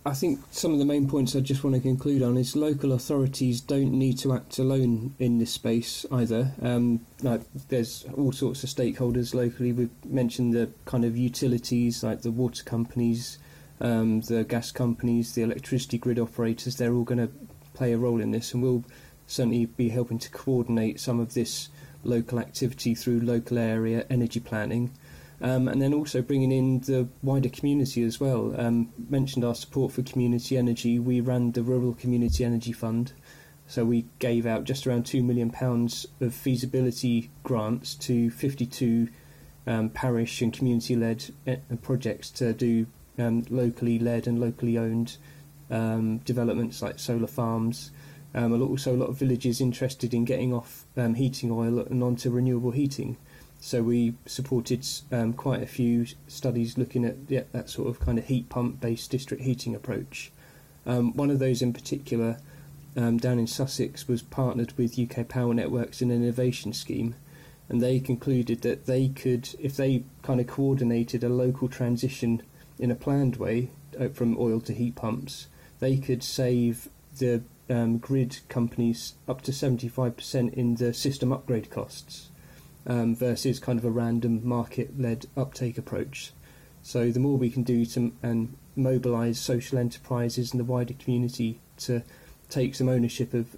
I 0.05 0.13
think 0.13 0.39
some 0.51 0.73
of 0.73 0.79
the 0.79 0.85
main 0.85 1.07
points 1.07 1.35
I 1.35 1.39
just 1.39 1.63
want 1.63 1.75
to 1.75 1.81
conclude 1.81 2.23
on 2.23 2.35
is 2.35 2.55
local 2.55 2.91
authorities 2.91 3.61
don't 3.61 3.93
need 3.93 4.17
to 4.19 4.33
act 4.33 4.59
alone 4.59 5.15
in 5.17 5.37
this 5.37 5.51
space 5.51 6.05
either. 6.11 6.51
Um, 6.61 7.05
like 7.21 7.41
there's 7.69 8.05
all 8.15 8.31
sorts 8.31 8.63
of 8.63 8.69
stakeholders 8.69 9.33
locally. 9.33 9.71
We've 9.71 9.89
mentioned 10.05 10.53
the 10.53 10.71
kind 10.85 11.05
of 11.05 11.15
utilities 11.15 12.03
like 12.03 12.21
the 12.21 12.31
water 12.31 12.63
companies, 12.63 13.37
um, 13.81 14.21
the 14.21 14.43
gas 14.43 14.71
companies, 14.71 15.33
the 15.33 15.43
electricity 15.43 15.97
grid 15.97 16.19
operators. 16.19 16.75
They're 16.75 16.93
all 16.93 17.03
going 17.03 17.27
to 17.27 17.31
play 17.73 17.93
a 17.93 17.97
role 17.97 18.21
in 18.21 18.31
this, 18.31 18.53
and 18.53 18.63
we'll 18.63 18.83
certainly 19.27 19.65
be 19.65 19.89
helping 19.89 20.19
to 20.19 20.29
coordinate 20.29 20.99
some 20.99 21.19
of 21.19 21.33
this 21.33 21.69
local 22.03 22.39
activity 22.39 22.93
through 22.93 23.21
local 23.21 23.57
area 23.57 24.05
energy 24.09 24.39
planning. 24.39 24.91
Um, 25.41 25.67
and 25.67 25.81
then 25.81 25.93
also 25.93 26.21
bringing 26.21 26.53
in 26.53 26.79
the 26.81 27.07
wider 27.21 27.49
community 27.49 28.03
as 28.03 28.19
well. 28.19 28.53
Um, 28.57 28.93
mentioned 29.09 29.43
our 29.43 29.55
support 29.55 29.91
for 29.91 30.01
community 30.01 30.57
energy. 30.57 30.99
We 30.99 31.19
ran 31.19 31.51
the 31.51 31.63
Rural 31.63 31.93
Community 31.93 32.45
Energy 32.45 32.71
Fund, 32.71 33.11
so 33.67 33.83
we 33.83 34.05
gave 34.19 34.45
out 34.45 34.63
just 34.63 34.87
around 34.87 35.05
two 35.05 35.21
million 35.21 35.49
pounds 35.49 36.05
of 36.21 36.33
feasibility 36.33 37.29
grants 37.43 37.95
to 37.95 38.29
52 38.29 39.09
um, 39.65 39.89
parish 39.89 40.41
and 40.41 40.53
community-led 40.53 41.25
e- 41.47 41.57
projects 41.81 42.29
to 42.31 42.53
do 42.53 42.85
um, 43.17 43.45
locally 43.49 43.99
led 43.99 44.27
and 44.27 44.39
locally 44.39 44.77
owned 44.77 45.17
um, 45.69 46.19
developments 46.19 46.81
like 46.81 46.99
solar 46.99 47.27
farms. 47.27 47.91
Um, 48.35 48.59
also, 48.61 48.95
a 48.95 48.97
lot 48.97 49.09
of 49.09 49.17
villages 49.17 49.61
interested 49.61 50.13
in 50.13 50.25
getting 50.25 50.53
off 50.53 50.85
heating 50.95 51.51
oil 51.51 51.79
and 51.79 52.01
onto 52.01 52.31
renewable 52.31 52.71
heating. 52.71 53.17
So 53.59 53.81
we 53.81 54.15
supported 54.25 54.85
um, 55.11 55.33
quite 55.33 55.63
a 55.63 55.67
few 55.67 56.05
studies 56.27 56.77
looking 56.77 57.05
at 57.05 57.15
yeah, 57.29 57.43
that 57.53 57.69
sort 57.69 57.87
of 57.87 57.99
kind 57.99 58.19
of 58.19 58.25
heat 58.25 58.49
pump 58.49 58.81
based 58.81 59.09
district 59.09 59.43
heating 59.43 59.73
approach. 59.73 60.31
Um, 60.85 61.13
one 61.13 61.29
of 61.29 61.39
those 61.39 61.61
in 61.61 61.71
particular 61.71 62.39
um, 62.97 63.17
down 63.17 63.39
in 63.39 63.47
Sussex 63.47 64.07
was 64.07 64.21
partnered 64.21 64.73
with 64.77 64.99
UK 64.99 65.27
Power 65.29 65.53
Networks 65.53 66.01
in 66.01 66.11
an 66.11 66.21
innovation 66.21 66.73
scheme, 66.73 67.15
and 67.69 67.81
they 67.81 67.99
concluded 67.99 68.61
that 68.63 68.85
they 68.85 69.07
could, 69.07 69.49
if 69.59 69.77
they 69.77 70.03
kind 70.23 70.41
of 70.41 70.47
coordinated 70.47 71.23
a 71.23 71.29
local 71.29 71.69
transition 71.69 72.43
in 72.79 72.91
a 72.91 72.95
planned 72.95 73.37
way 73.37 73.71
uh, 73.99 74.09
from 74.09 74.37
oil 74.37 74.59
to 74.61 74.73
heat 74.73 74.95
pumps, 74.95 75.47
they 75.79 75.97
could 75.97 76.23
save 76.23 76.89
the 77.17 77.43
um, 77.69 77.97
grid 77.97 78.39
companies 78.49 79.13
up 79.27 79.41
to 79.41 79.51
75% 79.51 80.53
in 80.53 80.75
the 80.75 80.93
system 80.93 81.31
upgrade 81.31 81.69
costs 81.69 82.29
um, 82.85 83.15
versus 83.15 83.59
kind 83.59 83.79
of 83.79 83.85
a 83.85 83.91
random 83.91 84.41
market-led 84.43 85.25
uptake 85.37 85.77
approach. 85.77 86.33
So 86.81 87.11
the 87.11 87.19
more 87.19 87.37
we 87.37 87.49
can 87.49 87.63
do 87.63 87.85
to 87.85 88.11
and 88.21 88.57
mobilise 88.75 89.39
social 89.39 89.77
enterprises 89.77 90.51
and 90.51 90.59
the 90.59 90.65
wider 90.65 90.93
community 90.93 91.59
to 91.77 92.03
take 92.49 92.75
some 92.75 92.89
ownership 92.89 93.33
of 93.33 93.55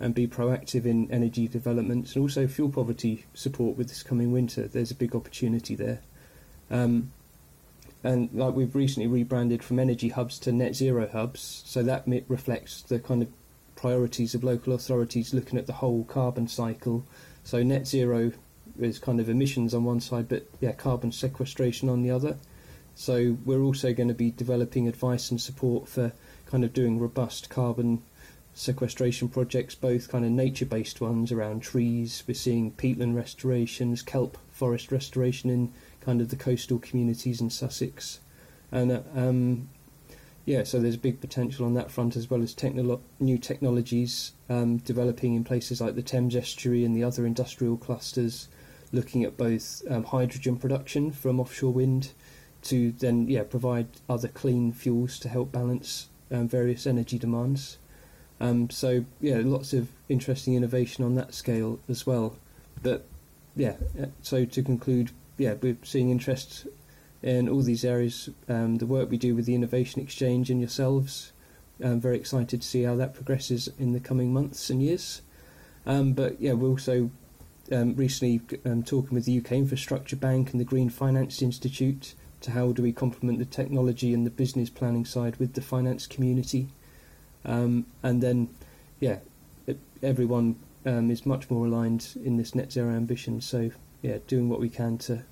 and 0.00 0.14
be 0.14 0.26
proactive 0.26 0.84
in 0.84 1.10
energy 1.10 1.46
developments 1.46 2.14
and 2.14 2.22
also 2.22 2.48
fuel 2.48 2.68
poverty 2.68 3.24
support 3.32 3.76
with 3.76 3.88
this 3.88 4.02
coming 4.02 4.32
winter. 4.32 4.66
There's 4.66 4.90
a 4.90 4.94
big 4.94 5.14
opportunity 5.14 5.76
there. 5.76 6.00
Um, 6.70 7.12
and 8.04 8.28
like 8.32 8.54
we've 8.54 8.76
recently 8.76 9.08
rebranded 9.08 9.64
from 9.64 9.78
energy 9.78 10.10
hubs 10.10 10.38
to 10.40 10.52
net 10.52 10.76
zero 10.76 11.08
hubs, 11.08 11.62
so 11.66 11.82
that 11.82 12.04
reflects 12.28 12.82
the 12.82 13.00
kind 13.00 13.22
of 13.22 13.28
priorities 13.74 14.34
of 14.34 14.44
local 14.44 14.72
authorities 14.72 15.34
looking 15.34 15.58
at 15.58 15.66
the 15.66 15.72
whole 15.72 16.04
carbon 16.04 16.46
cycle. 16.46 17.04
So 17.42 17.62
net 17.62 17.86
zero 17.86 18.32
is 18.78 18.98
kind 18.98 19.20
of 19.20 19.28
emissions 19.28 19.74
on 19.74 19.84
one 19.84 20.00
side, 20.00 20.28
but 20.28 20.46
yeah, 20.60 20.72
carbon 20.72 21.12
sequestration 21.12 21.88
on 21.88 22.02
the 22.02 22.10
other. 22.10 22.36
So 22.94 23.36
we're 23.44 23.62
also 23.62 23.92
going 23.92 24.08
to 24.08 24.14
be 24.14 24.30
developing 24.30 24.86
advice 24.86 25.30
and 25.30 25.40
support 25.40 25.88
for 25.88 26.12
kind 26.46 26.64
of 26.64 26.72
doing 26.72 26.98
robust 26.98 27.50
carbon 27.50 28.02
sequestration 28.54 29.28
projects, 29.28 29.74
both 29.74 30.08
kind 30.08 30.24
of 30.24 30.30
nature-based 30.30 31.00
ones 31.00 31.32
around 31.32 31.62
trees. 31.62 32.22
We're 32.26 32.34
seeing 32.34 32.72
peatland 32.72 33.16
restorations, 33.16 34.02
kelp 34.02 34.38
forest 34.50 34.92
restoration 34.92 35.50
in 35.50 35.72
kind 36.04 36.20
of 36.20 36.28
the 36.28 36.36
coastal 36.36 36.78
communities 36.78 37.40
in 37.40 37.50
Sussex, 37.50 38.20
and 38.70 38.92
uh, 38.92 39.00
um, 39.14 39.68
yeah, 40.44 40.62
so 40.62 40.78
there's 40.78 40.96
big 40.96 41.20
potential 41.20 41.64
on 41.64 41.74
that 41.74 41.90
front 41.90 42.16
as 42.16 42.28
well 42.28 42.42
as 42.42 42.54
technolo- 42.54 43.00
new 43.18 43.38
technologies 43.38 44.32
um, 44.50 44.76
developing 44.78 45.34
in 45.34 45.44
places 45.44 45.80
like 45.80 45.94
the 45.94 46.02
Thames 46.02 46.36
estuary 46.36 46.84
and 46.84 46.94
the 46.94 47.02
other 47.04 47.24
industrial 47.24 47.76
clusters 47.76 48.48
looking 48.92 49.24
at 49.24 49.36
both 49.36 49.82
um, 49.90 50.04
hydrogen 50.04 50.56
production 50.56 51.10
from 51.10 51.40
offshore 51.40 51.72
wind 51.72 52.12
to 52.62 52.92
then 52.92 53.28
yeah 53.28 53.42
provide 53.42 53.86
other 54.08 54.28
clean 54.28 54.72
fuels 54.72 55.18
to 55.18 55.28
help 55.28 55.52
balance 55.52 56.08
um, 56.30 56.48
various 56.48 56.86
energy 56.86 57.18
demands. 57.18 57.78
Um, 58.40 58.68
so 58.70 59.04
yeah, 59.20 59.40
lots 59.42 59.72
of 59.72 59.88
interesting 60.08 60.54
innovation 60.54 61.04
on 61.04 61.14
that 61.14 61.34
scale 61.34 61.78
as 61.88 62.06
well. 62.06 62.36
But 62.82 63.06
yeah, 63.56 63.76
uh, 64.00 64.06
so 64.22 64.44
to 64.44 64.62
conclude, 64.62 65.12
yeah, 65.38 65.54
we're 65.60 65.76
seeing 65.82 66.10
interest 66.10 66.66
in 67.22 67.48
all 67.48 67.62
these 67.62 67.84
areas. 67.84 68.30
Um, 68.48 68.76
the 68.76 68.86
work 68.86 69.10
we 69.10 69.16
do 69.16 69.34
with 69.34 69.46
the 69.46 69.54
Innovation 69.54 70.00
Exchange 70.00 70.50
and 70.50 70.60
yourselves. 70.60 71.32
I'm 71.82 72.00
very 72.00 72.16
excited 72.16 72.62
to 72.62 72.68
see 72.68 72.82
how 72.82 72.94
that 72.96 73.14
progresses 73.14 73.68
in 73.78 73.92
the 73.92 74.00
coming 74.00 74.32
months 74.32 74.70
and 74.70 74.82
years. 74.82 75.22
Um, 75.86 76.12
but 76.12 76.40
yeah, 76.40 76.52
we're 76.52 76.68
also 76.68 77.10
um, 77.72 77.94
recently 77.94 78.40
um, 78.64 78.82
talking 78.82 79.14
with 79.14 79.24
the 79.24 79.38
UK 79.38 79.52
Infrastructure 79.52 80.16
Bank 80.16 80.52
and 80.52 80.60
the 80.60 80.64
Green 80.64 80.88
Finance 80.88 81.42
Institute 81.42 82.14
to 82.42 82.50
how 82.50 82.72
do 82.72 82.82
we 82.82 82.92
complement 82.92 83.38
the 83.38 83.44
technology 83.44 84.12
and 84.12 84.26
the 84.26 84.30
business 84.30 84.68
planning 84.68 85.04
side 85.04 85.36
with 85.36 85.54
the 85.54 85.62
finance 85.62 86.06
community. 86.06 86.68
Um, 87.44 87.86
and 88.02 88.22
then, 88.22 88.50
yeah, 89.00 89.18
it, 89.66 89.78
everyone 90.02 90.56
um, 90.84 91.10
is 91.10 91.24
much 91.24 91.50
more 91.50 91.66
aligned 91.66 92.08
in 92.22 92.36
this 92.36 92.54
net 92.54 92.70
zero 92.70 92.90
ambition. 92.90 93.40
So, 93.40 93.70
yeah, 94.04 94.18
doing 94.26 94.50
what 94.50 94.60
we 94.60 94.68
can 94.68 94.98
to 94.98 95.24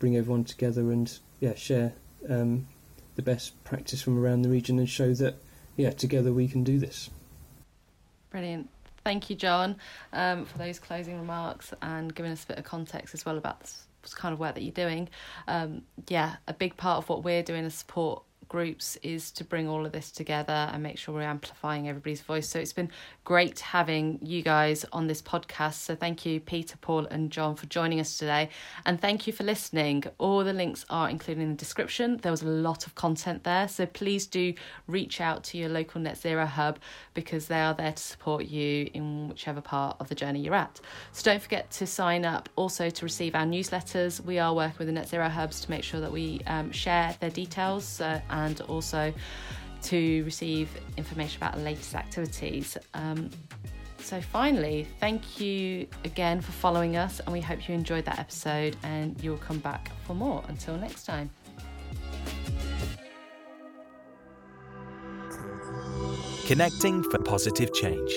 bring 0.00 0.16
everyone 0.16 0.42
together 0.42 0.90
and, 0.90 1.20
yeah, 1.38 1.54
share 1.54 1.92
um, 2.28 2.66
the 3.14 3.22
best 3.22 3.62
practice 3.62 4.02
from 4.02 4.18
around 4.18 4.42
the 4.42 4.48
region 4.48 4.76
and 4.80 4.90
show 4.90 5.14
that, 5.14 5.36
yeah, 5.76 5.90
together 5.90 6.32
we 6.32 6.48
can 6.48 6.64
do 6.64 6.80
this. 6.80 7.10
Brilliant. 8.30 8.68
Thank 9.04 9.30
you, 9.30 9.36
John, 9.36 9.76
um, 10.12 10.46
for 10.46 10.58
those 10.58 10.80
closing 10.80 11.16
remarks 11.16 11.72
and 11.80 12.12
giving 12.12 12.32
us 12.32 12.42
a 12.42 12.48
bit 12.48 12.58
of 12.58 12.64
context 12.64 13.14
as 13.14 13.24
well 13.24 13.38
about 13.38 13.60
this 13.60 14.14
kind 14.14 14.32
of 14.32 14.40
work 14.40 14.56
that 14.56 14.62
you're 14.62 14.72
doing. 14.72 15.08
Um, 15.46 15.82
yeah, 16.08 16.36
a 16.48 16.52
big 16.52 16.76
part 16.76 16.98
of 16.98 17.08
what 17.08 17.22
we're 17.22 17.44
doing 17.44 17.64
is 17.64 17.74
support 17.74 18.24
groups 18.48 18.96
is 19.02 19.30
to 19.32 19.44
bring 19.44 19.68
all 19.68 19.84
of 19.84 19.92
this 19.92 20.10
together 20.10 20.70
and 20.72 20.82
make 20.82 20.98
sure 20.98 21.14
we're 21.14 21.22
amplifying 21.22 21.88
everybody's 21.88 22.20
voice. 22.20 22.48
So 22.48 22.58
it's 22.58 22.72
been 22.72 22.90
great 23.24 23.60
having 23.60 24.18
you 24.22 24.42
guys 24.42 24.84
on 24.92 25.06
this 25.06 25.22
podcast. 25.22 25.74
So 25.74 25.94
thank 25.94 26.24
you, 26.24 26.40
Peter, 26.40 26.76
Paul, 26.80 27.06
and 27.06 27.30
John, 27.30 27.54
for 27.56 27.66
joining 27.66 28.00
us 28.00 28.16
today. 28.18 28.50
And 28.86 29.00
thank 29.00 29.26
you 29.26 29.32
for 29.32 29.44
listening. 29.44 30.04
All 30.18 30.44
the 30.44 30.52
links 30.52 30.84
are 30.90 31.08
included 31.08 31.42
in 31.42 31.50
the 31.50 31.56
description. 31.56 32.18
There 32.18 32.32
was 32.32 32.42
a 32.42 32.48
lot 32.48 32.86
of 32.86 32.94
content 32.94 33.44
there. 33.44 33.68
So 33.68 33.86
please 33.86 34.26
do 34.26 34.54
reach 34.86 35.20
out 35.20 35.44
to 35.44 35.58
your 35.58 35.68
local 35.68 36.00
Net 36.00 36.16
Zero 36.16 36.46
Hub 36.46 36.78
because 37.14 37.46
they 37.46 37.60
are 37.60 37.74
there 37.74 37.92
to 37.92 38.02
support 38.02 38.46
you 38.46 38.90
in 38.94 39.28
whichever 39.28 39.60
part 39.60 39.96
of 40.00 40.08
the 40.08 40.14
journey 40.14 40.40
you're 40.40 40.54
at. 40.54 40.80
So 41.12 41.30
don't 41.30 41.42
forget 41.42 41.70
to 41.72 41.86
sign 41.86 42.24
up 42.24 42.48
also 42.56 42.90
to 42.90 43.04
receive 43.04 43.34
our 43.34 43.44
newsletters. 43.44 44.24
We 44.24 44.38
are 44.38 44.54
working 44.54 44.78
with 44.78 44.88
the 44.88 44.92
Net 44.92 45.08
Zero 45.08 45.28
Hubs 45.28 45.60
to 45.62 45.70
make 45.70 45.84
sure 45.84 46.00
that 46.00 46.12
we 46.12 46.40
um, 46.46 46.70
share 46.72 47.16
their 47.20 47.30
details. 47.30 48.00
Uh, 48.00 48.20
and 48.44 48.60
also 48.62 49.12
to 49.82 50.24
receive 50.24 50.68
information 50.96 51.38
about 51.42 51.54
the 51.54 51.62
latest 51.62 51.94
activities. 51.94 52.76
Um, 52.94 53.30
so, 54.00 54.20
finally, 54.20 54.86
thank 55.00 55.40
you 55.40 55.86
again 56.04 56.40
for 56.40 56.52
following 56.52 56.96
us, 56.96 57.20
and 57.20 57.32
we 57.32 57.40
hope 57.40 57.68
you 57.68 57.74
enjoyed 57.74 58.04
that 58.06 58.18
episode 58.18 58.76
and 58.82 59.22
you'll 59.22 59.36
come 59.38 59.58
back 59.58 59.90
for 60.06 60.14
more. 60.14 60.42
Until 60.48 60.76
next 60.76 61.04
time. 61.04 61.30
Connecting 66.46 67.02
for 67.10 67.18
positive 67.18 67.74
change. 67.74 68.10